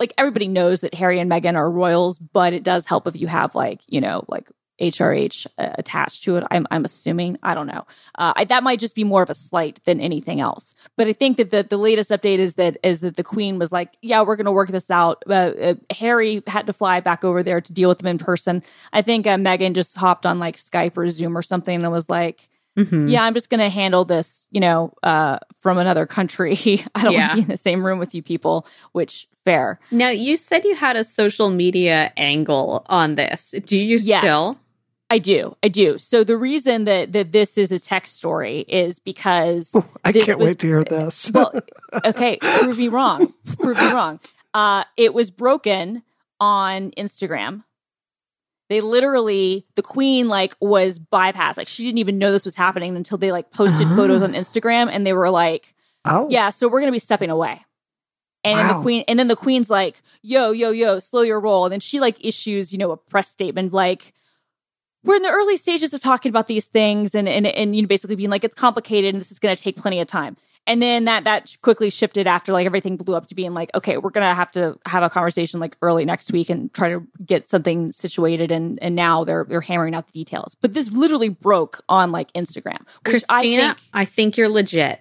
like 0.00 0.12
everybody 0.18 0.48
knows 0.48 0.80
that 0.80 0.94
harry 0.94 1.18
and 1.18 1.30
meghan 1.30 1.56
are 1.56 1.70
royals 1.70 2.18
but 2.18 2.52
it 2.52 2.62
does 2.62 2.86
help 2.86 3.06
if 3.06 3.18
you 3.18 3.26
have 3.26 3.54
like 3.54 3.80
you 3.88 4.00
know 4.00 4.24
like 4.28 4.50
HRH 4.80 5.46
uh, 5.58 5.70
attached 5.78 6.24
to 6.24 6.36
it. 6.36 6.44
I'm, 6.50 6.66
I'm 6.70 6.84
assuming. 6.84 7.38
I 7.42 7.54
don't 7.54 7.66
know. 7.66 7.86
Uh, 8.14 8.32
I, 8.36 8.44
that 8.44 8.62
might 8.62 8.78
just 8.78 8.94
be 8.94 9.04
more 9.04 9.22
of 9.22 9.30
a 9.30 9.34
slight 9.34 9.82
than 9.84 10.00
anything 10.00 10.40
else. 10.40 10.74
But 10.96 11.06
I 11.06 11.12
think 11.12 11.38
that 11.38 11.50
the, 11.50 11.62
the 11.62 11.78
latest 11.78 12.10
update 12.10 12.38
is 12.38 12.54
that 12.54 12.76
is 12.82 13.00
that 13.00 13.16
the 13.16 13.24
Queen 13.24 13.58
was 13.58 13.72
like, 13.72 13.96
"Yeah, 14.02 14.22
we're 14.22 14.36
going 14.36 14.46
to 14.46 14.52
work 14.52 14.68
this 14.68 14.90
out." 14.90 15.22
Uh, 15.28 15.32
uh, 15.32 15.74
Harry 15.90 16.42
had 16.46 16.66
to 16.66 16.72
fly 16.72 17.00
back 17.00 17.24
over 17.24 17.42
there 17.42 17.60
to 17.60 17.72
deal 17.72 17.88
with 17.88 17.98
them 17.98 18.08
in 18.08 18.18
person. 18.18 18.62
I 18.92 19.02
think 19.02 19.26
uh, 19.26 19.36
Meghan 19.36 19.74
just 19.74 19.96
hopped 19.96 20.26
on 20.26 20.38
like 20.38 20.56
Skype 20.56 20.96
or 20.96 21.08
Zoom 21.08 21.36
or 21.36 21.42
something 21.42 21.82
and 21.82 21.92
was 21.92 22.10
like. 22.10 22.48
Mm-hmm. 22.76 23.08
Yeah, 23.08 23.24
I'm 23.24 23.32
just 23.32 23.48
going 23.48 23.60
to 23.60 23.70
handle 23.70 24.04
this, 24.04 24.48
you 24.50 24.60
know, 24.60 24.92
uh, 25.02 25.38
from 25.66 25.78
another 25.78 26.06
country. 26.06 26.54
I 26.94 27.02
don't 27.02 27.12
yeah. 27.12 27.26
want 27.26 27.30
to 27.30 27.36
be 27.38 27.42
in 27.42 27.48
the 27.48 27.56
same 27.56 27.84
room 27.84 27.98
with 27.98 28.14
you 28.14 28.22
people, 28.22 28.68
which 28.92 29.26
fair. 29.44 29.80
Now, 29.90 30.10
you 30.10 30.36
said 30.36 30.64
you 30.64 30.76
had 30.76 30.94
a 30.94 31.02
social 31.02 31.50
media 31.50 32.12
angle 32.16 32.86
on 32.86 33.16
this. 33.16 33.52
Do 33.64 33.76
you 33.76 33.96
yes. 33.96 34.20
still? 34.20 34.58
I 35.10 35.18
do. 35.18 35.56
I 35.64 35.68
do. 35.68 35.98
So 35.98 36.22
the 36.22 36.36
reason 36.36 36.84
that 36.84 37.12
that 37.14 37.32
this 37.32 37.58
is 37.58 37.72
a 37.72 37.80
tech 37.80 38.06
story 38.06 38.60
is 38.68 39.00
because 39.00 39.74
I 40.04 40.12
can't 40.12 40.38
was, 40.38 40.50
wait 40.50 40.58
to 40.60 40.66
hear 40.68 40.84
this. 40.84 41.32
well, 41.34 41.52
okay, 42.04 42.38
prove 42.40 42.78
me 42.78 42.86
wrong. 42.86 43.34
Prove 43.58 43.76
me 43.76 43.92
wrong. 43.92 44.20
Uh, 44.54 44.84
it 44.96 45.14
was 45.14 45.32
broken 45.32 46.04
on 46.38 46.92
Instagram. 46.92 47.64
They 48.68 48.80
literally, 48.80 49.64
the 49.76 49.82
queen 49.82 50.28
like 50.28 50.56
was 50.60 50.98
bypassed. 50.98 51.56
Like 51.56 51.68
she 51.68 51.84
didn't 51.84 51.98
even 51.98 52.18
know 52.18 52.32
this 52.32 52.44
was 52.44 52.56
happening 52.56 52.96
until 52.96 53.18
they 53.18 53.30
like 53.30 53.50
posted 53.50 53.86
oh. 53.86 53.96
photos 53.96 54.22
on 54.22 54.32
Instagram 54.32 54.88
and 54.90 55.06
they 55.06 55.12
were 55.12 55.30
like, 55.30 55.74
"Oh, 56.04 56.26
yeah, 56.30 56.50
so 56.50 56.68
we're 56.68 56.80
gonna 56.80 56.92
be 56.92 56.98
stepping 56.98 57.30
away." 57.30 57.64
And 58.42 58.58
wow. 58.58 58.66
then 58.66 58.76
the 58.76 58.82
queen, 58.82 59.04
and 59.08 59.18
then 59.18 59.28
the 59.28 59.36
queen's 59.36 59.70
like, 59.70 60.02
"Yo, 60.22 60.50
yo, 60.50 60.70
yo, 60.70 60.98
slow 60.98 61.22
your 61.22 61.40
roll." 61.40 61.64
And 61.64 61.72
then 61.72 61.80
she 61.80 62.00
like 62.00 62.24
issues, 62.24 62.72
you 62.72 62.78
know, 62.78 62.90
a 62.90 62.96
press 62.96 63.28
statement 63.28 63.72
like 63.72 64.12
we're 65.06 65.16
in 65.16 65.22
the 65.22 65.30
early 65.30 65.56
stages 65.56 65.94
of 65.94 66.02
talking 66.02 66.30
about 66.30 66.48
these 66.48 66.66
things 66.66 67.14
and 67.14 67.28
and 67.28 67.46
and 67.46 67.76
you 67.76 67.82
know 67.82 67.88
basically 67.88 68.16
being 68.16 68.30
like 68.30 68.44
it's 68.44 68.54
complicated 68.54 69.14
and 69.14 69.20
this 69.20 69.30
is 69.30 69.38
going 69.38 69.54
to 69.54 69.62
take 69.62 69.76
plenty 69.76 70.00
of 70.00 70.06
time. 70.06 70.36
And 70.66 70.82
then 70.82 71.04
that 71.04 71.24
that 71.24 71.56
quickly 71.62 71.90
shifted 71.90 72.26
after 72.26 72.52
like 72.52 72.66
everything 72.66 72.96
blew 72.96 73.14
up 73.14 73.26
to 73.28 73.34
being 73.34 73.54
like 73.54 73.70
okay, 73.74 73.96
we're 73.98 74.10
going 74.10 74.28
to 74.28 74.34
have 74.34 74.50
to 74.52 74.78
have 74.86 75.02
a 75.02 75.10
conversation 75.10 75.60
like 75.60 75.76
early 75.80 76.04
next 76.04 76.32
week 76.32 76.50
and 76.50 76.72
try 76.74 76.90
to 76.90 77.06
get 77.24 77.48
something 77.48 77.92
situated 77.92 78.50
and 78.50 78.82
and 78.82 78.96
now 78.96 79.24
they're 79.24 79.44
they're 79.48 79.60
hammering 79.60 79.94
out 79.94 80.06
the 80.06 80.12
details. 80.12 80.56
But 80.60 80.74
this 80.74 80.90
literally 80.90 81.28
broke 81.28 81.84
on 81.88 82.10
like 82.10 82.32
Instagram. 82.32 82.84
Christina, 83.04 83.62
I 83.62 83.66
think, 83.66 83.78
I 83.92 84.04
think 84.04 84.36
you're 84.36 84.48
legit. 84.48 85.00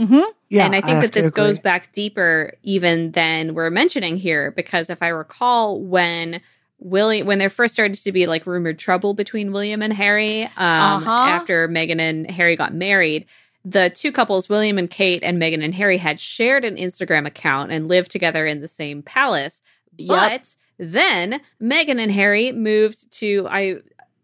Mm-hmm. 0.00 0.30
Yeah, 0.48 0.66
and 0.66 0.74
I 0.74 0.80
think 0.80 0.98
I 0.98 1.00
that 1.02 1.12
this 1.12 1.30
goes 1.30 1.58
back 1.58 1.92
deeper 1.92 2.52
even 2.62 3.12
than 3.12 3.54
we're 3.54 3.70
mentioning 3.70 4.16
here 4.16 4.50
because 4.50 4.90
if 4.90 5.02
I 5.02 5.08
recall 5.08 5.80
when 5.80 6.40
William 6.78 7.26
when 7.26 7.38
there 7.38 7.48
first 7.48 7.74
started 7.74 7.94
to 7.94 8.12
be 8.12 8.26
like 8.26 8.46
rumored 8.46 8.78
trouble 8.78 9.14
between 9.14 9.52
William 9.52 9.82
and 9.82 9.92
Harry 9.92 10.44
um, 10.44 10.50
uh-huh. 10.56 11.10
after 11.10 11.68
Meghan 11.68 12.00
and 12.00 12.30
Harry 12.30 12.56
got 12.56 12.74
married. 12.74 13.26
The 13.68 13.90
two 13.90 14.12
couples, 14.12 14.48
William 14.48 14.78
and 14.78 14.88
Kate 14.88 15.24
and 15.24 15.42
Meghan 15.42 15.64
and 15.64 15.74
Harry, 15.74 15.96
had 15.96 16.20
shared 16.20 16.64
an 16.64 16.76
Instagram 16.76 17.26
account 17.26 17.72
and 17.72 17.88
lived 17.88 18.12
together 18.12 18.46
in 18.46 18.60
the 18.60 18.68
same 18.68 19.02
palace. 19.02 19.60
Yep. 19.98 20.08
But 20.08 20.56
then 20.78 21.40
Meghan 21.60 22.00
and 22.00 22.12
Harry 22.12 22.52
moved 22.52 23.10
to 23.18 23.48
I 23.50 23.78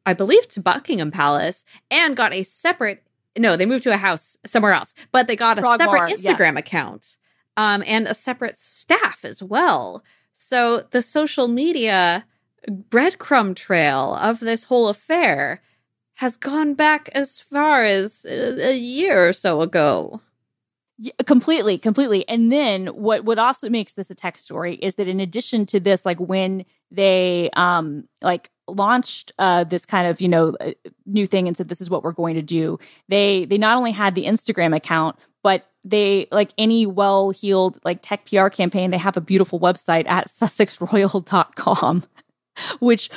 I 0.06 0.12
believe 0.12 0.46
to 0.50 0.60
Buckingham 0.60 1.10
Palace 1.10 1.64
and 1.90 2.16
got 2.16 2.32
a 2.32 2.44
separate 2.44 3.02
no, 3.36 3.56
they 3.56 3.66
moved 3.66 3.82
to 3.84 3.92
a 3.92 3.96
house 3.96 4.36
somewhere 4.46 4.74
else, 4.74 4.94
but 5.10 5.26
they 5.26 5.34
got 5.34 5.58
a 5.58 5.62
separate 5.76 6.12
Instagram 6.12 6.52
yes. 6.52 6.58
account 6.58 7.18
um, 7.56 7.82
and 7.84 8.06
a 8.06 8.14
separate 8.14 8.60
staff 8.60 9.24
as 9.24 9.42
well. 9.42 10.04
So 10.34 10.86
the 10.92 11.02
social 11.02 11.48
media 11.48 12.26
breadcrumb 12.68 13.56
trail 13.56 14.14
of 14.14 14.38
this 14.38 14.64
whole 14.64 14.86
affair 14.86 15.62
has 16.16 16.36
gone 16.36 16.74
back 16.74 17.08
as 17.14 17.38
far 17.38 17.84
as 17.84 18.24
a 18.26 18.76
year 18.76 19.28
or 19.28 19.32
so 19.32 19.62
ago. 19.62 20.20
Yeah, 20.98 21.12
completely, 21.26 21.78
completely. 21.78 22.28
And 22.28 22.52
then 22.52 22.86
what 22.88 23.24
what 23.24 23.38
also 23.38 23.68
makes 23.68 23.94
this 23.94 24.10
a 24.10 24.14
tech 24.14 24.38
story 24.38 24.76
is 24.76 24.94
that 24.96 25.08
in 25.08 25.20
addition 25.20 25.66
to 25.66 25.80
this, 25.80 26.06
like 26.06 26.20
when 26.20 26.64
they 26.90 27.50
um 27.56 28.04
like 28.22 28.50
launched 28.68 29.32
uh 29.38 29.64
this 29.64 29.84
kind 29.84 30.06
of 30.06 30.20
you 30.20 30.28
know 30.28 30.54
uh, 30.60 30.72
new 31.04 31.26
thing 31.26 31.48
and 31.48 31.56
said 31.56 31.68
this 31.68 31.80
is 31.80 31.90
what 31.90 32.04
we're 32.04 32.12
going 32.12 32.36
to 32.36 32.42
do, 32.42 32.78
they 33.08 33.46
they 33.46 33.58
not 33.58 33.76
only 33.76 33.90
had 33.90 34.14
the 34.14 34.26
Instagram 34.26 34.76
account, 34.76 35.16
but 35.42 35.66
they 35.82 36.28
like 36.30 36.52
any 36.56 36.86
well-heeled 36.86 37.80
like 37.84 37.98
tech 38.02 38.26
PR 38.26 38.48
campaign, 38.48 38.92
they 38.92 38.98
have 38.98 39.16
a 39.16 39.20
beautiful 39.20 39.58
website 39.58 40.06
at 40.06 40.28
sussexroyal.com 40.28 42.04
which 42.80 43.10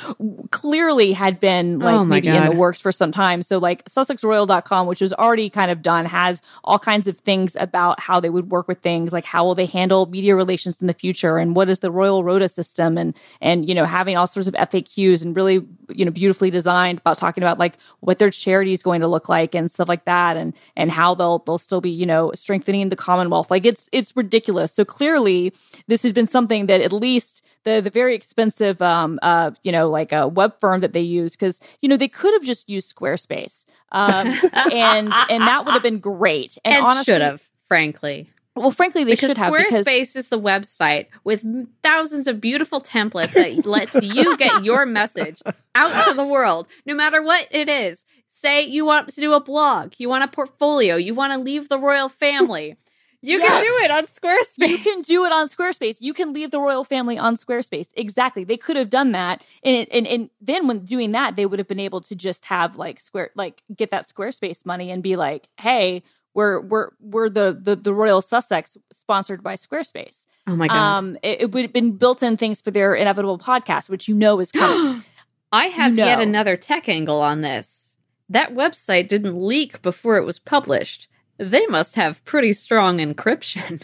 clearly 0.50 1.12
had 1.12 1.38
been 1.40 1.82
oh 1.82 1.84
like 1.84 1.94
oh 1.94 2.04
maybe 2.04 2.28
God. 2.28 2.36
in 2.36 2.50
the 2.50 2.56
works 2.56 2.80
for 2.80 2.92
some 2.92 3.12
time. 3.12 3.42
So 3.42 3.58
like 3.58 3.84
sussexroyal.com, 3.84 4.86
which 4.86 5.00
was 5.00 5.12
already 5.12 5.50
kind 5.50 5.70
of 5.70 5.82
done, 5.82 6.06
has 6.06 6.40
all 6.64 6.78
kinds 6.78 7.08
of 7.08 7.18
things 7.18 7.56
about 7.58 8.00
how 8.00 8.20
they 8.20 8.30
would 8.30 8.50
work 8.50 8.68
with 8.68 8.80
things, 8.80 9.12
like 9.12 9.24
how 9.24 9.44
will 9.44 9.54
they 9.54 9.66
handle 9.66 10.06
media 10.06 10.34
relations 10.36 10.80
in 10.80 10.86
the 10.86 10.94
future 10.94 11.38
and 11.38 11.54
what 11.54 11.68
is 11.68 11.80
the 11.80 11.90
royal 11.90 12.24
rota 12.24 12.48
system 12.48 12.96
and 12.96 13.16
and 13.40 13.68
you 13.68 13.74
know, 13.74 13.84
having 13.84 14.16
all 14.16 14.26
sorts 14.26 14.48
of 14.48 14.54
FAQs 14.54 15.22
and 15.22 15.36
really, 15.36 15.66
you 15.94 16.04
know, 16.04 16.10
beautifully 16.10 16.50
designed 16.50 16.98
about 16.98 17.18
talking 17.18 17.42
about 17.42 17.58
like 17.58 17.76
what 18.00 18.18
their 18.18 18.30
charity 18.30 18.72
is 18.72 18.82
going 18.82 19.00
to 19.00 19.08
look 19.08 19.28
like 19.28 19.54
and 19.54 19.70
stuff 19.70 19.88
like 19.88 20.04
that 20.04 20.36
and 20.36 20.54
and 20.76 20.90
how 20.90 21.14
they'll 21.14 21.40
they'll 21.40 21.58
still 21.58 21.80
be, 21.80 21.90
you 21.90 22.06
know, 22.06 22.32
strengthening 22.34 22.88
the 22.88 22.96
Commonwealth. 22.96 23.50
Like 23.50 23.66
it's 23.66 23.88
it's 23.92 24.16
ridiculous. 24.16 24.72
So 24.72 24.84
clearly 24.84 25.52
this 25.86 26.02
has 26.02 26.12
been 26.12 26.26
something 26.26 26.66
that 26.66 26.80
at 26.80 26.92
least 26.92 27.42
the 27.66 27.80
the 27.82 27.90
very 27.90 28.14
expensive 28.14 28.80
um 28.80 29.18
uh 29.20 29.50
you 29.62 29.70
know 29.70 29.90
like 29.90 30.12
a 30.12 30.26
web 30.26 30.58
firm 30.58 30.80
that 30.80 30.94
they 30.94 31.00
use 31.02 31.32
because 31.32 31.60
you 31.82 31.88
know 31.88 31.98
they 31.98 32.08
could 32.08 32.32
have 32.32 32.42
just 32.42 32.70
used 32.70 32.94
Squarespace 32.94 33.66
um 33.92 34.26
and 34.72 35.12
and 35.30 35.42
that 35.42 35.64
would 35.66 35.74
have 35.74 35.82
been 35.82 35.98
great 35.98 36.56
and, 36.64 36.76
and 36.76 36.86
honestly, 36.86 37.12
should 37.12 37.20
have 37.20 37.46
frankly 37.68 38.28
well, 38.56 38.70
frankly, 38.70 39.04
they 39.04 39.12
because 39.12 39.28
should 39.28 39.36
have 39.36 39.52
Squarespace 39.52 39.84
because... 39.84 40.16
is 40.16 40.28
the 40.30 40.40
website 40.40 41.08
with 41.24 41.44
thousands 41.82 42.26
of 42.26 42.40
beautiful 42.40 42.80
templates 42.80 43.34
that 43.34 43.66
lets 43.66 43.94
you 44.02 44.34
get 44.38 44.64
your 44.64 44.86
message 44.86 45.42
out 45.74 46.06
to 46.08 46.14
the 46.14 46.24
world, 46.24 46.66
no 46.86 46.94
matter 46.94 47.22
what 47.22 47.46
it 47.50 47.68
is. 47.68 48.06
Say 48.28 48.62
you 48.62 48.86
want 48.86 49.10
to 49.10 49.20
do 49.20 49.34
a 49.34 49.40
blog, 49.40 49.92
you 49.98 50.08
want 50.08 50.24
a 50.24 50.28
portfolio, 50.28 50.96
you 50.96 51.12
want 51.12 51.34
to 51.34 51.38
leave 51.38 51.68
the 51.68 51.78
royal 51.78 52.08
family. 52.08 52.76
You 53.22 53.38
yes. 53.38 53.48
can 53.50 53.62
do 53.62 53.84
it 53.84 53.90
on 53.90 54.06
Squarespace. 54.06 54.68
You 54.68 54.78
can 54.78 55.02
do 55.02 55.24
it 55.24 55.32
on 55.32 55.48
Squarespace. 55.48 56.00
You 56.00 56.12
can 56.12 56.32
leave 56.32 56.50
the 56.50 56.60
royal 56.60 56.84
family 56.84 57.18
on 57.18 57.36
Squarespace. 57.36 57.88
Exactly. 57.96 58.44
They 58.44 58.56
could 58.56 58.76
have 58.76 58.90
done 58.90 59.12
that. 59.12 59.42
And, 59.62 59.86
and, 59.90 60.06
and 60.06 60.30
then 60.40 60.66
when 60.66 60.84
doing 60.84 61.12
that, 61.12 61.36
they 61.36 61.46
would 61.46 61.58
have 61.58 61.68
been 61.68 61.80
able 61.80 62.00
to 62.02 62.14
just 62.14 62.46
have 62.46 62.76
like 62.76 63.00
square, 63.00 63.30
like 63.34 63.62
get 63.74 63.90
that 63.90 64.08
Squarespace 64.08 64.64
money 64.64 64.90
and 64.90 65.02
be 65.02 65.16
like, 65.16 65.48
Hey, 65.58 66.02
we're, 66.34 66.60
we're, 66.60 66.90
we're 67.00 67.28
the, 67.28 67.58
the, 67.58 67.76
the 67.76 67.94
Royal 67.94 68.20
Sussex 68.20 68.76
sponsored 68.92 69.42
by 69.42 69.54
Squarespace. 69.54 70.26
Oh 70.46 70.54
my 70.54 70.68
God. 70.68 70.76
Um, 70.76 71.18
it, 71.22 71.42
it 71.42 71.52
would 71.52 71.62
have 71.62 71.72
been 71.72 71.92
built 71.92 72.22
in 72.22 72.36
things 72.36 72.60
for 72.60 72.70
their 72.70 72.94
inevitable 72.94 73.38
podcast, 73.38 73.88
which 73.88 74.06
you 74.06 74.14
know 74.14 74.38
is 74.40 74.52
coming. 74.52 75.02
I 75.52 75.66
have 75.66 75.92
you 75.92 75.98
know. 75.98 76.06
yet 76.06 76.20
another 76.20 76.56
tech 76.56 76.88
angle 76.88 77.20
on 77.20 77.40
this. 77.40 77.96
That 78.28 78.54
website 78.54 79.08
didn't 79.08 79.40
leak 79.40 79.82
before 79.82 80.16
it 80.16 80.24
was 80.24 80.38
published 80.38 81.08
they 81.38 81.66
must 81.66 81.96
have 81.96 82.24
pretty 82.24 82.52
strong 82.52 82.98
encryption. 82.98 83.82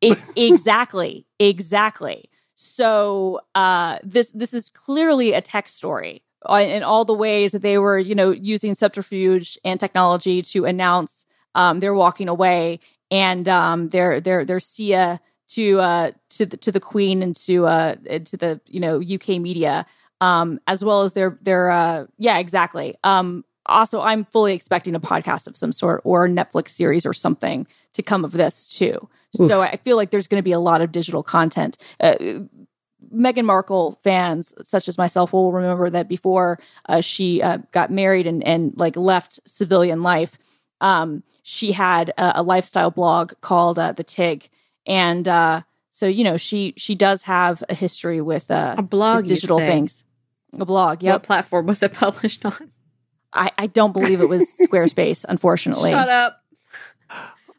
exactly, 0.36 1.26
exactly. 1.38 2.30
So 2.54 3.40
uh, 3.54 3.98
this 4.02 4.30
this 4.32 4.52
is 4.52 4.68
clearly 4.70 5.32
a 5.32 5.40
tech 5.40 5.68
story 5.68 6.22
uh, 6.48 6.54
in 6.54 6.82
all 6.82 7.04
the 7.04 7.14
ways 7.14 7.52
that 7.52 7.62
they 7.62 7.78
were, 7.78 7.98
you 7.98 8.14
know, 8.14 8.30
using 8.30 8.74
subterfuge 8.74 9.58
and 9.64 9.78
technology 9.78 10.42
to 10.42 10.64
announce 10.64 11.26
um, 11.54 11.80
they're 11.80 11.94
walking 11.94 12.28
away, 12.28 12.80
and 13.10 13.48
um, 13.48 13.88
their 13.88 14.20
their 14.20 14.44
their 14.44 14.60
SIA 14.60 15.20
to 15.48 15.80
uh, 15.80 16.10
to 16.30 16.46
the 16.46 16.56
to 16.56 16.72
the 16.72 16.80
Queen 16.80 17.22
and 17.22 17.34
to 17.36 17.66
uh, 17.66 17.94
to 17.96 18.36
the 18.36 18.60
you 18.66 18.80
know 18.80 19.00
UK 19.02 19.40
media, 19.40 19.86
um, 20.20 20.60
as 20.66 20.84
well 20.84 21.02
as 21.02 21.14
their 21.14 21.38
their 21.42 21.70
uh, 21.70 22.06
yeah 22.18 22.38
exactly 22.38 22.96
um, 23.02 23.44
also 23.68 24.00
I'm 24.00 24.24
fully 24.24 24.54
expecting 24.54 24.94
a 24.94 25.00
podcast 25.00 25.46
of 25.46 25.56
some 25.56 25.72
sort 25.72 26.00
or 26.04 26.26
a 26.26 26.28
Netflix 26.28 26.70
series 26.70 27.06
or 27.06 27.12
something 27.12 27.66
to 27.94 28.02
come 28.02 28.24
of 28.24 28.32
this 28.32 28.68
too. 28.68 29.08
Oof. 29.40 29.48
So 29.48 29.62
I 29.62 29.76
feel 29.76 29.96
like 29.96 30.10
there's 30.10 30.26
going 30.26 30.38
to 30.38 30.44
be 30.44 30.52
a 30.52 30.60
lot 30.60 30.80
of 30.80 30.92
digital 30.92 31.22
content. 31.22 31.76
Uh, 32.00 32.14
Meghan 33.14 33.44
Markle 33.44 33.98
fans, 34.02 34.52
such 34.62 34.88
as 34.88 34.98
myself, 34.98 35.32
will 35.32 35.52
remember 35.52 35.88
that 35.90 36.08
before 36.08 36.58
uh, 36.88 37.00
she 37.00 37.42
uh, 37.42 37.58
got 37.72 37.90
married 37.90 38.26
and, 38.26 38.42
and 38.44 38.72
like 38.76 38.96
left 38.96 39.40
civilian 39.46 40.02
life, 40.02 40.38
um, 40.80 41.22
she 41.42 41.72
had 41.72 42.10
a, 42.10 42.40
a, 42.40 42.42
lifestyle 42.42 42.90
blog 42.90 43.32
called 43.40 43.78
uh, 43.78 43.92
the 43.92 44.04
Tig, 44.04 44.48
and 44.86 45.26
uh, 45.26 45.62
so 45.90 46.06
you 46.06 46.22
know 46.22 46.36
she 46.36 46.74
she 46.76 46.94
does 46.94 47.22
have 47.22 47.64
a 47.68 47.74
history 47.74 48.20
with 48.20 48.50
uh, 48.50 48.76
a 48.78 48.82
blog, 48.82 49.22
with 49.22 49.28
digital 49.28 49.58
things. 49.58 50.04
A 50.58 50.64
blog. 50.64 51.02
Yep. 51.02 51.12
What 51.12 51.22
platform 51.24 51.66
was 51.66 51.82
it 51.82 51.92
published 51.94 52.44
on? 52.44 52.70
I, 53.32 53.50
I 53.58 53.66
don't 53.66 53.92
believe 53.92 54.20
it 54.20 54.28
was 54.28 54.48
Squarespace. 54.60 55.24
Unfortunately, 55.28 55.90
shut 55.90 56.08
up. 56.08 56.42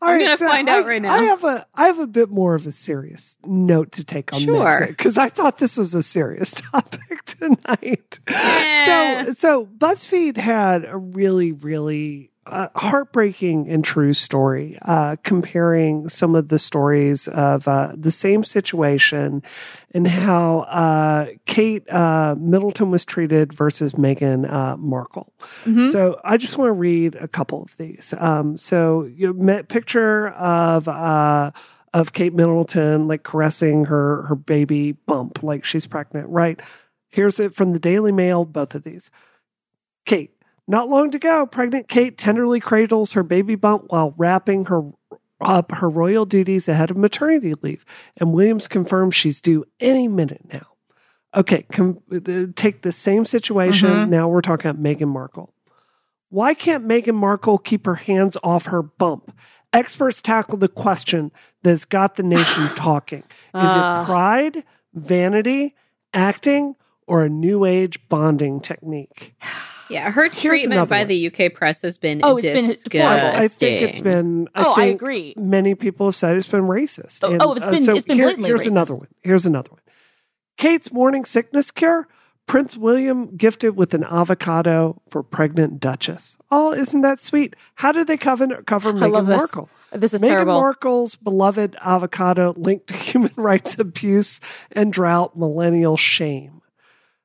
I'm 0.02 0.16
right, 0.16 0.24
gonna 0.24 0.38
so 0.38 0.48
find 0.48 0.70
I, 0.70 0.80
out 0.80 0.86
right 0.86 1.02
now. 1.02 1.14
I 1.14 1.24
have 1.24 1.44
a 1.44 1.66
I 1.76 1.88
have 1.88 2.00
a 2.00 2.08
bit 2.08 2.30
more 2.30 2.56
of 2.56 2.66
a 2.66 2.72
serious 2.72 3.38
note 3.46 3.92
to 3.94 4.06
take 4.06 4.32
on 4.32 4.40
sure. 4.40 4.88
because 4.88 5.18
I 5.18 5.28
thought 5.28 5.58
this 5.58 5.76
was 5.76 5.94
a 5.94 6.02
serious 6.02 6.52
topic 6.72 7.26
tonight. 7.26 8.20
Yeah. 8.30 9.26
So 9.26 9.34
so 9.34 9.66
BuzzFeed 9.66 10.38
had 10.38 10.86
a 10.86 10.98
really 10.98 11.52
really 11.52 12.32
uh, 12.50 12.70
heartbreaking 12.76 13.70
and 13.70 13.84
true 13.84 14.14
story, 14.14 14.78
uh, 14.82 15.16
comparing 15.24 16.10
some 16.10 16.36
of 16.36 16.50
the 16.50 16.60
stories 16.60 17.28
of 17.28 17.68
uh, 17.68 17.94
the 17.96 18.12
same 18.12 18.44
situation 18.44 19.44
and 19.94 20.08
how 20.08 20.60
uh, 20.62 21.28
Kate 21.46 21.90
uh, 21.92 22.36
Middleton 22.38 22.92
was 22.92 23.06
treated 23.06 23.54
versus 23.54 23.94
Meghan 23.94 24.52
uh, 24.52 24.78
Markle. 24.78 25.32
Mm-hmm. 25.66 25.90
So 25.90 26.20
I 26.24 26.38
just 26.38 26.58
want 26.58 26.70
to 26.70 26.74
read 26.74 27.16
a 27.16 27.28
couple 27.28 27.64
of 27.64 27.76
these. 27.78 28.14
Um, 28.18 28.58
so 28.58 29.04
you 29.04 29.34
met 29.34 29.70
picture 29.70 30.30
of 30.30 30.88
of 31.94 32.14
Kate 32.14 32.34
Middleton 32.34 33.08
like 33.08 33.24
caressing 33.24 33.86
her 33.86 34.24
her 34.24 34.36
baby 34.36 34.92
bump 34.92 35.44
like 35.44 35.66
she's 35.66 35.88
pregnant, 35.88 36.30
right? 36.30 36.60
Here's 37.10 37.40
it 37.40 37.56
from 37.56 37.74
the 37.74 37.80
Daily 37.80 38.12
Mail. 38.12 38.46
Both 38.46 38.76
of 38.76 38.84
these. 38.84 39.10
Kate 40.06 40.32
not 40.70 40.88
long 40.88 41.10
to 41.10 41.20
go, 41.20 41.48
pregnant 41.48 41.88
Kate 41.88 42.16
tenderly 42.16 42.60
cradles 42.60 43.14
her 43.14 43.24
baby 43.24 43.56
bump 43.56 43.86
while 43.88 44.14
wrapping 44.18 44.66
her 44.66 44.92
up 45.42 45.72
her 45.72 45.90
royal 45.90 46.28
duties 46.28 46.68
ahead 46.68 46.92
of 46.92 46.98
maternity 46.98 47.56
leave, 47.64 47.84
and 48.18 48.34
Williams 48.34 48.68
confirms 48.68 49.16
she's 49.16 49.42
due 49.42 49.66
any 49.80 50.08
minute 50.08 50.42
now. 50.54 50.68
Okay, 51.36 51.64
com- 51.72 52.02
uh, 52.14 52.52
take 52.56 52.84
the 52.84 52.92
same 52.92 53.26
situation. 53.26 53.90
Mm-hmm. 53.90 54.12
Now 54.12 54.28
we're 54.28 54.42
talking 54.42 54.70
about 54.70 54.82
Meghan 54.84 55.08
Markle. 55.08 55.52
Why 56.30 56.54
can't 56.54 56.88
Meghan 56.88 57.16
Markle 57.16 57.58
keep 57.58 57.88
her 57.88 57.96
hands 57.96 58.38
off 58.44 58.68
her 58.68 58.84
bump? 58.84 59.36
Experts 59.74 60.22
tackle 60.22 60.60
the 60.60 60.68
question 60.68 61.32
that's 61.64 61.86
got 61.86 62.16
the 62.16 62.24
nation 62.24 62.68
talking. 62.76 63.24
Is 63.56 63.72
uh. 63.72 64.04
it 64.04 64.06
pride, 64.06 64.64
vanity, 64.94 65.74
acting, 66.14 66.76
or 67.08 67.24
a 67.24 67.30
new 67.30 67.66
age 67.66 68.08
bonding 68.08 68.60
technique? 68.60 69.34
Yeah, 69.90 70.12
her 70.12 70.30
treatment 70.30 70.88
by 70.90 71.00
one. 71.00 71.08
the 71.08 71.28
UK 71.28 71.54
press 71.54 71.82
has 71.82 71.98
been 71.98 72.22
oh, 72.24 72.38
it's 72.38 72.46
disgusting. 72.46 72.90
been 72.92 73.02
horrible. 73.02 73.40
I 73.40 73.48
think 73.48 73.82
it's 73.82 74.00
been. 74.00 74.50
I 74.54 74.64
oh, 74.64 74.74
I 74.78 74.86
agree. 74.86 75.34
Many 75.36 75.76
people 75.76 76.08
have 76.08 76.16
said 76.16 76.38
it's 76.38 76.48
been 76.48 76.68
racist. 76.68 77.20
Oh, 77.24 77.32
and, 77.32 77.42
oh 77.42 77.54
it's 77.54 77.66
been. 77.66 77.84
Uh, 77.84 77.86
so 77.86 77.96
it's 77.96 78.06
been 78.06 78.18
here, 78.18 78.36
Here's 78.36 78.62
racist. 78.62 78.72
another 78.72 78.96
one. 78.96 79.08
Here's 79.22 79.46
another 79.46 79.72
one. 79.72 79.82
Kate's 80.58 80.92
morning 80.92 81.26
sickness 81.26 81.72
cure. 81.72 82.08
Prince 82.50 82.76
William 82.76 83.38
gifted 83.38 83.78
with 83.78 83.94
an 83.94 84.04
avocado 84.04 85.00
for 85.08 85.22
pregnant 85.22 85.80
Duchess. 85.80 86.36
Oh, 86.50 86.74
isn't 86.74 87.02
that 87.02 87.20
sweet? 87.20 87.56
How 87.76 87.92
did 87.92 88.08
they 88.08 88.18
cover, 88.18 88.64
cover 88.64 88.92
Meghan 88.92 89.28
this. 89.28 89.38
Markle? 89.38 89.70
This 89.92 90.16
is 90.16 90.22
Meghan 90.24 90.30
terrible. 90.30 90.54
Markle's 90.60 91.16
beloved 91.16 91.78
avocado 91.80 92.56
linked 92.58 92.88
to 92.88 92.96
human 92.98 93.34
rights 93.36 93.78
abuse 93.78 94.42
and 94.72 94.92
drought 94.92 95.38
millennial 95.38 95.96
shame. 95.96 96.59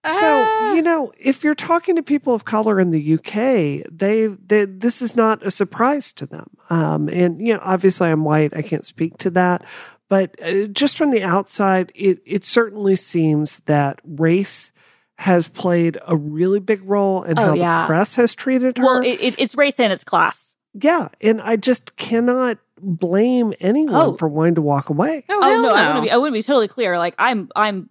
So 0.07 0.45
Ah. 0.47 0.75
you 0.75 0.83
know, 0.83 1.13
if 1.19 1.43
you're 1.45 1.55
talking 1.55 1.97
to 1.97 2.03
people 2.03 2.35
of 2.35 2.45
color 2.45 2.79
in 2.81 2.91
the 2.91 3.15
UK, 3.15 3.87
they, 3.91 4.27
they 4.27 4.65
this 4.67 5.01
is 5.01 5.17
not 5.17 5.45
a 5.47 5.51
surprise 5.51 6.13
to 6.15 6.27
them. 6.27 6.51
Um, 6.71 7.09
and 7.09 7.41
you 7.41 7.55
know, 7.55 7.61
obviously, 7.63 8.09
I'm 8.09 8.25
white; 8.25 8.55
I 8.57 8.63
can't 8.63 8.85
speak 8.85 9.17
to 9.19 9.31
that. 9.31 9.65
But 10.11 10.35
uh, 10.43 10.67
just 10.67 10.97
from 10.99 11.11
the 11.11 11.23
outside, 11.23 11.91
it 11.95 12.21
it 12.27 12.45
certainly 12.45 12.97
seems 12.97 13.61
that 13.67 14.01
race 14.05 14.73
has 15.17 15.49
played 15.49 15.97
a 16.07 16.17
really 16.17 16.61
big 16.61 16.83
role 16.85 17.23
in 17.23 17.39
Oh, 17.39 17.43
how 17.47 17.55
yeah. 17.55 17.83
the 17.83 17.87
press 17.87 18.17
has 18.17 18.35
treated 18.35 18.77
her. 18.79 18.85
Well, 18.85 19.01
it, 19.03 19.21
it, 19.21 19.35
it's 19.39 19.55
race 19.57 19.79
and 19.81 19.93
it's 19.93 20.05
class. 20.05 20.55
yeah, 20.75 21.09
and 21.21 21.41
I 21.41 21.57
just 21.57 21.97
cannot 21.97 22.59
blame 22.81 23.55
anyone 23.61 23.95
Oh. 23.95 24.15
for 24.17 24.29
wanting 24.29 24.57
to 24.57 24.63
walk 24.63 24.91
away. 24.91 25.25
Oh, 25.29 25.39
Oh 25.41 25.49
hell 25.49 25.63
no, 25.63 25.75
I 25.75 25.83
no. 25.83 25.89
want 25.91 25.97
to 25.97 26.03
be. 26.03 26.11
I 26.11 26.17
want 26.19 26.31
to 26.33 26.39
be 26.39 26.43
totally 26.43 26.69
clear. 26.69 26.99
Like 26.99 27.15
I'm, 27.17 27.49
I'm 27.57 27.89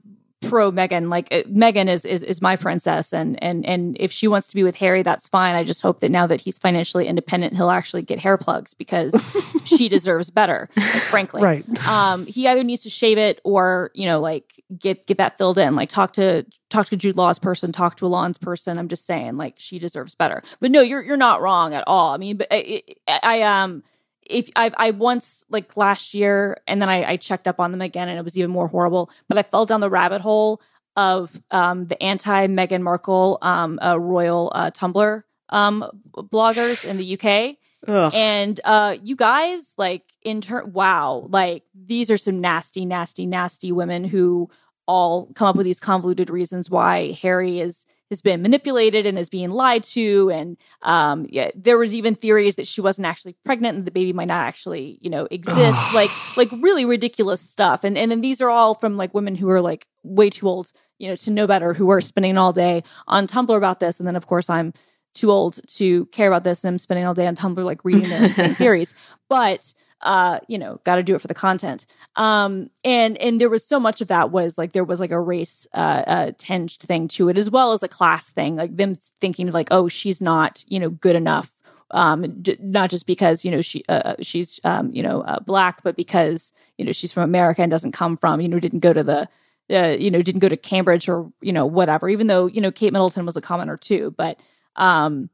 pro 0.49 0.71
Meghan. 0.71 1.09
Like 1.09 1.27
uh, 1.31 1.43
Meghan 1.43 1.87
is, 1.87 2.05
is 2.05 2.23
is 2.23 2.41
my 2.41 2.55
princess, 2.55 3.13
and 3.13 3.41
and 3.43 3.65
and 3.65 3.97
if 3.99 4.11
she 4.11 4.27
wants 4.27 4.47
to 4.49 4.55
be 4.55 4.63
with 4.63 4.77
Harry, 4.77 5.03
that's 5.03 5.27
fine. 5.27 5.55
I 5.55 5.63
just 5.63 5.81
hope 5.81 5.99
that 6.01 6.11
now 6.11 6.27
that 6.27 6.41
he's 6.41 6.57
financially 6.57 7.07
independent, 7.07 7.55
he'll 7.55 7.69
actually 7.69 8.01
get 8.01 8.19
hair 8.19 8.37
plugs 8.37 8.73
because 8.73 9.13
she 9.65 9.89
deserves 9.89 10.29
better. 10.29 10.69
Like, 10.75 10.85
frankly, 10.85 11.41
Right. 11.41 11.87
Um, 11.87 12.25
he 12.25 12.47
either 12.47 12.63
needs 12.63 12.83
to 12.83 12.89
shave 12.89 13.17
it 13.17 13.41
or 13.43 13.91
you 13.93 14.05
know, 14.05 14.19
like 14.19 14.63
get 14.77 15.07
get 15.07 15.17
that 15.17 15.37
filled 15.37 15.57
in. 15.57 15.75
Like 15.75 15.89
talk 15.89 16.13
to 16.13 16.45
talk 16.69 16.87
to 16.87 16.97
Jude 16.97 17.15
Law's 17.17 17.39
person, 17.39 17.71
talk 17.71 17.95
to 17.97 18.05
Elon's 18.05 18.37
person. 18.37 18.77
I'm 18.77 18.87
just 18.87 19.05
saying, 19.05 19.37
like 19.37 19.55
she 19.57 19.79
deserves 19.79 20.15
better. 20.15 20.43
But 20.59 20.71
no, 20.71 20.81
you're 20.81 21.01
you're 21.01 21.17
not 21.17 21.41
wrong 21.41 21.73
at 21.73 21.83
all. 21.87 22.13
I 22.13 22.17
mean, 22.17 22.37
but 22.37 22.47
I, 22.51 22.83
I, 23.07 23.19
I 23.23 23.41
um 23.41 23.83
if 24.25 24.49
I 24.55 24.71
I 24.77 24.91
once 24.91 25.45
like 25.49 25.75
last 25.77 26.13
year 26.13 26.61
and 26.67 26.81
then 26.81 26.89
I, 26.89 27.11
I 27.11 27.17
checked 27.17 27.47
up 27.47 27.59
on 27.59 27.71
them 27.71 27.81
again 27.81 28.09
and 28.09 28.17
it 28.17 28.23
was 28.23 28.37
even 28.37 28.51
more 28.51 28.67
horrible. 28.67 29.09
But 29.27 29.37
I 29.37 29.43
fell 29.43 29.65
down 29.65 29.81
the 29.81 29.89
rabbit 29.89 30.21
hole 30.21 30.61
of 30.95 31.41
um 31.51 31.87
the 31.87 32.01
anti 32.01 32.47
Meghan 32.47 32.81
Markle 32.81 33.37
um 33.41 33.79
uh, 33.81 33.99
royal 33.99 34.51
uh, 34.53 34.71
Tumblr 34.71 35.23
um 35.49 35.85
bloggers 36.15 36.89
in 36.89 36.97
the 36.97 37.13
UK. 37.17 37.57
Ugh. 37.87 38.13
And 38.13 38.59
uh 38.63 38.95
you 39.03 39.15
guys 39.15 39.73
like 39.77 40.03
in 40.21 40.41
turn 40.41 40.73
wow, 40.73 41.27
like 41.29 41.63
these 41.73 42.09
are 42.11 42.17
some 42.17 42.39
nasty, 42.41 42.85
nasty, 42.85 43.25
nasty 43.25 43.71
women 43.71 44.05
who 44.05 44.49
all 44.87 45.27
come 45.33 45.47
up 45.47 45.55
with 45.55 45.65
these 45.65 45.79
convoluted 45.79 46.29
reasons 46.29 46.69
why 46.69 47.17
Harry 47.21 47.59
is 47.59 47.85
has 48.09 48.21
been 48.21 48.41
manipulated 48.41 49.05
and 49.05 49.17
is 49.17 49.29
being 49.29 49.49
lied 49.49 49.83
to. 49.83 50.29
And 50.31 50.57
um 50.81 51.25
yeah 51.29 51.51
there 51.55 51.77
was 51.77 51.93
even 51.93 52.15
theories 52.15 52.55
that 52.55 52.67
she 52.67 52.81
wasn't 52.81 53.07
actually 53.07 53.35
pregnant 53.45 53.77
and 53.77 53.85
the 53.85 53.91
baby 53.91 54.13
might 54.13 54.27
not 54.27 54.45
actually 54.45 54.97
you 55.01 55.09
know 55.09 55.27
exist. 55.31 55.77
Like 55.93 56.11
like 56.37 56.51
really 56.51 56.85
ridiculous 56.85 57.41
stuff. 57.41 57.83
And 57.83 57.97
and 57.97 58.11
then 58.11 58.21
these 58.21 58.41
are 58.41 58.49
all 58.49 58.75
from 58.75 58.97
like 58.97 59.13
women 59.13 59.35
who 59.35 59.49
are 59.49 59.61
like 59.61 59.87
way 60.03 60.29
too 60.29 60.47
old 60.47 60.71
you 60.99 61.07
know 61.07 61.15
to 61.15 61.31
know 61.31 61.47
better 61.47 61.73
who 61.73 61.89
are 61.89 62.01
spending 62.01 62.37
all 62.37 62.53
day 62.53 62.83
on 63.07 63.27
Tumblr 63.27 63.55
about 63.55 63.79
this. 63.79 63.99
And 63.99 64.07
then 64.07 64.15
of 64.15 64.27
course 64.27 64.49
I'm 64.49 64.73
too 65.13 65.31
old 65.31 65.59
to 65.67 66.05
care 66.07 66.27
about 66.27 66.43
this 66.43 66.63
and 66.63 66.73
I'm 66.73 66.79
spending 66.79 67.05
all 67.05 67.13
day 67.13 67.27
on 67.27 67.35
Tumblr 67.35 67.63
like 67.63 67.85
reading 67.85 68.09
their 68.09 68.29
theories. 68.55 68.95
But 69.29 69.73
uh 70.03 70.39
you 70.47 70.57
know 70.57 70.79
got 70.83 70.95
to 70.95 71.03
do 71.03 71.15
it 71.15 71.21
for 71.21 71.27
the 71.27 71.33
content. 71.33 71.85
Um 72.15 72.69
and 72.83 73.17
and 73.17 73.41
there 73.41 73.49
was 73.49 73.65
so 73.65 73.79
much 73.79 74.01
of 74.01 74.07
that 74.09 74.31
was 74.31 74.57
like 74.57 74.73
there 74.73 74.83
was 74.83 74.99
like 74.99 75.11
a 75.11 75.19
race 75.19 75.67
uh, 75.73 76.03
uh 76.05 76.31
tinged 76.37 76.71
thing 76.79 77.07
to 77.09 77.29
it 77.29 77.37
as 77.37 77.49
well 77.49 77.73
as 77.73 77.83
a 77.83 77.87
class 77.87 78.31
thing 78.31 78.55
like 78.55 78.77
them 78.77 78.95
thinking 79.19 79.51
like 79.51 79.67
oh 79.71 79.87
she's 79.87 80.21
not 80.21 80.63
you 80.67 80.79
know 80.79 80.89
good 80.89 81.15
enough 81.15 81.51
um 81.91 82.41
d- 82.41 82.57
not 82.59 82.89
just 82.89 83.05
because 83.05 83.45
you 83.45 83.51
know 83.51 83.61
she 83.61 83.83
uh, 83.87 84.15
she's 84.21 84.59
um 84.63 84.91
you 84.91 85.03
know 85.03 85.21
uh, 85.21 85.39
black 85.39 85.83
but 85.83 85.95
because 85.95 86.51
you 86.77 86.85
know 86.85 86.91
she's 86.91 87.13
from 87.13 87.23
America 87.23 87.61
and 87.61 87.71
doesn't 87.71 87.91
come 87.91 88.17
from 88.17 88.41
you 88.41 88.49
know 88.49 88.59
didn't 88.59 88.79
go 88.79 88.93
to 88.93 89.03
the 89.03 89.29
uh, 89.71 89.95
you 89.97 90.11
know 90.11 90.21
didn't 90.21 90.39
go 90.39 90.49
to 90.49 90.57
Cambridge 90.57 91.07
or 91.07 91.31
you 91.41 91.53
know 91.53 91.65
whatever 91.65 92.09
even 92.09 92.27
though 92.27 92.47
you 92.47 92.59
know 92.61 92.71
Kate 92.71 92.91
Middleton 92.91 93.25
was 93.25 93.37
a 93.37 93.41
commenter 93.41 93.79
too 93.79 94.13
but 94.17 94.37
um 94.75 95.29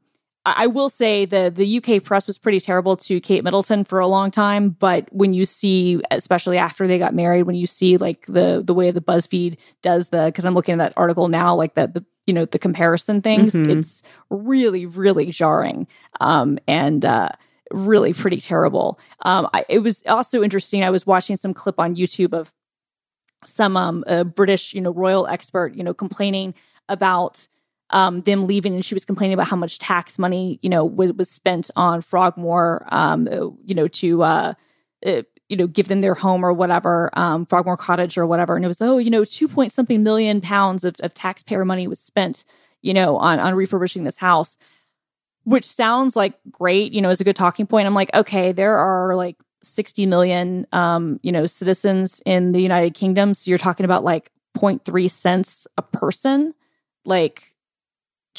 I 0.46 0.68
will 0.68 0.88
say 0.88 1.26
the 1.26 1.52
the 1.54 1.76
UK 1.78 2.02
press 2.02 2.26
was 2.26 2.38
pretty 2.38 2.60
terrible 2.60 2.96
to 2.96 3.20
Kate 3.20 3.44
Middleton 3.44 3.84
for 3.84 3.98
a 4.00 4.06
long 4.08 4.30
time, 4.30 4.70
but 4.70 5.06
when 5.12 5.34
you 5.34 5.44
see, 5.44 6.00
especially 6.10 6.56
after 6.56 6.86
they 6.86 6.96
got 6.98 7.14
married, 7.14 7.42
when 7.42 7.56
you 7.56 7.66
see 7.66 7.98
like 7.98 8.24
the 8.26 8.62
the 8.64 8.72
way 8.72 8.90
the 8.90 9.02
BuzzFeed 9.02 9.58
does 9.82 10.08
the, 10.08 10.24
because 10.26 10.44
I'm 10.44 10.54
looking 10.54 10.74
at 10.74 10.78
that 10.78 10.92
article 10.96 11.28
now, 11.28 11.54
like 11.54 11.74
the 11.74 11.88
the 11.88 12.04
you 12.26 12.32
know 12.32 12.46
the 12.46 12.58
comparison 12.58 13.20
things, 13.20 13.54
Mhm. 13.54 13.70
it's 13.70 14.02
really 14.30 14.86
really 14.86 15.26
jarring, 15.30 15.86
um, 16.20 16.58
and 16.66 17.04
uh, 17.04 17.28
really 17.70 18.14
pretty 18.14 18.40
terrible. 18.40 18.98
Um, 19.22 19.46
I, 19.52 19.66
it 19.68 19.80
was 19.80 20.02
also 20.08 20.42
interesting. 20.42 20.82
I 20.82 20.90
was 20.90 21.06
watching 21.06 21.36
some 21.36 21.52
clip 21.52 21.78
on 21.78 21.96
YouTube 21.96 22.32
of 22.32 22.50
some 23.44 23.76
um 23.76 24.04
a 24.06 24.24
British 24.24 24.74
you 24.74 24.80
know 24.80 24.90
royal 24.92 25.26
expert 25.26 25.74
you 25.74 25.82
know 25.82 25.94
complaining 25.94 26.54
about 26.88 27.46
um, 27.90 28.22
them 28.22 28.46
leaving, 28.46 28.74
and 28.74 28.84
she 28.84 28.94
was 28.94 29.04
complaining 29.04 29.34
about 29.34 29.48
how 29.48 29.56
much 29.56 29.78
tax 29.78 30.18
money, 30.18 30.58
you 30.62 30.68
know, 30.68 30.84
was 30.84 31.12
was 31.12 31.28
spent 31.28 31.70
on 31.76 32.00
Frogmore, 32.00 32.86
um, 32.90 33.26
you 33.64 33.74
know, 33.74 33.88
to 33.88 34.22
uh, 34.22 34.54
uh, 35.06 35.22
you 35.48 35.56
know, 35.56 35.66
give 35.66 35.88
them 35.88 36.00
their 36.00 36.14
home 36.14 36.44
or 36.44 36.52
whatever, 36.52 37.10
um, 37.14 37.44
Frogmore 37.46 37.76
Cottage 37.76 38.16
or 38.16 38.26
whatever, 38.26 38.56
and 38.56 38.64
it 38.64 38.68
was 38.68 38.80
oh, 38.80 38.98
you 38.98 39.10
know, 39.10 39.24
two 39.24 39.48
point 39.48 39.72
something 39.72 40.02
million 40.02 40.40
pounds 40.40 40.84
of, 40.84 40.96
of 41.00 41.14
taxpayer 41.14 41.64
money 41.64 41.86
was 41.86 41.98
spent, 41.98 42.44
you 42.82 42.94
know, 42.94 43.16
on 43.16 43.38
on 43.40 43.54
refurbishing 43.54 44.04
this 44.04 44.18
house, 44.18 44.56
which 45.44 45.64
sounds 45.64 46.16
like 46.16 46.34
great, 46.50 46.92
you 46.92 47.00
know, 47.00 47.10
is 47.10 47.20
a 47.20 47.24
good 47.24 47.36
talking 47.36 47.66
point. 47.66 47.86
I'm 47.86 47.94
like, 47.94 48.12
okay, 48.14 48.52
there 48.52 48.78
are 48.78 49.16
like 49.16 49.36
60 49.62 50.06
million, 50.06 50.66
um, 50.72 51.20
you 51.22 51.32
know, 51.32 51.46
citizens 51.46 52.22
in 52.24 52.52
the 52.52 52.60
United 52.60 52.94
Kingdom. 52.94 53.34
So 53.34 53.50
you're 53.50 53.58
talking 53.58 53.84
about 53.84 54.04
like 54.04 54.30
0.3 54.56 55.10
cents 55.10 55.66
a 55.76 55.82
person. 55.82 56.54
Like, 57.04 57.49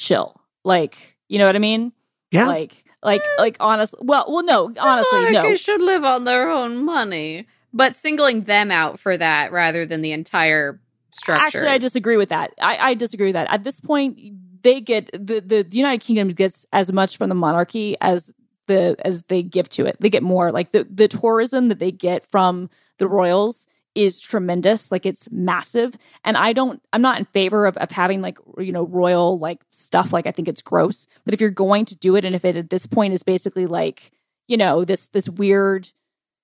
chill. 0.01 0.41
Like, 0.63 1.17
you 1.29 1.37
know 1.37 1.45
what 1.45 1.55
I 1.55 1.59
mean? 1.59 1.93
Yeah. 2.31 2.47
Like, 2.47 2.83
like, 3.03 3.21
like, 3.37 3.57
honest. 3.59 3.95
Well, 3.99 4.25
well, 4.27 4.43
no, 4.43 4.73
honestly, 4.79 5.31
no. 5.31 5.55
should 5.55 5.81
live 5.81 6.03
on 6.03 6.23
their 6.23 6.49
own 6.49 6.83
money, 6.83 7.47
but 7.73 7.95
singling 7.95 8.43
them 8.43 8.71
out 8.71 8.99
for 8.99 9.15
that 9.17 9.51
rather 9.51 9.85
than 9.85 10.01
the 10.01 10.11
entire 10.11 10.79
structure. 11.13 11.45
Actually, 11.45 11.67
I 11.69 11.77
disagree 11.77 12.17
with 12.17 12.29
that. 12.29 12.53
I, 12.61 12.77
I 12.77 12.93
disagree 12.93 13.27
with 13.27 13.33
that. 13.33 13.51
At 13.51 13.63
this 13.63 13.79
point, 13.79 14.19
they 14.61 14.81
get 14.81 15.09
the, 15.13 15.39
the 15.41 15.63
the 15.63 15.77
United 15.77 16.01
Kingdom 16.01 16.29
gets 16.29 16.65
as 16.71 16.91
much 16.91 17.17
from 17.17 17.29
the 17.29 17.35
monarchy 17.35 17.95
as 18.01 18.33
the 18.67 18.95
as 19.03 19.23
they 19.23 19.41
give 19.41 19.67
to 19.69 19.85
it. 19.85 19.97
They 19.99 20.09
get 20.09 20.23
more. 20.23 20.51
Like 20.51 20.71
the 20.71 20.87
the 20.89 21.07
tourism 21.07 21.69
that 21.69 21.79
they 21.79 21.91
get 21.91 22.29
from 22.29 22.69
the 22.97 23.07
royals 23.07 23.65
is 23.95 24.19
tremendous. 24.19 24.91
Like 24.91 25.05
it's 25.05 25.29
massive. 25.31 25.97
And 26.23 26.37
i 26.37 26.53
don't 26.53 26.81
i'm 26.93 27.01
not 27.01 27.19
in 27.19 27.25
favor 27.25 27.65
of, 27.65 27.77
of 27.77 27.91
having 27.91 28.21
like 28.21 28.37
you 28.57 28.71
know 28.71 28.85
royal 28.85 29.37
like 29.39 29.61
stuff. 29.71 30.13
Like 30.13 30.27
i 30.27 30.31
think 30.31 30.47
it's 30.47 30.61
gross. 30.61 31.07
But 31.25 31.33
if 31.33 31.41
you're 31.41 31.49
going 31.49 31.85
to 31.85 31.95
do 31.95 32.15
it 32.15 32.25
and 32.25 32.35
if 32.35 32.45
it 32.45 32.55
at 32.55 32.69
this 32.69 32.85
point 32.85 33.13
is 33.13 33.23
basically 33.23 33.65
like 33.65 34.11
you 34.47 34.57
know 34.57 34.85
this 34.85 35.07
this 35.07 35.29
weird 35.29 35.89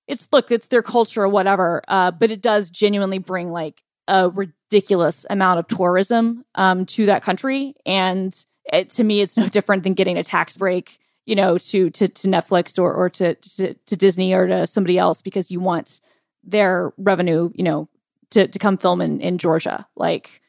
it's 0.06 0.28
look 0.32 0.50
it's 0.50 0.68
their 0.68 0.82
culture 0.82 1.22
or 1.22 1.28
whatever 1.28 1.82
uh 1.88 2.10
but 2.10 2.30
it 2.30 2.40
does 2.40 2.70
genuinely 2.70 3.18
bring 3.18 3.50
like 3.50 3.82
a 4.06 4.28
ridiculous 4.30 5.26
amount 5.28 5.58
of 5.58 5.66
tourism 5.68 6.44
um 6.54 6.86
to 6.86 7.06
that 7.06 7.22
country. 7.22 7.74
And 7.86 8.34
it, 8.72 8.90
to 8.90 9.04
me 9.04 9.20
it's 9.20 9.36
no 9.36 9.48
different 9.56 9.82
than 9.82 9.94
getting 9.94 10.18
a 10.18 10.24
tax 10.24 10.56
break 10.56 10.98
you 11.24 11.34
know 11.34 11.58
to 11.58 11.90
to, 11.90 12.08
to 12.08 12.28
netflix 12.28 12.78
or 12.78 12.92
or 12.92 13.08
to, 13.08 13.34
to 13.34 13.74
to 13.74 13.96
disney 13.96 14.32
or 14.32 14.46
to 14.46 14.66
somebody 14.66 14.98
else 14.98 15.22
because 15.22 15.50
you 15.50 15.60
want 15.60 16.00
their 16.44 16.92
revenue, 16.96 17.50
you 17.54 17.64
know, 17.64 17.88
to, 18.30 18.46
to 18.46 18.58
come 18.58 18.76
film 18.76 19.00
in, 19.00 19.20
in 19.20 19.38
Georgia. 19.38 19.86
Like 19.96 20.42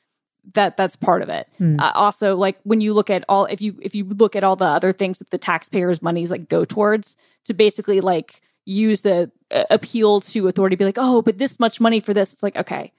that 0.54 0.78
that's 0.78 0.96
part 0.96 1.22
of 1.22 1.30
it. 1.30 1.48
Hmm. 1.58 1.80
Uh, 1.80 1.92
also, 1.96 2.36
like 2.36 2.60
when 2.64 2.82
you 2.82 2.94
look 2.94 3.10
at 3.10 3.24
all 3.30 3.46
if 3.46 3.62
you 3.62 3.78
if 3.82 3.96
you 3.96 4.06
look 4.06 4.36
at 4.36 4.44
all 4.44 4.56
the 4.56 4.66
other 4.66 4.92
things 4.92 5.20
that 5.20 5.30
the 5.30 5.38
taxpayers' 5.38 6.02
monies 6.02 6.32
like 6.32 6.50
go 6.50 6.66
towards 6.66 7.18
to 7.46 7.54
basically 7.54 8.02
like 8.02 8.42
use 8.66 9.02
the 9.02 9.32
uh, 9.52 9.64
appeal 9.70 10.22
to 10.22 10.48
authority, 10.48 10.76
be 10.76 10.86
like, 10.86 10.98
oh, 10.98 11.22
but 11.22 11.38
this 11.38 11.60
much 11.60 11.80
money 11.80 12.00
for 12.00 12.14
this. 12.14 12.34
It's 12.34 12.44
like 12.44 12.56
okay, 12.58 12.92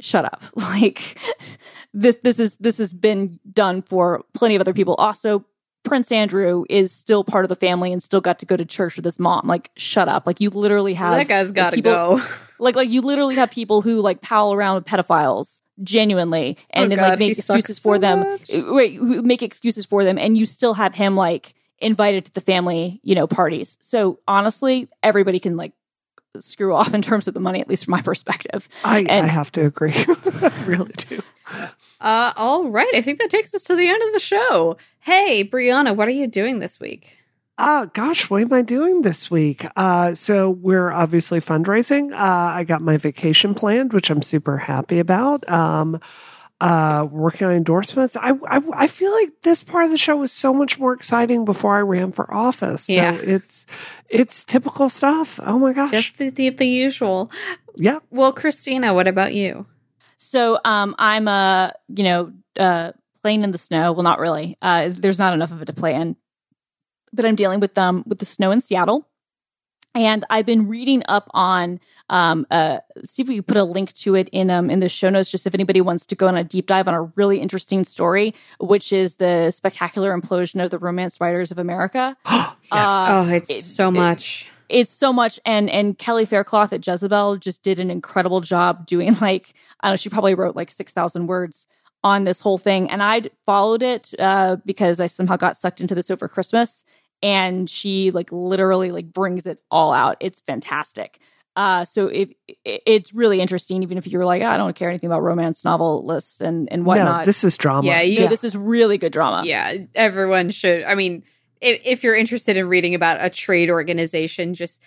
shut 0.00 0.24
up. 0.24 0.42
Like 0.56 1.18
this 1.94 2.16
this 2.22 2.38
is 2.38 2.56
this 2.56 2.78
has 2.78 2.92
been 2.92 3.38
done 3.50 3.82
for 3.82 4.24
plenty 4.34 4.54
of 4.54 4.60
other 4.60 4.74
people. 4.74 4.94
Also, 4.96 5.44
Prince 5.86 6.12
Andrew 6.12 6.64
is 6.68 6.92
still 6.92 7.24
part 7.24 7.44
of 7.44 7.48
the 7.48 7.56
family 7.56 7.92
and 7.92 8.02
still 8.02 8.20
got 8.20 8.38
to 8.40 8.46
go 8.46 8.56
to 8.56 8.64
church 8.66 8.96
with 8.96 9.04
his 9.04 9.18
mom. 9.18 9.46
Like, 9.46 9.70
shut 9.76 10.08
up. 10.08 10.26
Like, 10.26 10.40
you 10.40 10.50
literally 10.50 10.92
have 10.94 11.14
that 11.16 11.28
guy's 11.28 11.46
like, 11.46 11.54
got 11.54 11.70
to 11.70 11.76
people- 11.76 11.92
go. 11.92 12.20
Like, 12.58 12.74
like 12.74 12.88
you 12.90 13.02
literally 13.02 13.34
have 13.34 13.50
people 13.50 13.82
who 13.82 14.00
like 14.00 14.22
pal 14.22 14.52
around 14.54 14.76
with 14.76 14.84
pedophiles 14.86 15.60
genuinely, 15.82 16.56
and 16.70 16.86
Oh, 16.86 16.88
then 16.88 16.98
God, 16.98 17.08
like 17.10 17.18
make 17.18 17.34
sucks 17.36 17.48
excuses 17.50 17.76
so 17.76 17.82
for 17.82 17.98
them. 17.98 18.20
much. 18.20 18.50
Uh, 18.50 18.62
Wait, 18.72 18.98
make 19.00 19.42
excuses 19.42 19.84
for 19.84 20.04
them, 20.04 20.16
and 20.16 20.38
you 20.38 20.46
still 20.46 20.72
have 20.72 20.94
him 20.94 21.16
like 21.16 21.54
invited 21.80 22.24
to 22.24 22.32
the 22.32 22.40
family, 22.40 22.98
you 23.02 23.14
know, 23.14 23.26
parties. 23.26 23.76
So 23.82 24.20
honestly, 24.26 24.88
everybody 25.02 25.38
can 25.38 25.58
like 25.58 25.72
screw 26.40 26.74
off 26.74 26.94
in 26.94 27.02
terms 27.02 27.28
of 27.28 27.34
the 27.34 27.40
money, 27.40 27.60
at 27.60 27.68
least 27.68 27.84
from 27.84 27.92
my 27.92 28.00
perspective. 28.00 28.68
I, 28.84 29.00
And- 29.00 29.26
I 29.26 29.28
have 29.28 29.52
to 29.52 29.66
agree. 29.66 29.92
I 30.08 30.64
really 30.66 30.92
do. 30.96 31.20
Uh, 32.00 32.32
all 32.36 32.68
right. 32.68 32.90
I 32.94 33.00
think 33.00 33.18
that 33.20 33.30
takes 33.30 33.54
us 33.54 33.64
to 33.64 33.76
the 33.76 33.88
end 33.88 34.02
of 34.02 34.12
the 34.12 34.18
show. 34.20 34.76
Hey, 35.00 35.44
Brianna, 35.48 35.94
what 35.96 36.08
are 36.08 36.12
you 36.12 36.26
doing 36.26 36.58
this 36.58 36.78
week? 36.80 37.16
Uh, 37.58 37.86
gosh, 37.86 38.28
what 38.28 38.42
am 38.42 38.52
I 38.52 38.60
doing 38.60 39.00
this 39.02 39.30
week? 39.30 39.64
Uh, 39.76 40.14
so 40.14 40.50
we're 40.50 40.90
obviously 40.90 41.40
fundraising. 41.40 42.12
Uh, 42.12 42.16
I 42.54 42.64
got 42.64 42.82
my 42.82 42.98
vacation 42.98 43.54
planned, 43.54 43.92
which 43.94 44.10
I'm 44.10 44.20
super 44.20 44.58
happy 44.58 44.98
about. 44.98 45.48
Um, 45.48 45.98
uh, 46.60 47.06
working 47.10 47.46
on 47.46 47.52
endorsements. 47.54 48.16
I, 48.16 48.30
I, 48.48 48.60
I 48.74 48.86
feel 48.86 49.12
like 49.12 49.30
this 49.42 49.62
part 49.62 49.84
of 49.86 49.90
the 49.90 49.98
show 49.98 50.16
was 50.16 50.32
so 50.32 50.52
much 50.54 50.78
more 50.78 50.92
exciting 50.94 51.44
before 51.44 51.76
I 51.76 51.80
ran 51.80 52.12
for 52.12 52.32
office. 52.32 52.84
So 52.84 52.92
Yeah. 52.94 53.14
it's, 53.22 53.66
it's 54.08 54.42
typical 54.44 54.88
stuff. 54.88 55.38
Oh 55.42 55.58
my 55.58 55.72
gosh. 55.74 55.90
Just 55.90 56.16
the, 56.18 56.30
the, 56.30 56.48
the 56.50 56.66
usual. 56.66 57.30
yeah. 57.74 57.98
Well, 58.10 58.32
Christina, 58.32 58.92
what 58.94 59.06
about 59.08 59.34
you? 59.34 59.66
So 60.18 60.58
um, 60.64 60.94
I'm 60.98 61.28
uh, 61.28 61.70
you 61.88 62.04
know 62.04 62.32
uh, 62.58 62.92
playing 63.22 63.44
in 63.44 63.50
the 63.50 63.58
snow. 63.58 63.92
Well, 63.92 64.02
not 64.02 64.18
really. 64.18 64.56
Uh, 64.62 64.90
there's 64.92 65.18
not 65.18 65.32
enough 65.34 65.52
of 65.52 65.62
it 65.62 65.66
to 65.66 65.72
play 65.72 65.94
in, 65.94 66.16
but 67.12 67.24
I'm 67.24 67.36
dealing 67.36 67.60
with 67.60 67.76
um 67.78 68.02
with 68.06 68.18
the 68.18 68.26
snow 68.26 68.50
in 68.50 68.60
Seattle. 68.60 69.06
And 69.94 70.26
I've 70.28 70.44
been 70.44 70.68
reading 70.68 71.02
up 71.08 71.28
on 71.32 71.80
um 72.10 72.46
uh 72.50 72.78
see 73.04 73.22
if 73.22 73.28
we 73.28 73.36
can 73.36 73.44
put 73.44 73.56
a 73.56 73.64
link 73.64 73.92
to 73.94 74.14
it 74.14 74.28
in 74.30 74.50
um 74.50 74.68
in 74.70 74.80
the 74.80 74.88
show 74.90 75.08
notes 75.08 75.30
just 75.30 75.46
if 75.46 75.54
anybody 75.54 75.80
wants 75.80 76.04
to 76.06 76.14
go 76.14 76.28
on 76.28 76.36
a 76.36 76.44
deep 76.44 76.66
dive 76.66 76.86
on 76.88 76.94
a 76.94 77.02
really 77.14 77.40
interesting 77.40 77.82
story, 77.84 78.34
which 78.60 78.92
is 78.92 79.16
the 79.16 79.50
spectacular 79.50 80.18
implosion 80.18 80.62
of 80.62 80.70
the 80.70 80.78
romance 80.78 81.18
writers 81.20 81.50
of 81.50 81.58
America. 81.58 82.16
yes. 82.26 82.52
Uh, 82.70 83.06
oh, 83.10 83.28
it's 83.32 83.50
it- 83.50 83.62
so 83.62 83.88
it- 83.88 83.92
much. 83.92 84.50
It's 84.68 84.90
so 84.92 85.12
much 85.12 85.38
and 85.46 85.68
and 85.70 85.98
kelly 85.98 86.24
faircloth 86.24 86.72
at 86.72 86.86
jezebel 86.86 87.36
just 87.36 87.62
did 87.62 87.78
an 87.78 87.90
incredible 87.90 88.40
job 88.40 88.86
doing 88.86 89.16
like 89.20 89.54
i 89.80 89.88
don't 89.88 89.92
know 89.92 89.96
she 89.96 90.08
probably 90.08 90.34
wrote 90.34 90.56
like 90.56 90.70
6000 90.70 91.26
words 91.26 91.66
on 92.04 92.24
this 92.24 92.40
whole 92.40 92.58
thing 92.58 92.90
and 92.90 93.02
i'd 93.02 93.30
followed 93.46 93.82
it 93.82 94.12
uh 94.18 94.56
because 94.64 95.00
i 95.00 95.06
somehow 95.06 95.36
got 95.36 95.56
sucked 95.56 95.80
into 95.80 95.94
this 95.94 96.10
over 96.10 96.28
christmas 96.28 96.84
and 97.22 97.68
she 97.70 98.10
like 98.10 98.30
literally 98.30 98.90
like 98.92 99.12
brings 99.12 99.46
it 99.46 99.58
all 99.70 99.92
out 99.92 100.16
it's 100.20 100.40
fantastic 100.40 101.18
uh 101.56 101.84
so 101.84 102.06
if 102.08 102.28
it, 102.46 102.82
it's 102.86 103.14
really 103.14 103.40
interesting 103.40 103.82
even 103.82 103.96
if 103.96 104.06
you're 104.06 104.26
like 104.26 104.42
i 104.42 104.56
don't 104.58 104.76
care 104.76 104.90
anything 104.90 105.08
about 105.08 105.22
romance 105.22 105.64
novel 105.64 106.04
lists 106.04 106.40
and 106.42 106.68
and 106.70 106.84
whatnot 106.84 107.20
No, 107.20 107.24
this 107.24 107.42
is 107.42 107.56
drama. 107.56 107.86
Yeah, 107.88 108.02
you- 108.02 108.20
No, 108.20 108.26
this 108.28 108.44
is 108.44 108.54
really 108.56 108.98
good 108.98 109.12
drama 109.12 109.42
yeah, 109.46 109.78
everyone 109.94 110.50
should. 110.50 110.84
I 110.84 110.94
mean, 110.94 111.24
if, 111.60 111.80
if 111.84 112.04
you're 112.04 112.16
interested 112.16 112.56
in 112.56 112.68
reading 112.68 112.94
about 112.94 113.18
a 113.20 113.30
trade 113.30 113.70
organization 113.70 114.54
just 114.54 114.80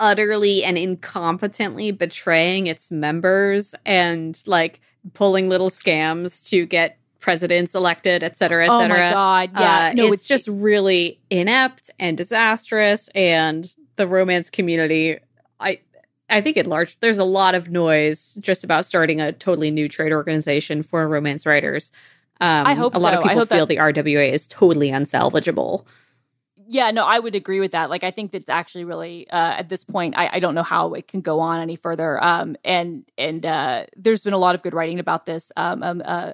utterly 0.00 0.64
and 0.64 0.76
incompetently 0.76 1.96
betraying 1.96 2.66
its 2.66 2.90
members 2.90 3.74
and 3.86 4.42
like 4.46 4.80
pulling 5.12 5.48
little 5.48 5.70
scams 5.70 6.48
to 6.48 6.66
get 6.66 6.98
presidents 7.20 7.74
elected, 7.74 8.22
et 8.22 8.36
cetera, 8.36 8.64
et 8.64 8.68
oh 8.70 8.80
cetera. 8.80 8.98
my 8.98 9.10
god 9.12 9.50
yeah 9.54 9.88
Uh, 9.90 9.92
no 9.94 10.12
it's, 10.12 10.26
just 10.26 10.46
really 10.48 11.20
inept 11.30 11.90
and 11.98 12.16
disastrous, 12.18 13.08
and 13.14 13.70
the 13.96 14.06
romance 14.06 14.50
community, 14.50 15.18
I, 15.60 15.78
I 16.28 16.40
think 16.40 16.56
at 16.56 16.66
large, 16.66 16.98
there's 17.00 17.18
a 17.18 17.24
lot 17.24 17.54
of 17.54 17.70
noise 17.70 18.34
just 18.40 18.64
about 18.64 18.84
starting 18.84 19.20
a 19.20 19.32
totally 19.32 19.70
new 19.70 19.88
trade 19.88 20.12
organization 20.12 20.82
for 20.82 21.06
romance 21.06 21.46
writers. 21.46 21.92
Um, 22.40 22.66
I 22.66 22.74
hope 22.74 22.94
a 22.94 22.98
lot 22.98 23.12
so. 23.14 23.18
of 23.20 23.24
people 23.24 23.46
feel 23.46 23.66
that- 23.66 23.68
the 23.68 23.76
RWA 24.02 24.30
is 24.32 24.46
totally 24.48 24.90
unsalvageable. 24.90 25.84
Yeah, 26.66 26.90
no, 26.90 27.04
I 27.04 27.18
would 27.18 27.34
agree 27.34 27.60
with 27.60 27.72
that. 27.72 27.90
Like, 27.90 28.04
I 28.04 28.10
think 28.10 28.32
that's 28.32 28.48
actually 28.48 28.84
really 28.84 29.28
uh, 29.30 29.54
at 29.58 29.68
this 29.68 29.84
point. 29.84 30.14
I, 30.16 30.30
I 30.34 30.38
don't 30.38 30.54
know 30.54 30.62
how 30.62 30.94
it 30.94 31.08
can 31.08 31.20
go 31.20 31.40
on 31.40 31.60
any 31.60 31.76
further. 31.76 32.22
Um, 32.24 32.56
and 32.64 33.04
and 33.18 33.44
uh, 33.44 33.86
there's 33.96 34.24
been 34.24 34.32
a 34.32 34.38
lot 34.38 34.54
of 34.54 34.62
good 34.62 34.74
writing 34.74 34.98
about 34.98 35.26
this. 35.26 35.52
Um, 35.56 35.82
um 35.82 36.02
uh, 36.04 36.32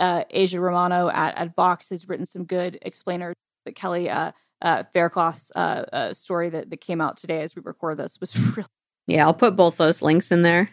uh, 0.00 0.24
Aja 0.34 0.60
Romano 0.60 1.10
at, 1.10 1.36
at 1.36 1.54
Vox 1.54 1.90
has 1.90 2.08
written 2.08 2.26
some 2.26 2.44
good 2.44 2.78
explainers. 2.82 3.34
But 3.64 3.74
Kelly 3.74 4.08
uh, 4.08 4.32
uh, 4.62 4.84
Faircloth's 4.92 5.52
uh, 5.54 5.84
uh, 5.92 6.14
story 6.14 6.50
that, 6.50 6.70
that 6.70 6.80
came 6.80 7.00
out 7.00 7.16
today 7.16 7.42
as 7.42 7.54
we 7.54 7.62
record 7.62 7.98
this 7.98 8.18
was 8.20 8.36
really. 8.56 8.68
Yeah, 9.06 9.26
I'll 9.26 9.34
put 9.34 9.56
both 9.56 9.76
those 9.76 10.02
links 10.02 10.32
in 10.32 10.42
there. 10.42 10.70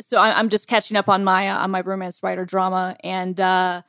So 0.00 0.18
I, 0.18 0.38
I'm 0.38 0.48
just 0.48 0.68
catching 0.68 0.96
up 0.96 1.08
on 1.08 1.24
my 1.24 1.48
uh, 1.48 1.58
on 1.58 1.70
my 1.70 1.80
romance 1.80 2.22
writer 2.22 2.44
drama, 2.44 2.96
and 3.04 3.38
uh, 3.38 3.82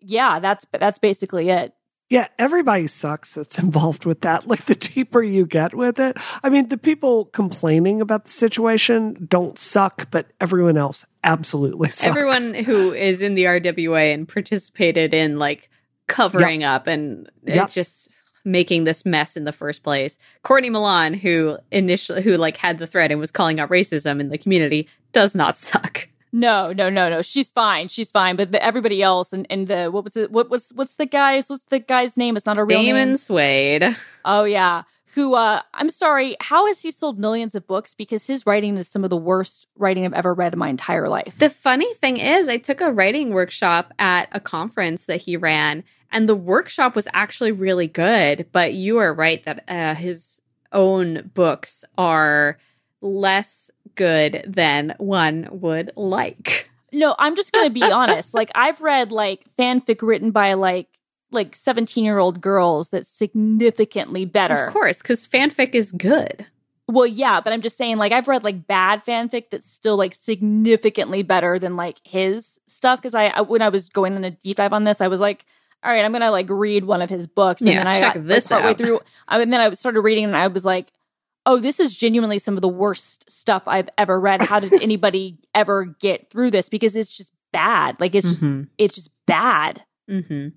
yeah, 0.00 0.38
that's 0.38 0.64
that's 0.72 0.98
basically 0.98 1.50
it. 1.50 1.74
Yeah, 2.08 2.28
everybody 2.38 2.86
sucks 2.86 3.34
that's 3.34 3.58
involved 3.62 4.04
with 4.04 4.20
that. 4.20 4.46
Like 4.46 4.66
the 4.66 4.74
deeper 4.76 5.22
you 5.22 5.44
get 5.46 5.74
with 5.74 5.98
it. 5.98 6.16
I 6.42 6.48
mean, 6.50 6.68
the 6.68 6.76
people 6.78 7.26
complaining 7.26 8.00
about 8.00 8.24
the 8.26 8.30
situation 8.30 9.26
don't 9.28 9.58
suck, 9.58 10.10
but 10.10 10.26
everyone 10.40 10.76
else 10.76 11.04
absolutely 11.24 11.90
sucks. 11.90 12.06
Everyone 12.06 12.54
who 12.54 12.92
is 12.92 13.22
in 13.22 13.34
the 13.34 13.44
RWA 13.44 14.14
and 14.14 14.28
participated 14.28 15.14
in 15.14 15.38
like 15.38 15.68
covering 16.06 16.62
up 16.62 16.86
and 16.86 17.26
uh, 17.48 17.54
Yep. 17.54 17.70
just 17.70 18.08
making 18.44 18.84
this 18.84 19.04
mess 19.04 19.36
in 19.36 19.42
the 19.42 19.50
first 19.50 19.82
place. 19.82 20.18
Courtney 20.44 20.70
Milan, 20.70 21.14
who 21.14 21.58
initially 21.72 22.22
who 22.22 22.36
like 22.36 22.56
had 22.56 22.78
the 22.78 22.86
thread 22.86 23.10
and 23.10 23.18
was 23.18 23.32
calling 23.32 23.58
out 23.58 23.70
racism 23.70 24.20
in 24.20 24.28
the 24.28 24.38
community, 24.38 24.88
does 25.10 25.34
not 25.34 25.56
suck. 25.56 26.06
No, 26.36 26.70
no, 26.70 26.90
no, 26.90 27.08
no. 27.08 27.22
She's 27.22 27.50
fine. 27.50 27.88
She's 27.88 28.10
fine. 28.10 28.36
But 28.36 28.52
the, 28.52 28.62
everybody 28.62 29.02
else 29.02 29.32
and, 29.32 29.46
and 29.48 29.68
the 29.68 29.86
what 29.90 30.04
was 30.04 30.18
it? 30.18 30.30
What 30.30 30.50
was 30.50 30.70
what's 30.74 30.96
the 30.96 31.06
guy's? 31.06 31.48
What's 31.48 31.64
the 31.70 31.78
guy's 31.78 32.14
name? 32.18 32.36
It's 32.36 32.44
not 32.44 32.58
a 32.58 32.64
real 32.64 32.82
Damon 32.82 33.08
name. 33.08 33.16
Suede. 33.16 33.96
Oh 34.22 34.44
yeah. 34.44 34.82
Who? 35.14 35.34
uh 35.34 35.62
I'm 35.72 35.88
sorry. 35.88 36.36
How 36.40 36.66
has 36.66 36.82
he 36.82 36.90
sold 36.90 37.18
millions 37.18 37.54
of 37.54 37.66
books? 37.66 37.94
Because 37.94 38.26
his 38.26 38.44
writing 38.44 38.76
is 38.76 38.86
some 38.86 39.02
of 39.02 39.08
the 39.08 39.16
worst 39.16 39.66
writing 39.78 40.04
I've 40.04 40.12
ever 40.12 40.34
read 40.34 40.52
in 40.52 40.58
my 40.58 40.68
entire 40.68 41.08
life. 41.08 41.38
The 41.38 41.48
funny 41.48 41.94
thing 41.94 42.18
is, 42.18 42.50
I 42.50 42.58
took 42.58 42.82
a 42.82 42.92
writing 42.92 43.30
workshop 43.30 43.94
at 43.98 44.28
a 44.32 44.38
conference 44.38 45.06
that 45.06 45.22
he 45.22 45.38
ran, 45.38 45.84
and 46.12 46.28
the 46.28 46.34
workshop 46.34 46.94
was 46.94 47.08
actually 47.14 47.52
really 47.52 47.88
good. 47.88 48.44
But 48.52 48.74
you 48.74 48.98
are 48.98 49.14
right 49.14 49.42
that 49.44 49.64
uh, 49.68 49.94
his 49.94 50.42
own 50.70 51.30
books 51.32 51.82
are 51.96 52.58
less 53.00 53.70
good 53.96 54.44
than 54.46 54.94
one 54.98 55.48
would 55.50 55.90
like. 55.96 56.70
No, 56.92 57.14
I'm 57.18 57.34
just 57.36 57.52
gonna 57.52 57.70
be 57.70 57.82
honest. 57.90 58.32
Like 58.34 58.50
I've 58.54 58.80
read 58.80 59.10
like 59.12 59.44
fanfic 59.58 60.06
written 60.06 60.30
by 60.30 60.54
like 60.54 60.88
like 61.32 61.56
17 61.56 62.04
year 62.04 62.18
old 62.18 62.40
girls 62.40 62.88
that's 62.90 63.08
significantly 63.10 64.24
better. 64.24 64.66
Of 64.66 64.72
course, 64.72 65.02
because 65.02 65.26
fanfic 65.26 65.74
is 65.74 65.92
good. 65.92 66.46
Well, 66.88 67.06
yeah, 67.06 67.40
but 67.40 67.52
I'm 67.52 67.62
just 67.62 67.76
saying, 67.76 67.96
like, 67.96 68.12
I've 68.12 68.28
read 68.28 68.44
like 68.44 68.68
bad 68.68 69.04
fanfic 69.04 69.50
that's 69.50 69.68
still 69.68 69.96
like 69.96 70.14
significantly 70.14 71.22
better 71.24 71.58
than 71.58 71.74
like 71.76 71.98
his 72.04 72.60
stuff. 72.68 73.02
Cause 73.02 73.14
I, 73.14 73.26
I 73.26 73.40
when 73.40 73.60
I 73.60 73.70
was 73.70 73.88
going 73.88 74.14
on 74.14 74.22
a 74.24 74.30
deep 74.30 74.58
dive 74.58 74.72
on 74.72 74.84
this, 74.84 75.00
I 75.00 75.08
was 75.08 75.20
like, 75.20 75.44
all 75.82 75.92
right, 75.92 76.04
I'm 76.04 76.12
gonna 76.12 76.30
like 76.30 76.48
read 76.48 76.84
one 76.84 77.02
of 77.02 77.10
his 77.10 77.26
books. 77.26 77.60
And 77.60 77.70
Yeah, 77.70 77.78
then 77.78 77.86
I 77.88 78.00
check 78.00 78.14
got 78.14 78.26
this 78.26 78.50
like, 78.52 78.64
out. 78.64 78.78
through, 78.78 79.00
I, 79.26 79.40
and 79.40 79.52
then 79.52 79.60
I 79.60 79.72
started 79.74 80.00
reading 80.02 80.24
and 80.26 80.36
I 80.36 80.46
was 80.46 80.64
like, 80.64 80.92
oh, 81.46 81.58
this 81.58 81.80
is 81.80 81.96
genuinely 81.96 82.38
some 82.38 82.56
of 82.56 82.60
the 82.60 82.68
worst 82.68 83.30
stuff 83.30 83.62
I've 83.66 83.88
ever 83.96 84.18
read. 84.20 84.42
How 84.42 84.60
did 84.60 84.72
anybody 84.82 85.38
ever 85.54 85.84
get 85.84 86.28
through 86.28 86.50
this? 86.50 86.68
Because 86.68 86.96
it's 86.96 87.16
just 87.16 87.32
bad. 87.52 87.96
Like, 88.00 88.14
it's 88.14 88.28
just, 88.28 88.42
Mhm. 88.42 88.66
it's 88.76 88.96
just 88.96 89.10
bad. 89.26 89.82
Mm-hmm. 90.10 90.48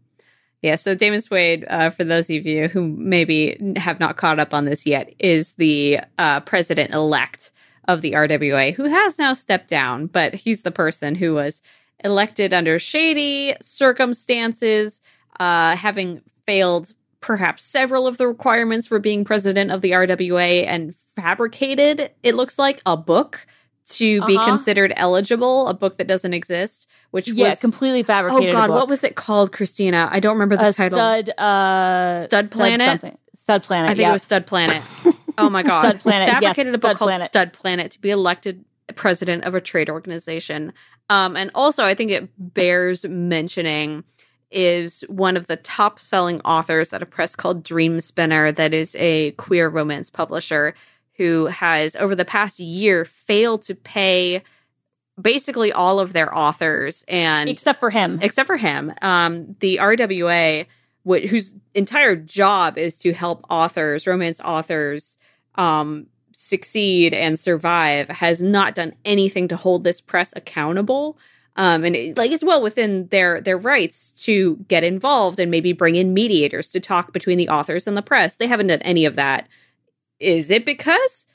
Yeah, 0.62 0.76
so 0.76 0.94
Damon 0.96 1.22
Suede, 1.22 1.66
uh, 1.70 1.90
for 1.90 2.04
those 2.04 2.30
of 2.30 2.46
you 2.46 2.68
who 2.68 2.86
maybe 2.88 3.74
have 3.78 4.00
not 4.02 4.18
caught 4.18 4.40
up 4.40 4.54
on 4.54 4.66
this 4.66 4.86
yet, 4.86 5.14
is 5.20 5.54
the 5.54 6.00
uh, 6.18 6.42
president 6.42 6.94
elect 6.94 7.52
of 7.88 8.02
the 8.02 8.12
RWA, 8.14 8.74
who 8.74 8.84
has 8.86 9.18
now 9.18 9.34
stepped 9.34 9.70
down, 9.70 10.08
but 10.08 10.34
he's 10.34 10.64
the 10.64 10.72
person 10.72 11.16
who 11.16 11.36
was 11.36 11.62
elected 12.04 12.54
under 12.54 12.78
shady 12.78 13.56
circumstances, 13.62 15.02
uh, 15.40 15.76
having 15.76 16.22
failed 16.46 16.94
perhaps 17.22 17.64
several 17.66 18.08
of 18.08 18.18
the 18.18 18.28
requirements 18.28 18.88
for 18.88 19.00
being 19.00 19.26
president 19.26 19.72
of 19.72 19.82
the 19.82 19.92
RWA 19.92 20.66
and 20.66 20.96
fabricated, 21.16 22.12
it 22.24 22.36
looks 22.36 22.58
like, 22.60 22.82
a 22.86 22.96
book 22.98 23.46
to 23.92 24.22
be 24.26 24.36
Uh-huh. 24.38 24.46
considered 24.46 24.94
eligible, 24.96 25.68
a 25.68 25.74
book 25.74 25.98
that 25.98 26.08
doesn't 26.08 26.34
exist, 26.34 26.88
which 27.12 27.28
Yeah, 27.28 27.50
was 27.50 27.60
completely 27.60 28.04
fabricated. 28.04 28.54
Oh. 28.54 28.58
God, 28.58 28.70
what 28.70 28.88
was 28.88 29.04
it 29.04 29.16
called, 29.16 29.52
Christina? 29.52 30.08
I 30.12 30.20
don't 30.20 30.34
remember 30.36 30.58
the 30.58 30.70
a 30.70 30.74
title. 30.74 30.98
stud 30.98 31.30
uh 31.40 32.18
Stud 32.18 32.52
Planet? 32.52 32.88
something. 33.02 33.18
stud 33.36 33.64
planet 33.64 33.90
I 33.90 33.94
think 33.96 34.02
yeah 34.02 34.10
it 34.10 34.14
was 34.14 34.24
Stud 34.24 34.46
Planet. 34.46 34.82
Oh 35.42 35.50
my 35.50 35.64
God, 35.64 35.80
Stud 35.82 36.00
Planet, 36.02 36.28
yes, 36.28 36.40
Fabricated 36.42 36.76
a 36.76 36.78
book 36.78 36.98
called 36.98 37.12
Planet. 37.12 37.28
Stud 37.30 37.54
Planet 37.54 37.92
to 37.94 38.02
be 38.02 38.10
elected 38.10 38.66
president 38.96 39.46
of 39.46 39.56
a 39.56 39.62
trade 39.62 39.90
organization. 39.90 40.74
Um, 41.10 41.38
and 41.38 41.50
also, 41.56 41.86
I 41.86 41.96
think 41.96 42.12
it 42.12 42.30
bears 42.38 43.06
mentioning 43.06 44.04
is 44.52 45.02
one 45.08 45.38
of 45.38 45.48
the 45.48 45.58
top 45.58 46.00
selling 46.00 46.42
authors 46.42 46.94
at 46.94 47.04
a 47.04 47.06
press 47.06 47.36
called 47.36 47.64
Dream 47.64 48.00
Spinner, 48.00 48.52
that 48.52 48.74
is 48.74 48.96
a 48.96 49.32
queer 49.32 49.70
romance 49.70 50.10
publisher 50.10 50.74
who 51.14 51.48
has 51.48 51.96
over 51.98 52.16
the 52.16 52.26
past 52.26 52.60
year 52.60 53.06
failed 53.06 53.62
to 53.64 53.76
pay 53.76 54.42
basically 55.22 55.72
all 55.72 56.00
of 56.00 56.14
their 56.14 56.36
authors 56.36 57.04
and 57.08 57.50
except 57.50 57.80
for 57.80 57.90
him 57.90 58.20
except 58.22 58.48
for 58.48 58.58
him. 58.58 58.94
Um, 59.02 59.56
the 59.60 59.80
RWA, 59.82 60.66
wh- 61.06 61.28
whose 61.28 61.56
entire 61.76 62.16
job 62.16 62.78
is 62.78 62.98
to 63.00 63.14
help 63.14 63.46
authors, 63.50 64.08
romance 64.08 64.40
authors, 64.40 65.18
um, 65.56 66.08
succeed 66.34 67.14
and 67.14 67.38
survive, 67.38 68.08
has 68.08 68.42
not 68.42 68.76
done 68.76 68.96
anything 69.04 69.50
to 69.50 69.58
hold 69.58 69.84
this 69.84 70.00
press 70.00 70.34
accountable. 70.36 71.18
Um, 71.60 71.84
and 71.84 71.94
it, 71.94 72.18
like 72.18 72.32
it's 72.32 72.42
well 72.42 72.62
within 72.62 73.08
their 73.08 73.42
their 73.42 73.58
rights 73.58 74.14
to 74.24 74.56
get 74.70 74.86
involved 74.86 75.42
and 75.42 75.52
maybe 75.52 75.74
bring 75.74 75.98
in 75.98 76.14
mediators 76.14 76.70
to 76.70 76.80
talk 76.80 77.12
between 77.12 77.38
the 77.38 77.50
authors 77.50 77.86
and 77.86 77.98
the 77.98 78.02
press. 78.02 78.38
They 78.38 78.48
haven't 78.48 78.68
done 78.68 78.82
any 78.82 79.04
of 79.04 79.18
that. 79.18 79.50
Is 80.22 80.52
it 80.52 80.66
because 80.66 81.28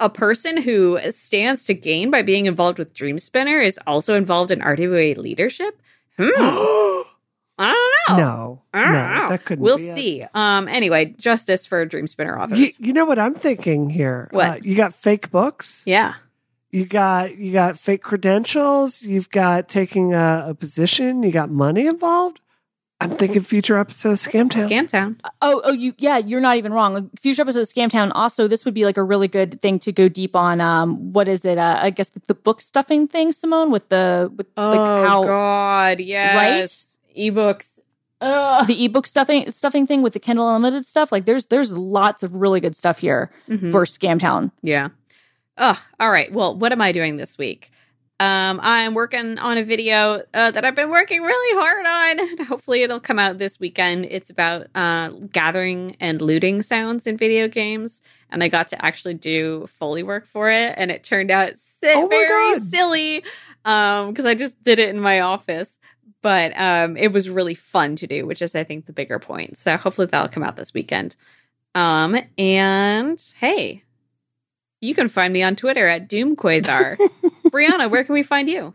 a 0.00 0.10
person 0.10 0.60
who 0.60 0.98
stands 1.12 1.64
to 1.66 1.74
gain 1.74 2.10
by 2.10 2.22
being 2.22 2.46
involved 2.46 2.80
with 2.80 2.92
Dream 2.92 3.20
Spinner 3.20 3.60
is 3.60 3.78
also 3.86 4.16
involved 4.16 4.50
in 4.50 4.58
RWA 4.58 5.16
leadership? 5.16 5.80
Hmm. 6.18 6.28
I 7.60 7.72
don't 7.72 8.18
know. 8.18 8.24
no, 8.24 8.62
I 8.74 8.82
don't 8.82 8.92
no, 8.92 9.14
know. 9.14 9.28
that 9.30 9.44
couldn't. 9.44 9.62
We'll 9.62 9.78
be 9.78 9.90
it. 9.90 9.94
see. 9.94 10.24
Um. 10.34 10.66
Anyway, 10.66 11.14
justice 11.18 11.66
for 11.66 11.84
Dream 11.84 12.08
Spinner 12.08 12.36
authors. 12.36 12.58
You, 12.58 12.70
you 12.80 12.92
know 12.92 13.04
what 13.04 13.20
I'm 13.20 13.34
thinking 13.36 13.90
here? 13.90 14.28
What? 14.32 14.50
Uh, 14.50 14.58
you 14.62 14.74
got 14.74 14.92
fake 14.92 15.30
books. 15.30 15.84
yeah. 15.86 16.14
You 16.70 16.84
got 16.86 17.36
you 17.36 17.52
got 17.52 17.78
fake 17.78 18.02
credentials. 18.02 19.02
You've 19.02 19.30
got 19.30 19.68
taking 19.68 20.12
a, 20.14 20.46
a 20.48 20.54
position. 20.54 21.22
You 21.22 21.30
got 21.32 21.50
money 21.50 21.86
involved. 21.86 22.40
I'm 23.00 23.10
thinking 23.10 23.42
future 23.42 23.78
episode 23.78 24.10
of 24.10 24.18
Scamtown. 24.18 24.68
Scamtown. 24.68 25.20
oh 25.40 25.62
oh 25.64 25.72
you 25.72 25.92
yeah 25.98 26.18
you're 26.18 26.40
not 26.40 26.56
even 26.56 26.72
wrong 26.72 27.10
future 27.20 27.42
episode 27.42 27.60
of 27.60 27.68
scamtown 27.68 28.10
also 28.12 28.48
this 28.48 28.64
would 28.64 28.74
be 28.74 28.84
like 28.84 28.96
a 28.96 29.04
really 29.04 29.28
good 29.28 29.62
thing 29.62 29.78
to 29.78 29.92
go 29.92 30.08
deep 30.08 30.34
on 30.34 30.60
um 30.60 31.12
what 31.12 31.28
is 31.28 31.44
it 31.44 31.58
uh, 31.58 31.78
i 31.80 31.90
guess 31.90 32.08
the, 32.08 32.20
the 32.26 32.34
book 32.34 32.60
stuffing 32.60 33.06
thing 33.06 33.30
simone 33.30 33.70
with 33.70 33.88
the 33.88 34.32
with 34.36 34.48
Oh 34.56 34.70
like 34.70 35.06
how 35.06 35.22
God. 35.22 36.00
Yes. 36.00 36.98
right 37.06 37.16
Ebooks. 37.16 37.78
Ugh. 38.20 38.66
the 38.66 38.84
ebook 38.84 39.06
stuffing 39.06 39.48
stuffing 39.52 39.86
thing 39.86 40.02
with 40.02 40.12
the 40.12 40.18
kindle 40.18 40.52
unlimited 40.52 40.84
stuff 40.84 41.12
like 41.12 41.24
there's 41.24 41.46
there's 41.46 41.72
lots 41.72 42.24
of 42.24 42.34
really 42.34 42.58
good 42.58 42.74
stuff 42.74 42.98
here 42.98 43.30
Mhm. 43.48 43.70
for 43.70 43.84
scamtown 43.84 44.50
Yeah. 44.60 44.88
Oh, 45.58 45.80
all 45.98 46.10
right. 46.10 46.32
Well, 46.32 46.54
what 46.56 46.72
am 46.72 46.80
I 46.80 46.92
doing 46.92 47.16
this 47.16 47.36
week? 47.36 47.70
Um, 48.20 48.58
I'm 48.62 48.94
working 48.94 49.38
on 49.38 49.58
a 49.58 49.62
video 49.62 50.22
uh, 50.34 50.50
that 50.50 50.64
I've 50.64 50.74
been 50.74 50.90
working 50.90 51.22
really 51.22 51.60
hard 51.60 51.86
on. 52.40 52.46
Hopefully, 52.46 52.82
it'll 52.82 52.98
come 53.00 53.18
out 53.18 53.38
this 53.38 53.60
weekend. 53.60 54.06
It's 54.10 54.30
about 54.30 54.66
uh, 54.74 55.10
gathering 55.32 55.96
and 56.00 56.20
looting 56.20 56.62
sounds 56.62 57.06
in 57.06 57.16
video 57.16 57.46
games, 57.48 58.02
and 58.30 58.42
I 58.42 58.48
got 58.48 58.68
to 58.68 58.84
actually 58.84 59.14
do 59.14 59.66
foley 59.68 60.02
work 60.02 60.26
for 60.26 60.50
it, 60.50 60.74
and 60.76 60.90
it 60.90 61.04
turned 61.04 61.30
out 61.30 61.50
si- 61.58 61.92
Oh 61.94 62.08
very 62.08 62.54
God. 62.54 62.62
silly 62.62 63.22
because 63.62 64.24
I 64.26 64.34
just 64.34 64.60
did 64.62 64.78
it 64.78 64.88
in 64.88 65.00
my 65.00 65.20
office. 65.20 65.78
But 66.20 66.58
um, 66.58 66.96
it 66.96 67.12
was 67.12 67.30
really 67.30 67.54
fun 67.54 67.94
to 67.96 68.08
do, 68.08 68.26
which 68.26 68.42
is, 68.42 68.56
I 68.56 68.64
think, 68.64 68.86
the 68.86 68.92
bigger 68.92 69.20
point. 69.20 69.56
So 69.56 69.76
hopefully 69.76 70.08
that'll 70.08 70.28
come 70.28 70.42
out 70.42 70.56
this 70.56 70.74
weekend. 70.74 71.14
Um, 71.76 72.18
and 72.36 73.22
hey, 73.38 73.84
you 74.80 74.94
can 74.94 75.08
find 75.08 75.32
me 75.32 75.42
on 75.42 75.56
Twitter 75.56 75.86
at 75.86 76.08
DoomQuasar. 76.08 76.96
Brianna, 77.50 77.90
where 77.90 78.04
can 78.04 78.12
we 78.12 78.22
find 78.22 78.48
you? 78.48 78.74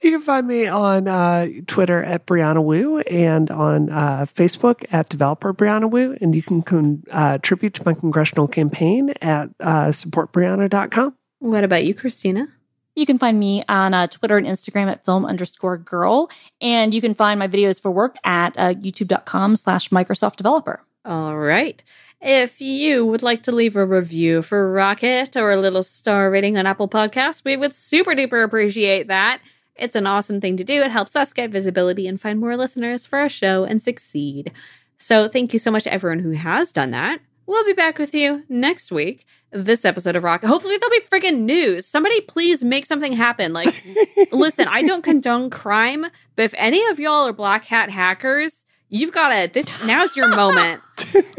You 0.00 0.10
can 0.10 0.20
find 0.20 0.46
me 0.46 0.66
on 0.66 1.08
uh, 1.08 1.46
Twitter 1.66 2.02
at 2.02 2.26
Brianna 2.26 2.62
Wu 2.62 3.00
and 3.00 3.50
on 3.50 3.90
uh, 3.90 4.24
Facebook 4.26 4.84
at 4.92 5.08
Developer 5.08 5.52
Brianna 5.52 5.90
Wu. 5.90 6.16
And 6.20 6.34
you 6.34 6.42
can 6.42 6.62
contribute 6.62 7.74
to 7.74 7.82
my 7.84 7.94
congressional 7.94 8.48
campaign 8.48 9.10
at 9.20 9.50
uh, 9.60 9.88
supportbrianna.com. 9.88 11.14
What 11.38 11.64
about 11.64 11.84
you, 11.84 11.94
Christina? 11.94 12.48
You 12.96 13.06
can 13.06 13.18
find 13.18 13.38
me 13.38 13.62
on 13.68 13.94
uh, 13.94 14.08
Twitter 14.08 14.36
and 14.36 14.46
Instagram 14.46 14.90
at 14.90 15.04
film 15.04 15.24
underscore 15.24 15.78
girl. 15.78 16.30
And 16.60 16.92
you 16.92 17.00
can 17.00 17.14
find 17.14 17.38
my 17.38 17.48
videos 17.48 17.80
for 17.80 17.90
work 17.90 18.16
at 18.24 18.58
uh, 18.58 18.74
youtube.com 18.74 19.56
slash 19.56 19.88
Microsoft 19.90 20.36
developer. 20.36 20.84
All 21.04 21.36
right. 21.36 21.82
If 22.20 22.60
you 22.60 23.06
would 23.06 23.22
like 23.22 23.44
to 23.44 23.52
leave 23.52 23.76
a 23.76 23.86
review 23.86 24.42
for 24.42 24.70
Rocket 24.70 25.36
or 25.36 25.50
a 25.50 25.56
little 25.56 25.82
star 25.82 26.30
rating 26.30 26.58
on 26.58 26.66
Apple 26.66 26.88
Podcasts, 26.88 27.42
we 27.44 27.56
would 27.56 27.74
super 27.74 28.14
duper 28.14 28.44
appreciate 28.44 29.08
that. 29.08 29.40
It's 29.74 29.96
an 29.96 30.06
awesome 30.06 30.38
thing 30.38 30.58
to 30.58 30.64
do. 30.64 30.82
It 30.82 30.90
helps 30.90 31.16
us 31.16 31.32
get 31.32 31.50
visibility 31.50 32.06
and 32.06 32.20
find 32.20 32.38
more 32.38 32.58
listeners 32.58 33.06
for 33.06 33.18
our 33.18 33.30
show 33.30 33.64
and 33.64 33.80
succeed. 33.80 34.52
So 34.98 35.28
thank 35.28 35.54
you 35.54 35.58
so 35.58 35.70
much 35.70 35.84
to 35.84 35.92
everyone 35.92 36.18
who 36.18 36.32
has 36.32 36.72
done 36.72 36.90
that. 36.90 37.20
We'll 37.46 37.64
be 37.64 37.72
back 37.72 37.98
with 37.98 38.14
you 38.14 38.44
next 38.50 38.92
week. 38.92 39.24
This 39.50 39.86
episode 39.86 40.14
of 40.14 40.22
Rocket. 40.22 40.46
Hopefully 40.46 40.76
there'll 40.76 40.90
be 40.90 41.00
friggin' 41.00 41.40
news. 41.40 41.86
Somebody 41.86 42.20
please 42.20 42.62
make 42.62 42.84
something 42.84 43.14
happen. 43.14 43.54
Like, 43.54 43.82
listen, 44.30 44.68
I 44.68 44.82
don't 44.82 45.02
condone 45.02 45.48
crime, 45.48 46.06
but 46.36 46.42
if 46.42 46.54
any 46.58 46.86
of 46.88 47.00
y'all 47.00 47.26
are 47.26 47.32
black 47.32 47.64
hat 47.64 47.90
hackers, 47.90 48.66
you've 48.90 49.12
got 49.12 49.32
it. 49.32 49.54
this, 49.54 49.66
now's 49.86 50.16
your 50.16 50.34
moment. 50.36 50.82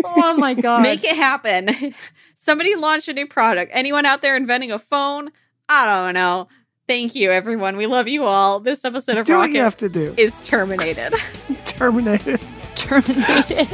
Oh 0.04 0.36
my 0.36 0.54
God. 0.56 0.82
Make 0.82 1.04
it 1.04 1.16
happen. 1.16 1.70
Somebody 2.36 2.76
launch 2.76 3.08
a 3.08 3.14
new 3.14 3.28
product. 3.28 3.72
Anyone 3.74 4.06
out 4.06 4.22
there 4.22 4.36
inventing 4.36 4.72
a 4.72 4.80
phone? 4.80 5.30
I 5.70 5.86
don't 5.86 6.14
know. 6.16 6.48
Thank 6.88 7.16
you, 7.16 7.32
everyone. 7.32 7.78
We 7.78 7.86
love 7.86 8.08
you 8.10 8.26
all. 8.26 8.60
This 8.60 8.84
episode 8.84 9.18
of 9.18 9.26
Do 9.28 9.38
what 9.38 9.52
you 9.52 9.62
Rocket 9.62 9.64
have 9.64 9.78
to 9.78 9.90
do. 9.90 10.14
is 10.18 10.36
terminated. 10.46 11.14
Terminated. 11.66 12.42
terminated. 12.76 13.70